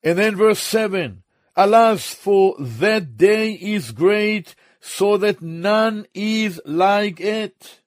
and 0.02 0.18
then 0.18 0.36
verse 0.36 0.60
7 0.60 1.22
Alas, 1.58 2.12
for 2.12 2.54
that 2.58 3.16
day 3.16 3.52
is 3.52 3.90
great, 3.90 4.54
so 4.78 5.16
that 5.16 5.40
none 5.40 6.06
is 6.12 6.60
like 6.66 7.18
it. 7.18 7.80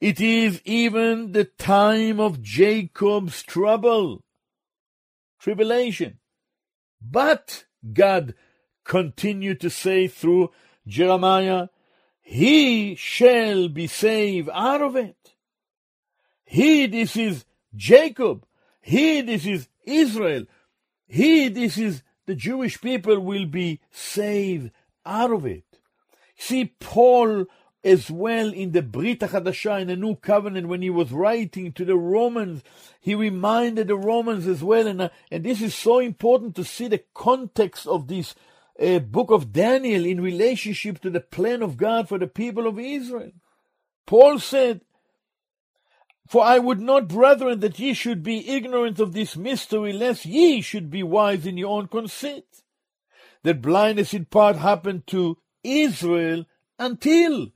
It 0.00 0.20
is 0.20 0.60
even 0.64 1.30
the 1.30 1.44
time 1.44 2.18
of 2.18 2.42
Jacob's 2.42 3.44
trouble, 3.44 4.24
tribulation. 5.42 6.18
But 7.00 7.64
God 7.92 8.34
continued 8.84 9.60
to 9.60 9.70
say 9.70 10.06
through 10.06 10.50
Jeremiah, 10.86 11.68
He 12.20 12.94
shall 12.94 13.68
be 13.68 13.88
saved 13.88 14.48
out 14.52 14.80
of 14.80 14.96
it. 14.96 15.16
He, 16.44 16.86
this 16.86 17.16
is 17.16 17.44
Jacob. 17.74 18.46
He, 18.80 19.20
this 19.20 19.44
is 19.46 19.68
Israel. 19.84 20.44
He, 21.06 21.48
this 21.48 21.76
is 21.76 22.02
the 22.26 22.34
Jewish 22.34 22.80
people, 22.80 23.18
will 23.18 23.46
be 23.46 23.80
saved 23.90 24.70
out 25.04 25.32
of 25.32 25.44
it. 25.44 25.64
See, 26.36 26.72
Paul 26.78 27.46
as 27.84 28.10
well 28.10 28.52
in 28.52 28.72
the 28.72 28.82
Brit 28.82 29.20
HaChadashah, 29.20 29.82
in 29.82 29.88
the 29.88 29.96
New 29.96 30.16
Covenant, 30.16 30.68
when 30.68 30.82
he 30.82 30.90
was 30.90 31.10
writing 31.10 31.72
to 31.72 31.84
the 31.84 31.96
Romans, 31.96 32.62
he 33.00 33.14
reminded 33.14 33.88
the 33.88 33.96
Romans 33.96 34.46
as 34.46 34.62
well, 34.62 34.86
and, 34.86 35.02
uh, 35.02 35.08
and 35.30 35.44
this 35.44 35.60
is 35.60 35.74
so 35.74 35.98
important 35.98 36.54
to 36.56 36.64
see 36.64 36.88
the 36.88 37.02
context 37.14 37.86
of 37.86 38.06
this 38.06 38.34
uh, 38.80 39.00
book 39.00 39.30
of 39.30 39.52
Daniel 39.52 40.04
in 40.04 40.20
relationship 40.20 41.00
to 41.00 41.10
the 41.10 41.20
plan 41.20 41.62
of 41.62 41.76
God 41.76 42.08
for 42.08 42.18
the 42.18 42.26
people 42.26 42.66
of 42.66 42.78
Israel. 42.78 43.32
Paul 44.06 44.38
said, 44.38 44.82
For 46.28 46.44
I 46.44 46.58
would 46.58 46.80
not, 46.80 47.08
brethren, 47.08 47.60
that 47.60 47.78
ye 47.78 47.94
should 47.94 48.22
be 48.22 48.48
ignorant 48.48 49.00
of 49.00 49.12
this 49.12 49.36
mystery, 49.36 49.92
lest 49.92 50.24
ye 50.24 50.60
should 50.60 50.90
be 50.90 51.02
wise 51.02 51.46
in 51.46 51.56
your 51.56 51.76
own 51.76 51.88
conceit. 51.88 52.46
That 53.42 53.60
blindness 53.60 54.14
in 54.14 54.26
part 54.26 54.56
happened 54.56 55.06
to 55.08 55.36
Israel 55.64 56.46
until 56.78 57.48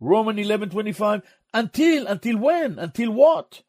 Roman 0.00 0.36
11:25 0.36 1.22
until 1.54 2.06
until 2.06 2.38
when? 2.38 2.78
Until 2.78 3.10
what? 3.12 3.62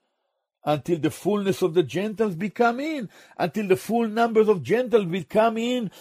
Until 0.63 0.99
the 0.99 1.11
fullness 1.11 1.61
of 1.61 1.73
the 1.73 1.83
Gentiles 1.83 2.35
become 2.35 2.79
in, 2.79 3.09
until 3.37 3.67
the 3.67 3.77
full 3.77 4.07
numbers 4.07 4.49
of 4.49 4.63
Gentiles 4.63 5.05
will 5.05 5.23
come 5.23 5.57
in, 5.57 5.91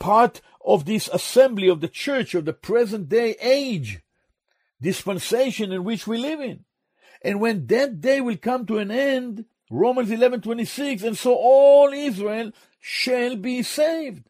part 0.00 0.40
of 0.64 0.84
this 0.84 1.08
assembly 1.08 1.68
of 1.68 1.80
the 1.80 1.88
church 1.88 2.34
of 2.34 2.44
the 2.44 2.52
present 2.52 3.08
day 3.08 3.36
age, 3.40 4.00
dispensation 4.80 5.70
in 5.70 5.84
which 5.84 6.06
we 6.06 6.18
live 6.18 6.40
in. 6.40 6.64
And 7.22 7.40
when 7.40 7.66
that 7.66 8.00
day 8.00 8.20
will 8.20 8.36
come 8.36 8.66
to 8.66 8.78
an 8.78 8.90
end, 8.90 9.44
Romans 9.70 10.10
11:26, 10.10 11.04
and 11.04 11.16
so 11.16 11.34
all 11.34 11.92
Israel 11.92 12.50
shall 12.80 13.36
be 13.36 13.62
saved. 13.62 14.24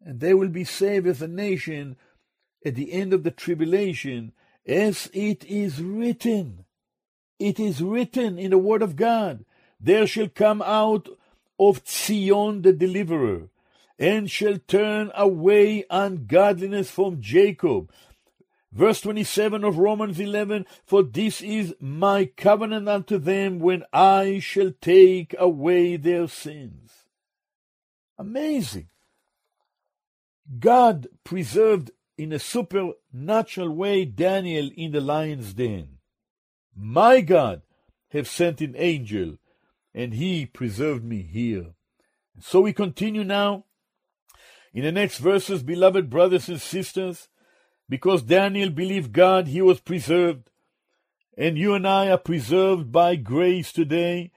And 0.00 0.20
they 0.20 0.34
will 0.34 0.50
be 0.50 0.64
saved 0.64 1.06
as 1.08 1.22
a 1.22 1.26
nation 1.26 1.96
at 2.64 2.74
the 2.74 2.92
end 2.92 3.12
of 3.12 3.22
the 3.22 3.30
tribulation, 3.30 4.32
as 4.66 5.10
it 5.12 5.44
is 5.44 5.82
written. 5.82 6.64
It 7.38 7.60
is 7.60 7.82
written 7.82 8.38
in 8.38 8.50
the 8.50 8.58
Word 8.58 8.82
of 8.82 8.96
God, 8.96 9.44
There 9.80 10.06
shall 10.06 10.28
come 10.28 10.62
out 10.62 11.08
of 11.58 11.82
Zion 11.86 12.62
the 12.62 12.72
deliverer, 12.72 13.48
and 13.98 14.30
shall 14.30 14.58
turn 14.66 15.12
away 15.14 15.84
ungodliness 15.90 16.90
from 16.90 17.20
Jacob. 17.20 17.90
Verse 18.72 19.00
27 19.02 19.62
of 19.62 19.78
Romans 19.78 20.18
11, 20.18 20.66
For 20.84 21.04
this 21.04 21.40
is 21.40 21.74
my 21.78 22.24
covenant 22.24 22.88
unto 22.88 23.18
them 23.18 23.60
when 23.60 23.84
I 23.92 24.40
shall 24.40 24.72
take 24.80 25.34
away 25.38 25.96
their 25.96 26.26
sins. 26.26 26.90
Amazing. 28.18 28.88
God 30.58 31.06
preserved 31.22 31.92
in 32.16 32.32
a 32.32 32.38
supernatural 32.38 33.70
way 33.70 34.04
Daniel 34.04 34.70
in 34.76 34.92
the 34.92 35.00
lion's 35.00 35.54
den. 35.54 35.98
My 36.76 37.20
God 37.20 37.62
have 38.10 38.28
sent 38.28 38.60
an 38.60 38.74
angel, 38.76 39.38
and 39.94 40.14
he 40.14 40.46
preserved 40.46 41.04
me 41.04 41.22
here. 41.22 41.74
So 42.40 42.60
we 42.60 42.72
continue 42.72 43.24
now 43.24 43.64
in 44.72 44.82
the 44.82 44.92
next 44.92 45.18
verses, 45.18 45.62
beloved 45.62 46.10
brothers 46.10 46.48
and 46.48 46.60
sisters, 46.60 47.28
because 47.88 48.22
Daniel 48.22 48.70
believed 48.70 49.12
God, 49.12 49.46
he 49.46 49.62
was 49.62 49.80
preserved. 49.80 50.50
And 51.36 51.56
you 51.56 51.74
and 51.74 51.86
I 51.86 52.10
are 52.10 52.18
preserved 52.18 52.90
by 52.90 53.16
grace 53.16 53.72
today. 53.72 54.32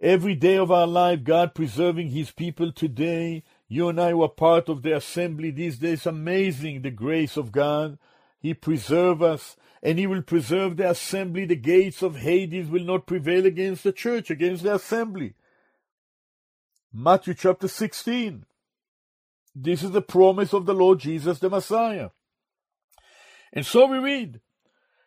Every 0.00 0.34
day 0.34 0.56
of 0.56 0.70
our 0.70 0.86
life, 0.86 1.24
God 1.24 1.54
preserving 1.54 2.10
his 2.10 2.30
people 2.30 2.72
today 2.72 3.44
you 3.68 3.88
and 3.88 4.00
I 4.00 4.14
were 4.14 4.28
part 4.28 4.68
of 4.68 4.82
the 4.82 4.96
assembly 4.96 5.50
these 5.50 5.78
days. 5.78 6.06
Amazing 6.06 6.82
the 6.82 6.90
grace 6.90 7.36
of 7.36 7.52
God. 7.52 7.98
he 8.38 8.54
preserve 8.54 9.22
us, 9.22 9.56
and 9.82 9.98
he 9.98 10.06
will 10.06 10.22
preserve 10.22 10.76
the 10.76 10.90
assembly. 10.90 11.46
The 11.46 11.56
gates 11.56 12.02
of 12.02 12.16
Hades 12.16 12.68
will 12.68 12.84
not 12.84 13.06
prevail 13.06 13.44
against 13.44 13.82
the 13.82 13.92
church, 13.92 14.30
against 14.30 14.62
the 14.62 14.74
assembly. 14.74 15.34
Matthew 16.92 17.34
chapter 17.34 17.66
16. 17.66 18.46
This 19.54 19.82
is 19.82 19.90
the 19.90 20.02
promise 20.02 20.52
of 20.52 20.66
the 20.66 20.74
Lord 20.74 21.00
Jesus 21.00 21.38
the 21.38 21.50
Messiah. 21.50 22.10
And 23.52 23.64
so 23.64 23.86
we 23.86 23.98
read 23.98 24.40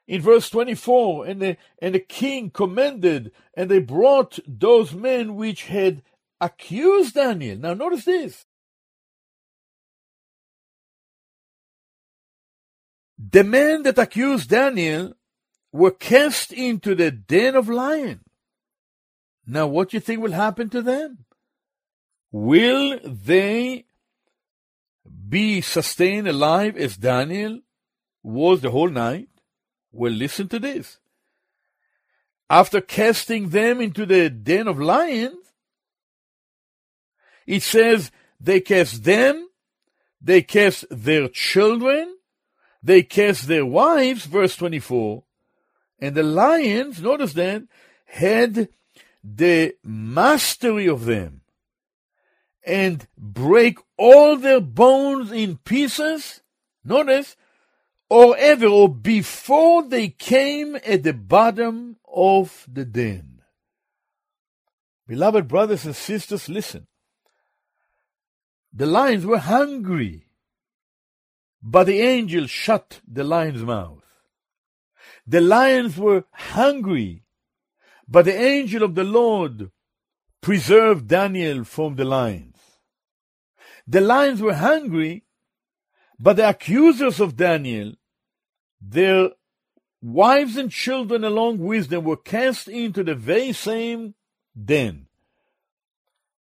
in 0.07 0.21
verse 0.21 0.49
24 0.49 1.27
and 1.27 1.41
the, 1.41 1.57
and 1.81 1.95
the 1.95 1.99
king 1.99 2.49
commended, 2.49 3.31
and 3.53 3.69
they 3.69 3.79
brought 3.79 4.39
those 4.47 4.93
men 4.93 5.35
which 5.35 5.65
had 5.65 6.01
accused 6.41 7.13
Daniel. 7.15 7.57
Now, 7.57 7.73
notice 7.73 8.05
this. 8.05 8.45
The 13.19 13.43
men 13.43 13.83
that 13.83 13.97
accused 13.97 14.49
Daniel 14.49 15.13
were 15.73 15.91
cast 15.91 16.53
into 16.53 16.95
the 16.95 17.11
den 17.11 17.55
of 17.55 17.67
lions. 17.67 18.23
Now, 19.45 19.67
what 19.67 19.89
do 19.89 19.97
you 19.97 20.01
think 20.01 20.21
will 20.21 20.31
happen 20.31 20.69
to 20.69 20.81
them? 20.81 21.25
Will 22.31 22.99
they 23.03 23.85
be 25.27 25.59
sustained 25.59 26.27
alive 26.27 26.77
as 26.77 26.95
Daniel 26.95 27.59
was 28.23 28.61
the 28.61 28.71
whole 28.71 28.89
night? 28.89 29.29
Well, 29.91 30.11
listen 30.11 30.47
to 30.49 30.59
this. 30.59 30.99
After 32.49 32.79
casting 32.79 33.49
them 33.49 33.81
into 33.81 34.05
the 34.05 34.29
den 34.29 34.67
of 34.67 34.79
lions, 34.79 35.35
it 37.45 37.63
says 37.63 38.11
they 38.39 38.61
cast 38.61 39.03
them, 39.03 39.49
they 40.21 40.41
cast 40.41 40.85
their 40.89 41.27
children, 41.27 42.15
they 42.81 43.03
cast 43.03 43.47
their 43.47 43.65
wives, 43.65 44.25
verse 44.25 44.55
24, 44.55 45.23
and 45.99 46.15
the 46.15 46.23
lions, 46.23 47.01
notice 47.01 47.33
that, 47.33 47.63
had 48.05 48.69
the 49.23 49.75
mastery 49.83 50.87
of 50.87 51.05
them 51.05 51.41
and 52.65 53.07
break 53.17 53.79
all 53.97 54.37
their 54.37 54.61
bones 54.61 55.31
in 55.31 55.57
pieces. 55.57 56.41
Notice, 56.83 57.35
or 58.09 58.37
ever, 58.37 58.67
or 58.67 58.89
before 58.89 59.83
they 59.83 60.09
came 60.09 60.75
at 60.85 61.03
the 61.03 61.13
bottom 61.13 61.97
of 62.07 62.65
the 62.71 62.85
den. 62.85 63.41
Beloved 65.07 65.47
brothers 65.47 65.85
and 65.85 65.95
sisters, 65.95 66.47
listen. 66.47 66.87
The 68.71 68.85
lions 68.85 69.25
were 69.25 69.39
hungry, 69.39 70.28
but 71.61 71.85
the 71.85 71.99
angel 71.99 72.47
shut 72.47 73.01
the 73.07 73.23
lion's 73.23 73.63
mouth. 73.63 74.03
The 75.27 75.41
lions 75.41 75.97
were 75.97 76.25
hungry, 76.31 77.23
but 78.07 78.25
the 78.25 78.39
angel 78.39 78.83
of 78.83 78.95
the 78.95 79.03
Lord 79.03 79.71
preserved 80.41 81.07
Daniel 81.07 81.63
from 81.63 81.95
the 81.95 82.05
lions. 82.05 82.55
The 83.87 84.01
lions 84.01 84.41
were 84.41 84.53
hungry, 84.53 85.25
but 86.19 86.37
the 86.37 86.49
accusers 86.49 87.19
of 87.19 87.35
Daniel, 87.35 87.93
their 88.81 89.29
wives 90.01 90.57
and 90.57 90.71
children 90.71 91.23
along 91.23 91.59
with 91.59 91.89
them, 91.89 92.03
were 92.05 92.17
cast 92.17 92.67
into 92.67 93.03
the 93.03 93.15
very 93.15 93.53
same 93.53 94.15
den 94.55 95.09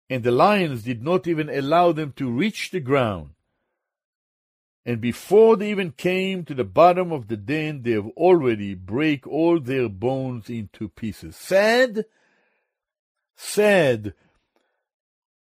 and 0.09 0.23
the 0.23 0.31
lions 0.31 0.83
did 0.83 1.03
not 1.03 1.27
even 1.27 1.49
allow 1.49 1.91
them 1.91 2.11
to 2.13 2.29
reach 2.29 2.71
the 2.71 2.79
ground. 2.79 3.29
And 4.89 4.99
before 4.99 5.55
they 5.55 5.69
even 5.69 5.91
came 5.91 6.43
to 6.45 6.55
the 6.55 6.63
bottom 6.63 7.11
of 7.11 7.27
the 7.27 7.37
den, 7.37 7.83
they 7.83 7.91
have 7.91 8.07
already 8.17 8.73
break 8.73 9.27
all 9.27 9.59
their 9.59 9.87
bones 9.87 10.49
into 10.49 10.89
pieces. 10.89 11.35
Sad, 11.35 12.05
sad, 13.35 14.15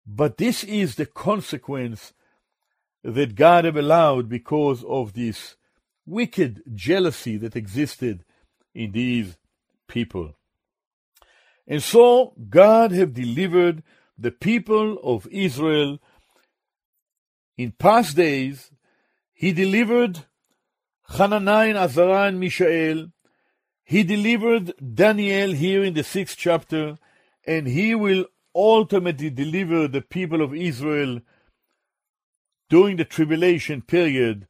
but 0.05 0.35
this 0.35 0.65
is 0.65 0.95
the 0.95 1.05
consequence 1.05 2.11
that 3.05 3.35
God 3.35 3.63
have 3.63 3.77
allowed 3.77 4.27
because 4.27 4.83
of 4.83 5.13
this 5.13 5.55
wicked 6.05 6.63
jealousy 6.75 7.37
that 7.37 7.55
existed 7.55 8.25
in 8.75 8.91
these 8.91 9.37
people. 9.87 10.35
And 11.65 11.81
so 11.81 12.33
God 12.49 12.91
have 12.91 13.13
delivered 13.13 13.81
the 14.17 14.31
people 14.31 14.99
of 15.01 15.25
Israel 15.31 15.99
in 17.57 17.71
past 17.71 18.17
days, 18.17 18.71
he 19.37 19.51
delivered 19.51 20.25
Hananiah 21.09 21.69
and 21.69 21.77
Azariah 21.77 22.29
and 22.29 22.39
Mishael. 22.39 23.09
He 23.83 24.01
delivered 24.01 24.73
Daniel 24.95 25.51
here 25.51 25.83
in 25.83 25.93
the 25.93 26.03
sixth 26.03 26.37
chapter, 26.39 26.97
and 27.45 27.67
he 27.67 27.93
will 27.93 28.25
ultimately 28.55 29.29
deliver 29.29 29.87
the 29.87 30.01
people 30.01 30.41
of 30.41 30.55
Israel 30.55 31.19
during 32.67 32.97
the 32.97 33.05
tribulation 33.05 33.83
period 33.83 34.47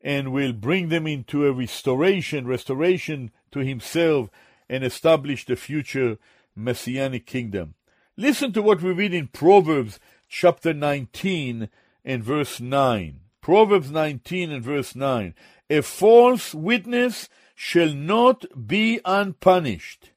and 0.00 0.32
will 0.32 0.52
bring 0.52 0.88
them 0.88 1.06
into 1.06 1.46
a 1.46 1.52
restoration, 1.52 2.44
restoration 2.44 3.30
to 3.52 3.60
himself, 3.60 4.30
and 4.68 4.82
establish 4.82 5.46
the 5.46 5.54
future 5.54 6.18
messianic 6.56 7.24
kingdom. 7.24 7.74
Listen 8.16 8.52
to 8.52 8.62
what 8.62 8.82
we 8.82 8.90
read 8.90 9.14
in 9.14 9.28
Proverbs 9.28 10.00
chapter 10.28 10.74
19 10.74 11.68
and 12.04 12.24
verse 12.24 12.58
9. 12.60 13.20
Proverbs 13.44 13.90
19 13.90 14.50
and 14.52 14.64
verse 14.64 14.96
9. 14.96 15.34
A 15.68 15.82
false 15.82 16.54
witness 16.54 17.28
shall 17.54 17.92
not 17.92 18.46
be 18.66 19.00
unpunished, 19.04 20.12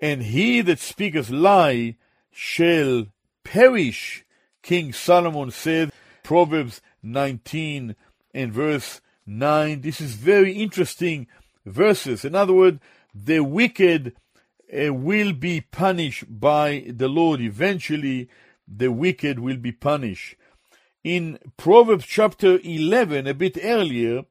and 0.00 0.22
he 0.22 0.60
that 0.60 0.78
speaketh 0.78 1.30
lie 1.30 1.96
shall 2.30 3.06
perish. 3.42 4.24
King 4.62 4.92
Solomon 4.92 5.50
said, 5.50 5.90
Proverbs 6.22 6.80
19 7.02 7.96
and 8.32 8.52
verse 8.52 9.00
9. 9.26 9.80
This 9.80 10.00
is 10.00 10.14
very 10.14 10.52
interesting 10.52 11.26
verses. 11.66 12.24
In 12.24 12.36
other 12.36 12.52
words, 12.52 12.78
the 13.12 13.40
wicked 13.40 14.14
uh, 14.72 14.94
will 14.94 15.32
be 15.32 15.60
punished 15.60 16.22
by 16.28 16.84
the 16.86 17.08
Lord. 17.08 17.40
Eventually, 17.40 18.28
the 18.68 18.92
wicked 18.92 19.40
will 19.40 19.56
be 19.56 19.72
punished. 19.72 20.36
In 21.04 21.40
Proverbs 21.56 22.06
chapter 22.06 22.60
11, 22.62 23.26
a 23.26 23.34
bit 23.34 23.58
earlier, 23.60 24.22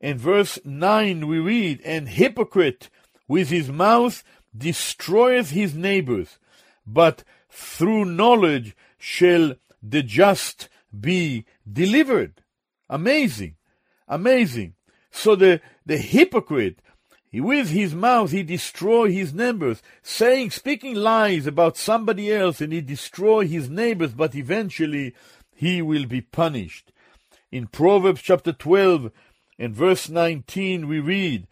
in 0.00 0.18
verse 0.18 0.56
9, 0.64 1.26
we 1.26 1.40
read, 1.40 1.80
And 1.84 2.08
hypocrite 2.08 2.90
with 3.26 3.48
his 3.48 3.68
mouth 3.68 4.22
destroyeth 4.56 5.50
his 5.50 5.74
neighbors, 5.74 6.38
but 6.86 7.24
through 7.50 8.04
knowledge 8.04 8.76
shall 8.98 9.56
the 9.82 10.04
just 10.04 10.68
be 10.98 11.44
delivered. 11.70 12.42
Amazing. 12.88 13.56
Amazing. 14.06 14.74
So 15.10 15.34
the, 15.34 15.60
the 15.84 15.96
hypocrite 15.96 16.78
with 17.32 17.70
his 17.70 17.94
mouth 17.94 18.30
he 18.30 18.44
destroy 18.44 19.10
his 19.10 19.34
neighbors, 19.34 19.82
saying, 20.02 20.52
speaking 20.52 20.94
lies 20.94 21.48
about 21.48 21.76
somebody 21.76 22.32
else, 22.32 22.60
and 22.60 22.72
he 22.72 22.80
destroy 22.80 23.44
his 23.46 23.68
neighbors, 23.68 24.12
but 24.12 24.36
eventually 24.36 25.14
he 25.62 25.80
will 25.80 26.06
be 26.06 26.20
punished. 26.20 26.90
In 27.52 27.68
Proverbs 27.68 28.20
chapter 28.20 28.52
12 28.52 29.12
and 29.60 29.72
verse 29.72 30.08
19 30.08 30.88
we 30.88 30.98
read, 30.98 31.46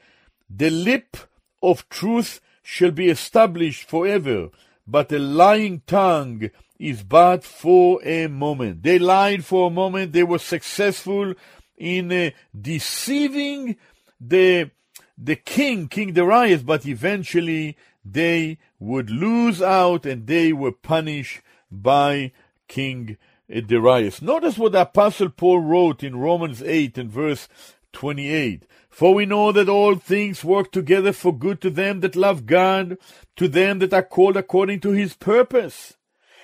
The 0.62 0.68
lip 0.68 1.16
of 1.62 1.88
truth 1.88 2.40
shall 2.60 2.90
be 2.90 3.08
established 3.08 3.88
forever, 3.88 4.48
but 4.84 5.12
a 5.12 5.20
lying 5.20 5.82
tongue 5.86 6.50
is 6.76 7.04
but 7.04 7.44
for 7.44 8.00
a 8.04 8.26
moment. 8.26 8.82
They 8.82 8.98
lied 8.98 9.44
for 9.44 9.68
a 9.68 9.76
moment, 9.82 10.10
they 10.10 10.24
were 10.24 10.40
successful 10.40 11.34
in 11.78 12.10
uh, 12.10 12.30
deceiving 12.60 13.76
the 14.20 14.72
the 15.16 15.36
king, 15.36 15.86
King 15.86 16.14
Darius, 16.14 16.62
but 16.62 16.84
eventually 16.84 17.76
they 18.04 18.58
would 18.80 19.08
lose 19.08 19.62
out 19.62 20.04
and 20.04 20.26
they 20.26 20.52
were 20.52 20.72
punished 20.72 21.42
by 21.70 22.32
King 22.66 23.16
Notice 23.50 24.58
what 24.58 24.72
the 24.72 24.82
Apostle 24.82 25.30
Paul 25.30 25.60
wrote 25.60 26.02
in 26.02 26.16
Romans 26.16 26.62
8 26.62 26.98
and 26.98 27.10
verse 27.10 27.48
28. 27.92 28.66
For 28.88 29.14
we 29.14 29.26
know 29.26 29.50
that 29.52 29.68
all 29.68 29.96
things 29.96 30.44
work 30.44 30.70
together 30.70 31.12
for 31.12 31.36
good 31.36 31.60
to 31.62 31.70
them 31.70 32.00
that 32.00 32.16
love 32.16 32.46
God, 32.46 32.96
to 33.36 33.48
them 33.48 33.80
that 33.80 33.92
are 33.92 34.02
called 34.02 34.36
according 34.36 34.80
to 34.80 34.90
his 34.90 35.14
purpose. 35.14 35.96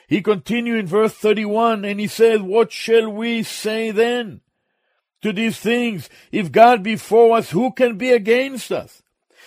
He 0.08 0.22
continued 0.22 0.80
in 0.80 0.86
verse 0.86 1.12
31 1.14 1.84
and 1.84 2.00
he 2.00 2.06
said, 2.06 2.42
What 2.42 2.72
shall 2.72 3.10
we 3.10 3.42
say 3.42 3.90
then? 3.90 4.40
to 5.22 5.32
these 5.32 5.58
things. 5.58 6.08
If 6.30 6.52
God 6.52 6.82
be 6.82 6.96
for 6.96 7.36
us, 7.36 7.50
who 7.50 7.72
can 7.72 7.98
be 7.98 8.12
against 8.12 8.70
us? 8.70 9.02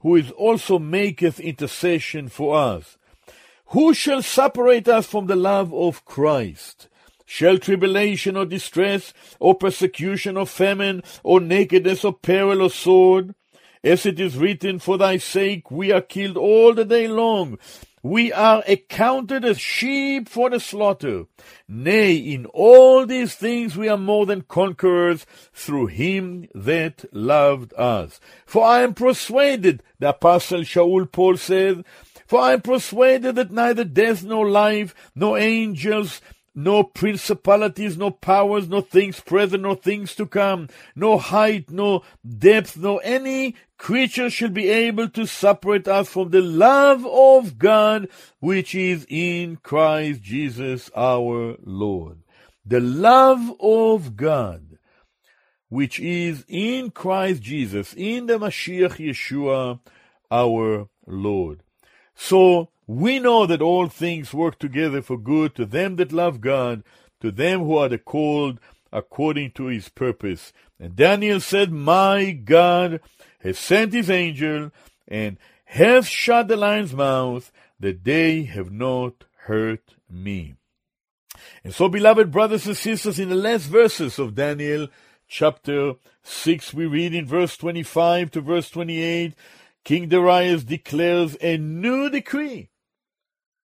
who 0.00 0.16
is 0.16 0.30
also 0.32 0.78
maketh 0.78 1.40
intercession 1.40 2.28
for 2.28 2.56
us. 2.56 2.96
Who 3.66 3.94
shall 3.94 4.22
separate 4.22 4.88
us 4.88 5.06
from 5.06 5.26
the 5.26 5.36
love 5.36 5.72
of 5.72 6.04
Christ? 6.04 6.88
Shall 7.24 7.58
tribulation 7.58 8.36
or 8.36 8.44
distress, 8.44 9.12
or 9.38 9.54
persecution 9.54 10.36
or 10.36 10.46
famine, 10.46 11.04
or 11.22 11.40
nakedness 11.40 12.04
or 12.04 12.12
peril 12.12 12.62
or 12.62 12.70
sword? 12.70 13.34
As 13.84 14.04
it 14.04 14.18
is 14.18 14.36
written, 14.36 14.80
For 14.80 14.98
thy 14.98 15.18
sake 15.18 15.70
we 15.70 15.92
are 15.92 16.00
killed 16.00 16.36
all 16.36 16.74
the 16.74 16.84
day 16.84 17.06
long. 17.06 17.58
We 18.02 18.32
are 18.32 18.64
accounted 18.66 19.44
as 19.44 19.60
sheep 19.60 20.28
for 20.28 20.48
the 20.48 20.58
slaughter. 20.58 21.24
Nay, 21.68 22.14
in 22.14 22.46
all 22.46 23.04
these 23.04 23.34
things 23.34 23.76
we 23.76 23.88
are 23.88 23.98
more 23.98 24.24
than 24.24 24.42
conquerors 24.42 25.26
through 25.52 25.88
him 25.88 26.48
that 26.54 27.04
loved 27.12 27.74
us. 27.74 28.18
For 28.46 28.64
I 28.64 28.80
am 28.80 28.94
persuaded, 28.94 29.82
the 29.98 30.10
apostle 30.10 30.60
Shaul 30.60 31.12
Paul 31.12 31.36
said, 31.36 31.84
for 32.26 32.40
I 32.40 32.54
am 32.54 32.62
persuaded 32.62 33.34
that 33.34 33.50
neither 33.50 33.84
death 33.84 34.24
nor 34.24 34.48
life, 34.48 34.94
nor 35.14 35.36
angels, 35.36 36.22
no 36.64 36.82
principalities, 36.82 37.96
no 37.96 38.10
powers, 38.10 38.68
no 38.68 38.80
things 38.80 39.20
present, 39.20 39.62
no 39.62 39.74
things 39.74 40.14
to 40.16 40.26
come, 40.26 40.68
no 40.94 41.16
height, 41.16 41.70
no 41.70 42.02
depth, 42.38 42.76
no 42.76 42.98
any 42.98 43.54
creature 43.78 44.28
shall 44.28 44.50
be 44.50 44.68
able 44.68 45.08
to 45.08 45.26
separate 45.26 45.88
us 45.88 46.08
from 46.08 46.30
the 46.30 46.42
love 46.42 47.06
of 47.06 47.58
God 47.58 48.08
which 48.40 48.74
is 48.74 49.06
in 49.08 49.56
Christ 49.56 50.22
Jesus 50.22 50.90
our 50.94 51.56
Lord. 51.64 52.18
The 52.66 52.80
love 52.80 53.54
of 53.58 54.16
God 54.16 54.78
which 55.70 55.98
is 55.98 56.44
in 56.48 56.90
Christ 56.90 57.42
Jesus, 57.42 57.94
in 57.96 58.26
the 58.26 58.38
Mashiach 58.38 58.96
Yeshua 58.98 59.80
our 60.30 60.88
Lord. 61.06 61.62
So 62.14 62.68
we 62.90 63.20
know 63.20 63.46
that 63.46 63.62
all 63.62 63.86
things 63.86 64.34
work 64.34 64.58
together 64.58 65.00
for 65.00 65.16
good 65.16 65.54
to 65.54 65.64
them 65.64 65.94
that 65.94 66.10
love 66.10 66.40
God, 66.40 66.82
to 67.20 67.30
them 67.30 67.60
who 67.60 67.76
are 67.76 67.88
the 67.88 67.98
called 67.98 68.58
according 68.92 69.52
to 69.52 69.66
his 69.66 69.88
purpose. 69.88 70.52
And 70.80 70.96
Daniel 70.96 71.38
said, 71.38 71.70
My 71.70 72.32
God 72.32 73.00
has 73.42 73.60
sent 73.60 73.92
his 73.92 74.10
angel 74.10 74.72
and 75.06 75.38
has 75.66 76.08
shut 76.08 76.48
the 76.48 76.56
lion's 76.56 76.92
mouth 76.92 77.52
that 77.78 78.02
they 78.02 78.42
have 78.42 78.72
not 78.72 79.24
hurt 79.44 79.94
me. 80.10 80.56
And 81.62 81.72
so, 81.72 81.88
beloved 81.88 82.32
brothers 82.32 82.66
and 82.66 82.76
sisters, 82.76 83.20
in 83.20 83.28
the 83.28 83.36
last 83.36 83.66
verses 83.66 84.18
of 84.18 84.34
Daniel 84.34 84.88
chapter 85.28 85.94
6, 86.24 86.74
we 86.74 86.86
read 86.86 87.14
in 87.14 87.24
verse 87.24 87.56
25 87.56 88.32
to 88.32 88.40
verse 88.40 88.68
28, 88.68 89.36
King 89.84 90.08
Darius 90.08 90.64
declares 90.64 91.36
a 91.40 91.56
new 91.56 92.10
decree 92.10 92.69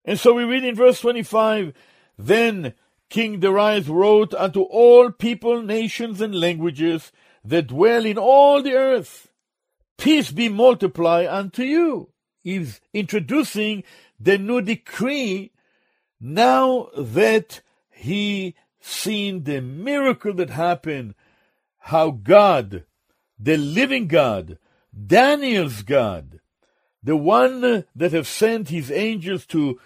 and 0.07 0.19
so 0.19 0.33
we 0.33 0.45
read 0.45 0.65
in 0.65 0.75
verse 0.75 1.01
25 1.01 1.75
Then 2.17 2.75
King 3.11 3.41
Darius 3.41 3.89
wrote 3.89 4.33
unto 4.35 4.63
all 4.63 5.11
people, 5.11 5.63
nations, 5.63 6.21
and 6.21 6.35
languages 6.35 7.13
that 7.45 7.69
dwell 7.69 8.07
in 8.07 8.17
all 8.17 8.63
the 8.63 8.75
earth, 8.75 9.29
Peace 9.99 10.31
be 10.31 10.49
multiplied 10.49 11.27
unto 11.27 11.63
you. 11.63 12.11
He's 12.43 12.81
introducing 12.93 13.83
the 14.21 14.39
new 14.39 14.61
decree 14.61 15.53
now 16.21 16.89
that 16.97 17.63
he 17.91 18.55
seen 18.81 19.45
the 19.45 19.61
miracle 19.61 20.35
that 20.35 20.51
happened, 20.51 21.15
how 21.79 22.11
God, 22.11 22.85
the 23.39 23.57
living 23.57 24.07
God, 24.07 24.59
Daniel's 24.95 25.83
God, 25.83 26.41
the 27.03 27.17
one 27.17 27.85
that 27.95 28.13
have 28.13 28.27
sent 28.27 28.69
his 28.69 28.91
angels 28.91 29.47
to 29.47 29.81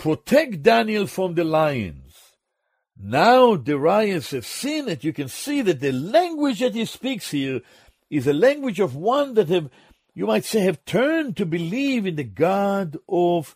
protect 0.00 0.62
Daniel 0.62 1.06
from 1.06 1.34
the 1.34 1.44
lions. 1.44 2.14
Now 2.98 3.54
Darius 3.54 4.30
has 4.32 4.46
seen 4.46 4.88
it. 4.88 5.04
You 5.04 5.12
can 5.12 5.28
see 5.28 5.60
that 5.62 5.80
the 5.80 5.92
language 5.92 6.60
that 6.60 6.74
he 6.74 6.86
speaks 6.86 7.30
here 7.30 7.60
is 8.08 8.26
a 8.26 8.32
language 8.32 8.80
of 8.80 8.96
one 8.96 9.34
that 9.34 9.48
have, 9.50 9.70
you 10.14 10.26
might 10.26 10.44
say, 10.44 10.60
have 10.60 10.84
turned 10.84 11.36
to 11.36 11.46
believe 11.46 12.06
in 12.06 12.16
the 12.16 12.24
God 12.24 12.96
of 13.08 13.54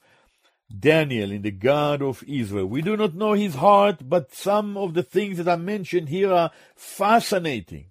Daniel, 0.79 1.33
in 1.33 1.43
the 1.43 1.51
God 1.51 2.03
of 2.03 2.23
Israel. 2.27 2.67
We 2.67 2.83
do 2.83 2.97
not 2.97 3.15
know 3.15 3.33
his 3.33 3.57
heart, 3.57 4.09
but 4.09 4.35
some 4.35 4.77
of 4.77 4.95
the 4.95 5.03
things 5.03 5.39
that 5.39 5.49
are 5.49 5.57
mentioned 5.57 6.11
here 6.11 6.33
are 6.33 6.51
fascinating. 6.77 7.87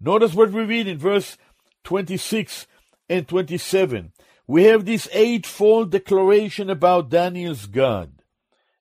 Notice 0.00 0.34
what 0.34 0.50
we 0.50 0.64
read 0.64 0.88
in 0.88 0.98
verse 0.98 1.36
26 1.84 2.66
and 3.08 3.28
27 3.28 4.12
we 4.50 4.64
have 4.64 4.84
this 4.84 5.08
eightfold 5.12 5.92
declaration 5.92 6.68
about 6.68 7.08
Daniel's 7.08 7.66
God. 7.66 8.10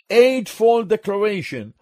Eightfold 0.09 0.89
declaration 0.89 1.75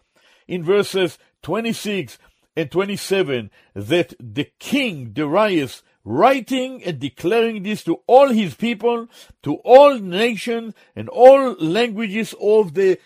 in 0.45 0.61
verses 0.61 1.17
26 1.43 2.17
and 2.57 2.69
27 2.69 3.49
that 3.73 4.13
the 4.19 4.51
king 4.59 5.11
Darius 5.13 5.83
writing 6.03 6.83
and 6.83 6.99
declaring 6.99 7.63
this 7.63 7.81
to 7.85 8.01
all 8.07 8.27
his 8.27 8.55
people, 8.55 9.07
to 9.43 9.55
all 9.63 9.97
nations 9.97 10.73
and 10.93 11.07
all 11.07 11.53
languages 11.53 12.35
of 12.41 12.73
the 12.73 12.99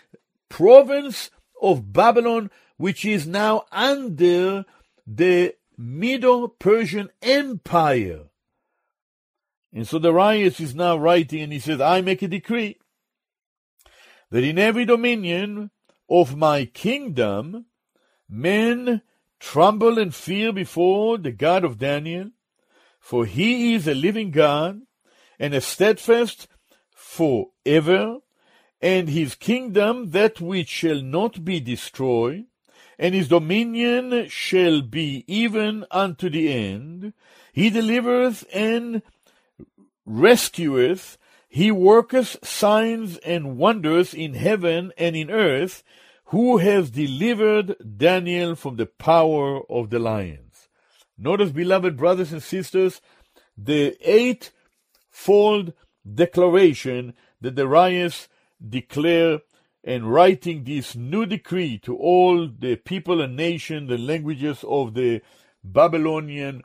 province 0.48 1.30
of 1.62 1.92
Babylon, 1.92 2.50
which 2.76 3.04
is 3.04 3.24
now 3.24 3.66
under 3.70 4.64
the 5.06 5.54
Medo 5.78 6.48
Persian 6.48 7.08
Empire. 7.22 8.31
And 9.72 9.88
so 9.88 9.98
the 9.98 10.10
Darius 10.10 10.60
is 10.60 10.74
now 10.74 10.96
writing 10.96 11.40
and 11.40 11.52
he 11.52 11.58
says, 11.58 11.80
I 11.80 12.00
make 12.02 12.22
a 12.22 12.28
decree 12.28 12.78
that 14.30 14.44
in 14.44 14.58
every 14.58 14.84
dominion 14.84 15.70
of 16.08 16.36
my 16.36 16.64
kingdom 16.66 17.66
men 18.28 19.02
tremble 19.38 19.98
and 19.98 20.14
fear 20.14 20.52
before 20.52 21.18
the 21.18 21.32
God 21.32 21.64
of 21.64 21.78
Daniel, 21.78 22.30
for 23.00 23.26
he 23.26 23.74
is 23.74 23.88
a 23.88 23.94
living 23.94 24.30
God 24.30 24.82
and 25.38 25.52
a 25.54 25.60
steadfast 25.60 26.48
forever, 26.94 28.18
and 28.80 29.08
his 29.08 29.34
kingdom 29.34 30.10
that 30.10 30.40
which 30.40 30.68
shall 30.68 31.02
not 31.02 31.44
be 31.44 31.60
destroyed, 31.60 32.44
and 32.98 33.14
his 33.14 33.28
dominion 33.28 34.28
shall 34.28 34.80
be 34.82 35.24
even 35.26 35.84
unto 35.90 36.30
the 36.30 36.52
end. 36.52 37.12
He 37.52 37.68
delivereth 37.70 38.44
and 38.52 39.02
rescueth, 40.06 41.16
he 41.48 41.70
worketh 41.70 42.38
signs 42.46 43.18
and 43.18 43.58
wonders 43.58 44.14
in 44.14 44.34
heaven 44.34 44.92
and 44.96 45.14
in 45.14 45.30
earth, 45.30 45.82
who 46.26 46.56
has 46.58 46.90
delivered 46.90 47.76
Daniel 47.98 48.54
from 48.54 48.76
the 48.76 48.86
power 48.86 49.60
of 49.70 49.90
the 49.90 49.98
lions. 49.98 50.68
Notice, 51.18 51.50
beloved 51.50 51.96
brothers 51.96 52.32
and 52.32 52.42
sisters, 52.42 53.02
the 53.56 53.96
eightfold 54.00 55.74
declaration 56.14 57.12
that 57.42 57.54
the 57.54 57.62
Darius 57.62 58.28
declare 58.66 59.40
and 59.84 60.12
writing 60.12 60.64
this 60.64 60.94
new 60.94 61.26
decree 61.26 61.76
to 61.78 61.96
all 61.96 62.48
the 62.48 62.76
people 62.76 63.20
and 63.20 63.36
nation, 63.36 63.88
the 63.88 63.98
languages 63.98 64.64
of 64.66 64.94
the 64.94 65.20
Babylonian 65.62 66.62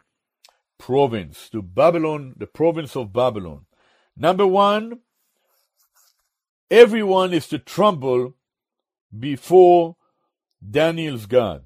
province, 0.77 1.49
to 1.49 1.61
Babylon, 1.61 2.33
the 2.37 2.47
province 2.47 2.95
of 2.95 3.13
Babylon. 3.13 3.65
Number 4.15 4.47
one, 4.47 4.99
everyone 6.69 7.33
is 7.33 7.47
to 7.47 7.59
tremble 7.59 8.35
before 9.17 9.95
Daniel's 10.67 11.25
God. 11.25 11.63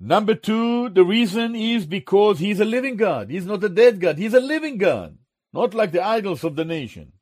Number 0.00 0.34
two, 0.34 0.88
the 0.90 1.04
reason 1.04 1.56
is 1.56 1.84
because 1.84 2.38
he's 2.38 2.60
a 2.60 2.64
living 2.64 2.96
God. 2.96 3.30
He's 3.30 3.46
not 3.46 3.64
a 3.64 3.68
dead 3.68 4.00
God. 4.00 4.18
He's 4.18 4.34
a 4.34 4.40
living 4.40 4.78
God, 4.78 5.18
not 5.52 5.74
like 5.74 5.92
the 5.92 6.04
idols 6.04 6.44
of 6.44 6.54
the 6.54 6.64
nation. 6.64 7.12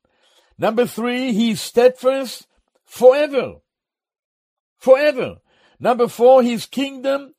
Number 0.59 0.85
three, 0.85 1.33
he's 1.33 1.59
steadfast 1.61 2.47
forever. 2.85 3.55
Forever. 4.77 5.37
Number 5.79 6.07
four, 6.07 6.43
his 6.43 6.65
kingdom, 6.65 7.33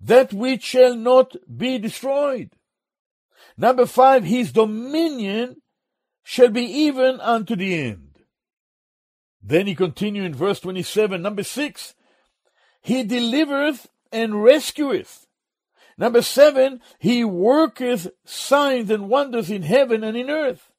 that 0.00 0.32
which 0.32 0.62
shall 0.62 0.94
not 0.94 1.34
be 1.56 1.78
destroyed. 1.78 2.50
Number 3.58 3.86
five, 3.86 4.24
his 4.24 4.52
dominion 4.52 5.62
shall 6.22 6.50
be 6.50 6.64
even 6.64 7.20
unto 7.20 7.56
the 7.56 7.74
end. 7.74 8.18
Then 9.42 9.66
he 9.66 9.74
continued 9.74 10.24
in 10.24 10.34
verse 10.34 10.60
27. 10.60 11.22
Number 11.22 11.42
six, 11.42 11.94
he 12.82 13.04
delivereth 13.04 13.86
and 14.12 14.42
rescueth. 14.42 15.26
Number 15.98 16.20
seven, 16.20 16.80
he 16.98 17.24
worketh 17.24 18.08
signs 18.24 18.90
and 18.90 19.08
wonders 19.08 19.50
in 19.50 19.62
heaven 19.62 20.04
and 20.04 20.16
in 20.16 20.28
earth. 20.28 20.70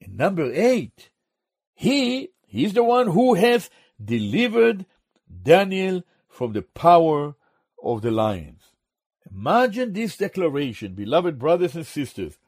And 0.00 0.16
number 0.16 0.50
eight, 0.52 1.10
he, 1.74 2.28
he's 2.46 2.74
the 2.74 2.84
one 2.84 3.08
who 3.08 3.34
hath 3.34 3.68
delivered 4.02 4.86
Daniel 5.42 6.02
from 6.28 6.52
the 6.52 6.62
power 6.62 7.34
of 7.82 8.02
the 8.02 8.10
lions. 8.10 8.57
Imagine 9.38 9.92
this 9.92 10.16
declaration, 10.16 10.94
beloved 10.94 11.38
brothers 11.38 11.76
and 11.76 11.86
sisters. 11.86 12.38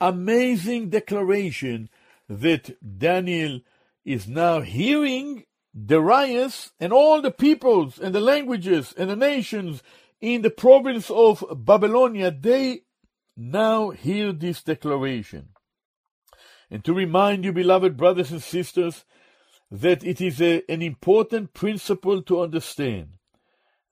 Amazing 0.00 0.88
declaration 0.88 1.90
that 2.26 2.74
Daniel 2.98 3.60
is 4.02 4.26
now 4.26 4.62
hearing 4.62 5.44
Darius 5.74 6.72
and 6.80 6.90
all 6.90 7.20
the 7.20 7.30
peoples 7.30 7.98
and 7.98 8.14
the 8.14 8.20
languages 8.20 8.94
and 8.96 9.10
the 9.10 9.16
nations 9.16 9.82
in 10.22 10.40
the 10.40 10.50
province 10.50 11.10
of 11.10 11.44
Babylonia, 11.54 12.30
they 12.30 12.84
now 13.36 13.90
hear 13.90 14.32
this 14.32 14.62
declaration. 14.62 15.50
And 16.70 16.82
to 16.84 16.94
remind 16.94 17.44
you, 17.44 17.52
beloved 17.52 17.98
brothers 17.98 18.32
and 18.32 18.42
sisters, 18.42 19.04
that 19.70 20.02
it 20.02 20.22
is 20.22 20.40
a, 20.40 20.62
an 20.66 20.80
important 20.80 21.52
principle 21.52 22.22
to 22.22 22.40
understand 22.40 23.18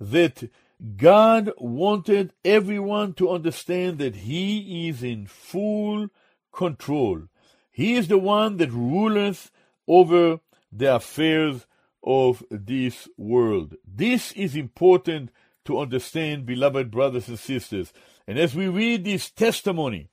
that 0.01 0.49
God 0.97 1.53
wanted 1.59 2.33
everyone 2.45 3.15
to 3.15 3.31
understand 3.31 3.99
that 3.99 4.17
He 4.17 4.89
is 4.89 5.03
in 5.03 5.27
full 5.27 6.09
control. 6.53 7.23
He 7.71 7.95
is 7.95 8.09
the 8.09 8.19
one 8.19 8.57
that 8.57 8.73
ruleth 8.73 9.51
over 9.87 10.41
the 10.73 10.97
affairs 10.97 11.67
of 12.03 12.43
this 12.51 13.09
world. 13.17 13.77
This 13.87 14.33
is 14.33 14.57
important 14.57 15.31
to 15.65 15.79
understand, 15.79 16.47
beloved 16.47 16.91
brothers 16.91 17.29
and 17.29 17.39
sisters. 17.39 17.93
And 18.27 18.39
as 18.39 18.55
we 18.55 18.67
read 18.67 19.05
this 19.05 19.31
testimony 19.31 20.09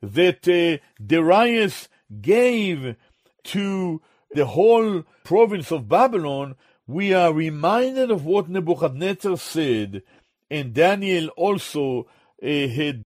that 0.00 0.46
uh, 0.46 0.84
Darius 1.04 1.88
gave 2.20 2.96
to 3.44 4.02
the 4.32 4.46
whole 4.46 5.04
province 5.24 5.72
of 5.72 5.88
Babylon, 5.88 6.54
we 6.86 7.14
are 7.14 7.32
reminded 7.32 8.10
of 8.10 8.24
what 8.24 8.48
Nebuchadnezzar 8.48 9.36
said, 9.38 10.02
and 10.50 10.74
Daniel 10.74 11.28
also 11.30 12.06
uh, 12.42 12.46
had 12.46 13.02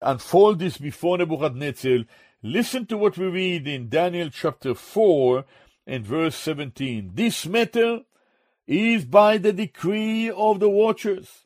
unfolded 0.00 0.58
this 0.60 0.78
before 0.78 1.18
Nebuchadnezzar. 1.18 2.00
Listen 2.42 2.86
to 2.86 2.96
what 2.98 3.16
we 3.16 3.26
read 3.26 3.68
in 3.68 3.88
Daniel 3.88 4.30
chapter 4.30 4.74
4 4.74 5.44
and 5.86 6.04
verse 6.04 6.36
17. 6.36 7.12
This 7.14 7.46
matter 7.46 8.00
is 8.66 9.04
by 9.04 9.38
the 9.38 9.52
decree 9.52 10.30
of 10.30 10.60
the 10.60 10.68
watchers. 10.68 11.44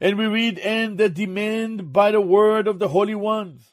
And 0.00 0.18
we 0.18 0.26
read, 0.26 0.58
and 0.58 0.98
the 0.98 1.08
demand 1.08 1.92
by 1.92 2.10
the 2.10 2.20
word 2.20 2.66
of 2.66 2.78
the 2.78 2.88
holy 2.88 3.14
ones 3.14 3.71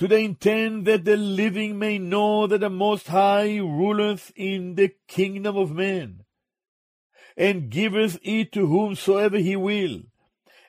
to 0.00 0.08
the 0.08 0.16
intent 0.16 0.86
that 0.86 1.04
the 1.04 1.14
living 1.14 1.78
may 1.78 1.98
know 1.98 2.46
that 2.46 2.60
the 2.62 2.70
Most 2.70 3.08
High 3.08 3.58
ruleth 3.58 4.32
in 4.34 4.74
the 4.74 4.94
kingdom 5.06 5.58
of 5.58 5.72
men, 5.72 6.24
and 7.36 7.68
giveth 7.68 8.18
it 8.22 8.50
to 8.52 8.66
whomsoever 8.66 9.36
he 9.36 9.56
will, 9.56 10.04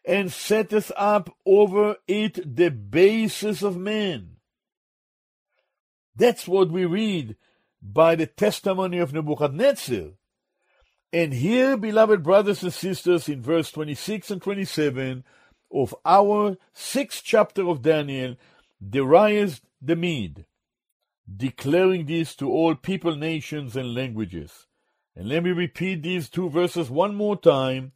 and 0.04 0.34
setteth 0.34 0.92
up 0.98 1.34
over 1.46 1.96
it 2.10 2.58
the 2.58 2.72
basis 2.72 3.64
of 3.64 3.78
men. 3.78 4.36
That's 6.14 6.46
what 6.46 6.70
we 6.70 6.84
read 6.84 7.38
by 7.82 8.16
the 8.16 8.28
testimony 8.28 8.98
of 8.98 9.14
Nebuchadnezzar. 9.14 10.10
And 11.14 11.32
here, 11.32 11.78
beloved 11.78 12.22
brothers 12.22 12.64
and 12.64 12.74
sisters, 12.74 13.30
in 13.30 13.42
verse 13.42 13.72
26 13.72 14.30
and 14.30 14.42
27 14.42 15.24
of 15.74 15.96
our 16.04 16.58
sixth 16.74 17.22
chapter 17.24 17.66
of 17.70 17.82
Daniel, 17.82 18.36
Darius 18.88 19.62
the 19.80 19.96
Mede, 19.96 20.46
declaring 21.38 22.08
this 22.08 22.36
to 22.36 22.50
all 22.50 22.74
people, 22.76 23.16
nations, 23.16 23.76
and 23.76 23.94
languages. 23.94 24.68
And 25.16 25.30
let 25.30 25.44
me 25.44 25.52
repeat 25.52 26.02
these 26.02 26.30
two 26.30 26.50
verses 26.50 26.90
one 26.90 27.16
more 27.16 27.40
time. 27.40 27.92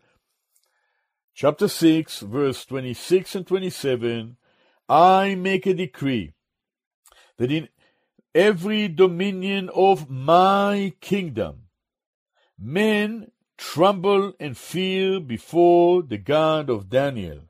Chapter 1.33 1.67
6, 1.67 2.19
verse 2.19 2.65
26 2.65 3.35
and 3.35 3.47
27 3.47 4.37
I 4.87 5.33
make 5.33 5.65
a 5.65 5.73
decree 5.73 6.33
that 7.37 7.51
in 7.51 7.67
every 8.35 8.87
dominion 8.87 9.69
of 9.73 10.09
my 10.09 10.93
kingdom 11.01 11.63
men 12.59 13.31
tremble 13.57 14.33
and 14.39 14.55
fear 14.55 15.19
before 15.19 16.03
the 16.03 16.17
God 16.17 16.69
of 16.69 16.89
Daniel, 16.89 17.49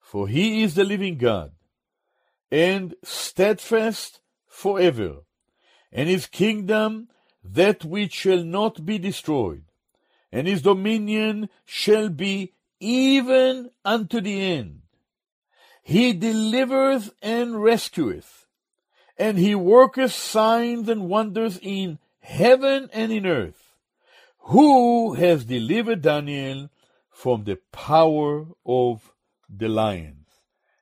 for 0.00 0.26
he 0.26 0.62
is 0.62 0.74
the 0.74 0.84
living 0.84 1.16
God 1.16 1.52
and 2.50 2.94
steadfast 3.02 4.20
forever, 4.46 5.18
and 5.92 6.08
his 6.08 6.26
kingdom 6.26 7.08
that 7.42 7.84
which 7.84 8.12
shall 8.12 8.44
not 8.44 8.84
be 8.84 8.98
destroyed, 8.98 9.64
and 10.32 10.46
his 10.46 10.62
dominion 10.62 11.48
shall 11.64 12.08
be 12.08 12.52
even 12.80 13.70
unto 13.84 14.20
the 14.20 14.40
end. 14.40 14.82
He 15.82 16.12
delivereth 16.12 17.12
and 17.22 17.62
rescueth, 17.62 18.46
and 19.16 19.38
he 19.38 19.54
worketh 19.54 20.12
signs 20.12 20.88
and 20.88 21.08
wonders 21.08 21.58
in 21.62 21.98
heaven 22.20 22.90
and 22.92 23.12
in 23.12 23.24
earth. 23.24 23.72
Who 24.50 25.14
has 25.14 25.44
delivered 25.44 26.02
Daniel 26.02 26.70
from 27.10 27.44
the 27.44 27.58
power 27.72 28.46
of 28.64 29.12
the 29.48 29.68
lion? 29.68 30.25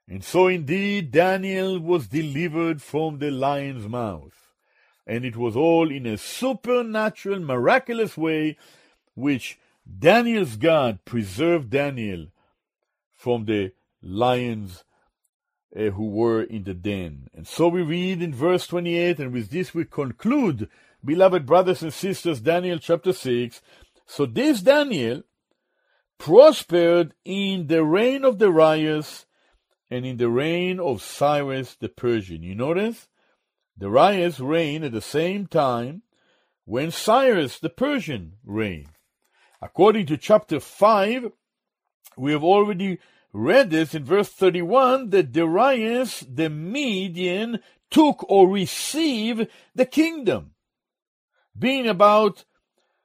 And 0.09 0.23
so 0.23 0.49
indeed 0.49 1.11
Daniel 1.11 1.79
was 1.79 2.09
delivered 2.09 2.83
from 2.83 3.19
the 3.19 3.31
lion's 3.31 3.89
mouth. 3.89 4.51
And 5.07 5.25
it 5.25 5.37
was 5.37 5.57
all 5.57 5.91
in 5.91 6.07
a 6.07 6.17
supernatural, 6.17 7.41
miraculous 7.41 8.17
way, 8.17 8.57
which 9.15 9.59
Daniel's 9.99 10.57
God 10.57 11.05
preserved 11.05 11.71
Daniel 11.71 12.27
from 13.13 13.45
the 13.45 13.73
lions 14.03 14.85
uh, 15.77 15.91
who 15.91 16.09
were 16.09 16.43
in 16.43 16.65
the 16.65 16.75
den. 16.75 17.29
And 17.35 17.47
so 17.47 17.69
we 17.69 17.83
read 17.83 18.23
in 18.23 18.35
verse 18.35 18.67
28, 18.67 19.19
and 19.19 19.33
with 19.33 19.51
this 19.51 19.75
we 19.75 19.85
conclude, 19.85 20.69
beloved 21.05 21.47
brothers 21.47 21.83
and 21.83 21.93
sisters, 21.93 22.41
Daniel 22.41 22.79
chapter 22.79 23.13
6. 23.13 23.61
So 24.07 24.27
this 24.27 24.61
Daniel 24.61 25.23
prospered 26.19 27.15
in 27.25 27.67
the 27.67 27.85
reign 27.85 28.25
of 28.25 28.39
Darius 28.39 29.27
and 29.91 30.07
in 30.07 30.17
the 30.17 30.29
reign 30.29 30.81
of 30.81 31.03
Cyrus 31.03 31.75
the 31.75 31.89
Persian. 31.89 32.43
You 32.43 32.55
notice? 32.55 33.09
Darius 33.79 34.41
reigned 34.41 34.85
at 34.85 34.93
the 34.93 35.01
same 35.01 35.47
time 35.47 36.03
when 36.65 36.91
Cyrus 36.91 37.59
the 37.59 37.69
Persian 37.69 38.35
reigned. 38.45 38.91
According 39.61 40.07
to 40.07 40.17
chapter 40.17 40.61
5, 40.61 41.33
we 42.17 42.33
have 42.33 42.45
already 42.45 42.99
read 43.33 43.71
this 43.71 43.95
in 43.95 44.05
verse 44.05 44.29
31 44.29 45.11
that 45.11 45.33
Darius 45.33 46.21
the 46.21 46.49
Median 46.49 47.61
took 47.91 48.25
or 48.29 48.49
received 48.49 49.49
the 49.75 49.87
kingdom, 49.87 50.53
being 51.59 51.87
about 51.87 52.45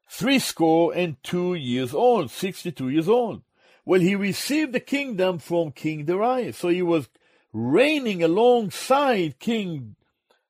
threescore 0.10 0.94
and 0.94 1.22
two 1.24 1.54
years 1.56 1.94
old, 1.94 2.32
62 2.32 2.90
years 2.90 3.10
old. 3.10 3.42
Well, 3.86 4.02
he 4.02 4.16
received 4.16 4.74
the 4.74 4.80
kingdom 4.80 5.40
from 5.40 5.72
King 5.72 6.06
Darius. 6.06 6.58
So 6.58 6.70
he 6.70 6.82
was 6.82 7.10
reigning 7.54 8.24
alongside 8.24 9.40
King 9.40 9.96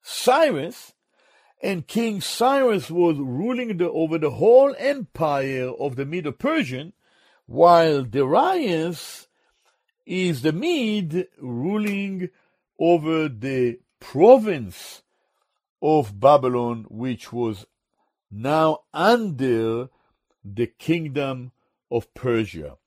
Cyrus, 0.01 0.93
and 1.61 1.87
King 1.87 2.21
Cyrus 2.21 2.89
was 2.89 3.17
ruling 3.17 3.77
the, 3.77 3.89
over 3.89 4.17
the 4.17 4.31
whole 4.31 4.75
empire 4.77 5.69
of 5.69 5.95
the 5.95 6.05
Medo 6.05 6.31
Persian, 6.31 6.93
while 7.45 8.03
Darius 8.03 9.27
is 10.05 10.41
the 10.41 10.51
Mede 10.51 11.27
ruling 11.39 12.29
over 12.79 13.29
the 13.29 13.79
province 13.99 15.03
of 15.81 16.19
Babylon, 16.19 16.85
which 16.89 17.31
was 17.31 17.65
now 18.31 18.79
under 18.93 19.89
the 20.43 20.67
kingdom 20.67 21.51
of 21.91 22.13
Persia. 22.13 22.78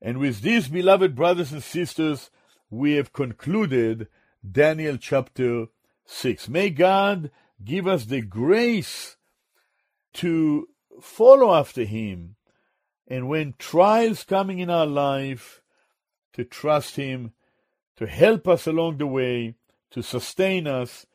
And 0.00 0.18
with 0.18 0.42
these, 0.42 0.68
beloved 0.68 1.14
brothers 1.14 1.52
and 1.52 1.62
sisters, 1.62 2.30
we 2.70 2.92
have 2.92 3.12
concluded 3.12 4.08
Daniel 4.48 4.96
chapter 4.96 5.66
6. 6.06 6.48
May 6.48 6.70
God 6.70 7.30
give 7.64 7.86
us 7.86 8.04
the 8.04 8.20
grace 8.20 9.16
to 10.14 10.68
follow 11.00 11.54
after 11.54 11.84
Him, 11.84 12.36
and 13.06 13.28
when 13.28 13.54
trials 13.58 14.24
coming 14.24 14.58
in 14.58 14.70
our 14.70 14.86
life, 14.86 15.62
to 16.34 16.44
trust 16.44 16.96
Him, 16.96 17.32
to 17.96 18.06
help 18.06 18.46
us 18.46 18.66
along 18.66 18.98
the 18.98 19.06
way, 19.06 19.54
to 19.90 20.02
sustain 20.02 20.66
us 20.66 21.06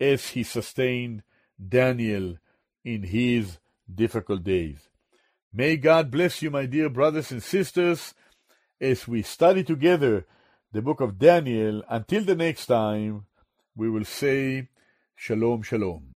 as 0.00 0.30
He 0.30 0.42
sustained 0.42 1.22
Daniel 1.68 2.36
in 2.84 3.02
his 3.02 3.58
difficult 3.92 4.44
days. 4.44 4.88
May 5.52 5.76
God 5.76 6.10
bless 6.10 6.42
you, 6.42 6.50
my 6.50 6.66
dear 6.66 6.88
brothers 6.88 7.30
and 7.30 7.42
sisters, 7.42 8.14
as 8.80 9.08
we 9.08 9.22
study 9.22 9.64
together 9.64 10.26
the 10.72 10.82
book 10.82 11.00
of 11.00 11.18
Daniel. 11.18 11.82
Until 11.88 12.24
the 12.24 12.34
next 12.34 12.66
time, 12.66 13.26
we 13.74 13.88
will 13.88 14.04
say 14.04 14.68
Shalom, 15.14 15.62
Shalom. 15.62 16.15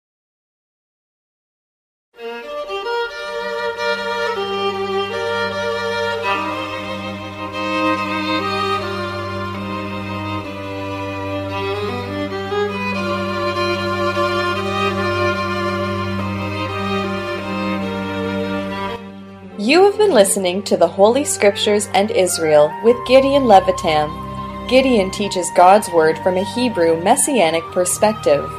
You 19.71 19.85
have 19.85 19.97
been 19.97 20.11
listening 20.11 20.65
to 20.65 20.77
the 20.77 20.89
Holy 20.89 21.25
Scriptures 21.25 21.87
and 21.95 22.11
Israel 22.11 22.77
with 22.83 22.97
Gideon 23.07 23.45
Levytam. 23.45 24.69
Gideon 24.69 25.13
teaches 25.13 25.49
God's 25.55 25.89
Word 25.91 26.19
from 26.25 26.37
a 26.37 26.43
Hebrew 26.43 27.01
Messianic 27.01 27.63
perspective. 27.71 28.51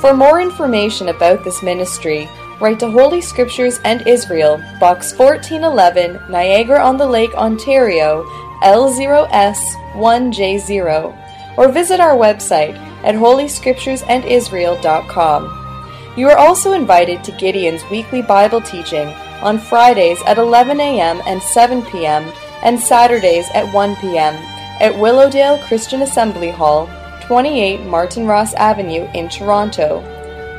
For 0.00 0.14
more 0.14 0.40
information 0.40 1.10
about 1.10 1.44
this 1.44 1.62
ministry, 1.62 2.28
write 2.60 2.80
to 2.80 2.90
Holy 2.90 3.20
Scriptures 3.20 3.78
and 3.84 4.04
Israel, 4.04 4.56
Box 4.80 5.16
1411, 5.16 6.20
Niagara 6.28 6.80
on 6.80 6.96
the 6.96 7.06
Lake, 7.06 7.36
Ontario, 7.36 8.24
L0S1J0, 8.64 11.56
or 11.56 11.70
visit 11.70 12.00
our 12.00 12.16
website 12.16 12.76
at 13.04 13.14
holyscripturesandisrael.com. 13.14 16.14
You 16.16 16.28
are 16.28 16.36
also 16.36 16.72
invited 16.72 17.22
to 17.22 17.30
Gideon's 17.30 17.88
weekly 17.92 18.22
Bible 18.22 18.60
teaching 18.60 19.14
on 19.42 19.58
Fridays 19.58 20.20
at 20.26 20.38
11 20.38 20.80
a.m. 20.80 21.20
and 21.26 21.42
7 21.42 21.82
p.m., 21.86 22.32
and 22.62 22.80
Saturdays 22.80 23.48
at 23.54 23.72
1 23.72 23.96
p.m. 23.96 24.34
at 24.80 24.96
Willowdale 24.98 25.58
Christian 25.58 26.02
Assembly 26.02 26.50
Hall, 26.50 26.88
28 27.22 27.80
Martin 27.82 28.26
Ross 28.26 28.52
Avenue 28.54 29.08
in 29.14 29.28
Toronto. 29.28 30.02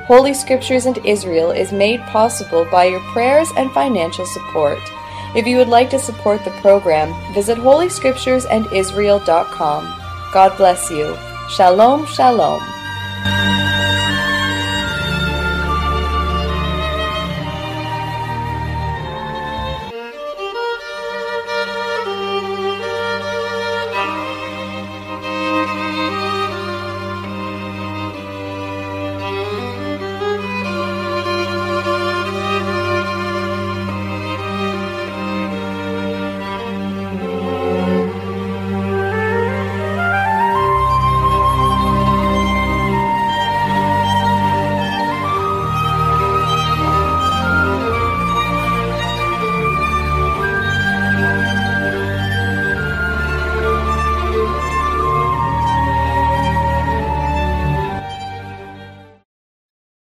Holy 0.06 0.34
Scriptures 0.34 0.86
and 0.86 0.98
Israel 1.06 1.52
is 1.52 1.72
made 1.72 2.02
possible 2.02 2.66
by 2.72 2.86
your 2.86 3.02
prayers 3.12 3.50
and 3.58 3.72
financial 3.72 4.26
support. 4.26 4.80
If 5.36 5.46
you 5.46 5.58
would 5.58 5.68
like 5.68 5.92
to 5.92 6.00
support 6.00 6.44
the 6.44 6.50
program, 6.62 7.14
visit 7.34 7.58
holyscripturesandisrael.com. 7.58 9.96
God 10.34 10.58
bless 10.58 10.90
you. 10.90 11.16
Shalom, 11.50 12.08
shalom. 12.08 12.79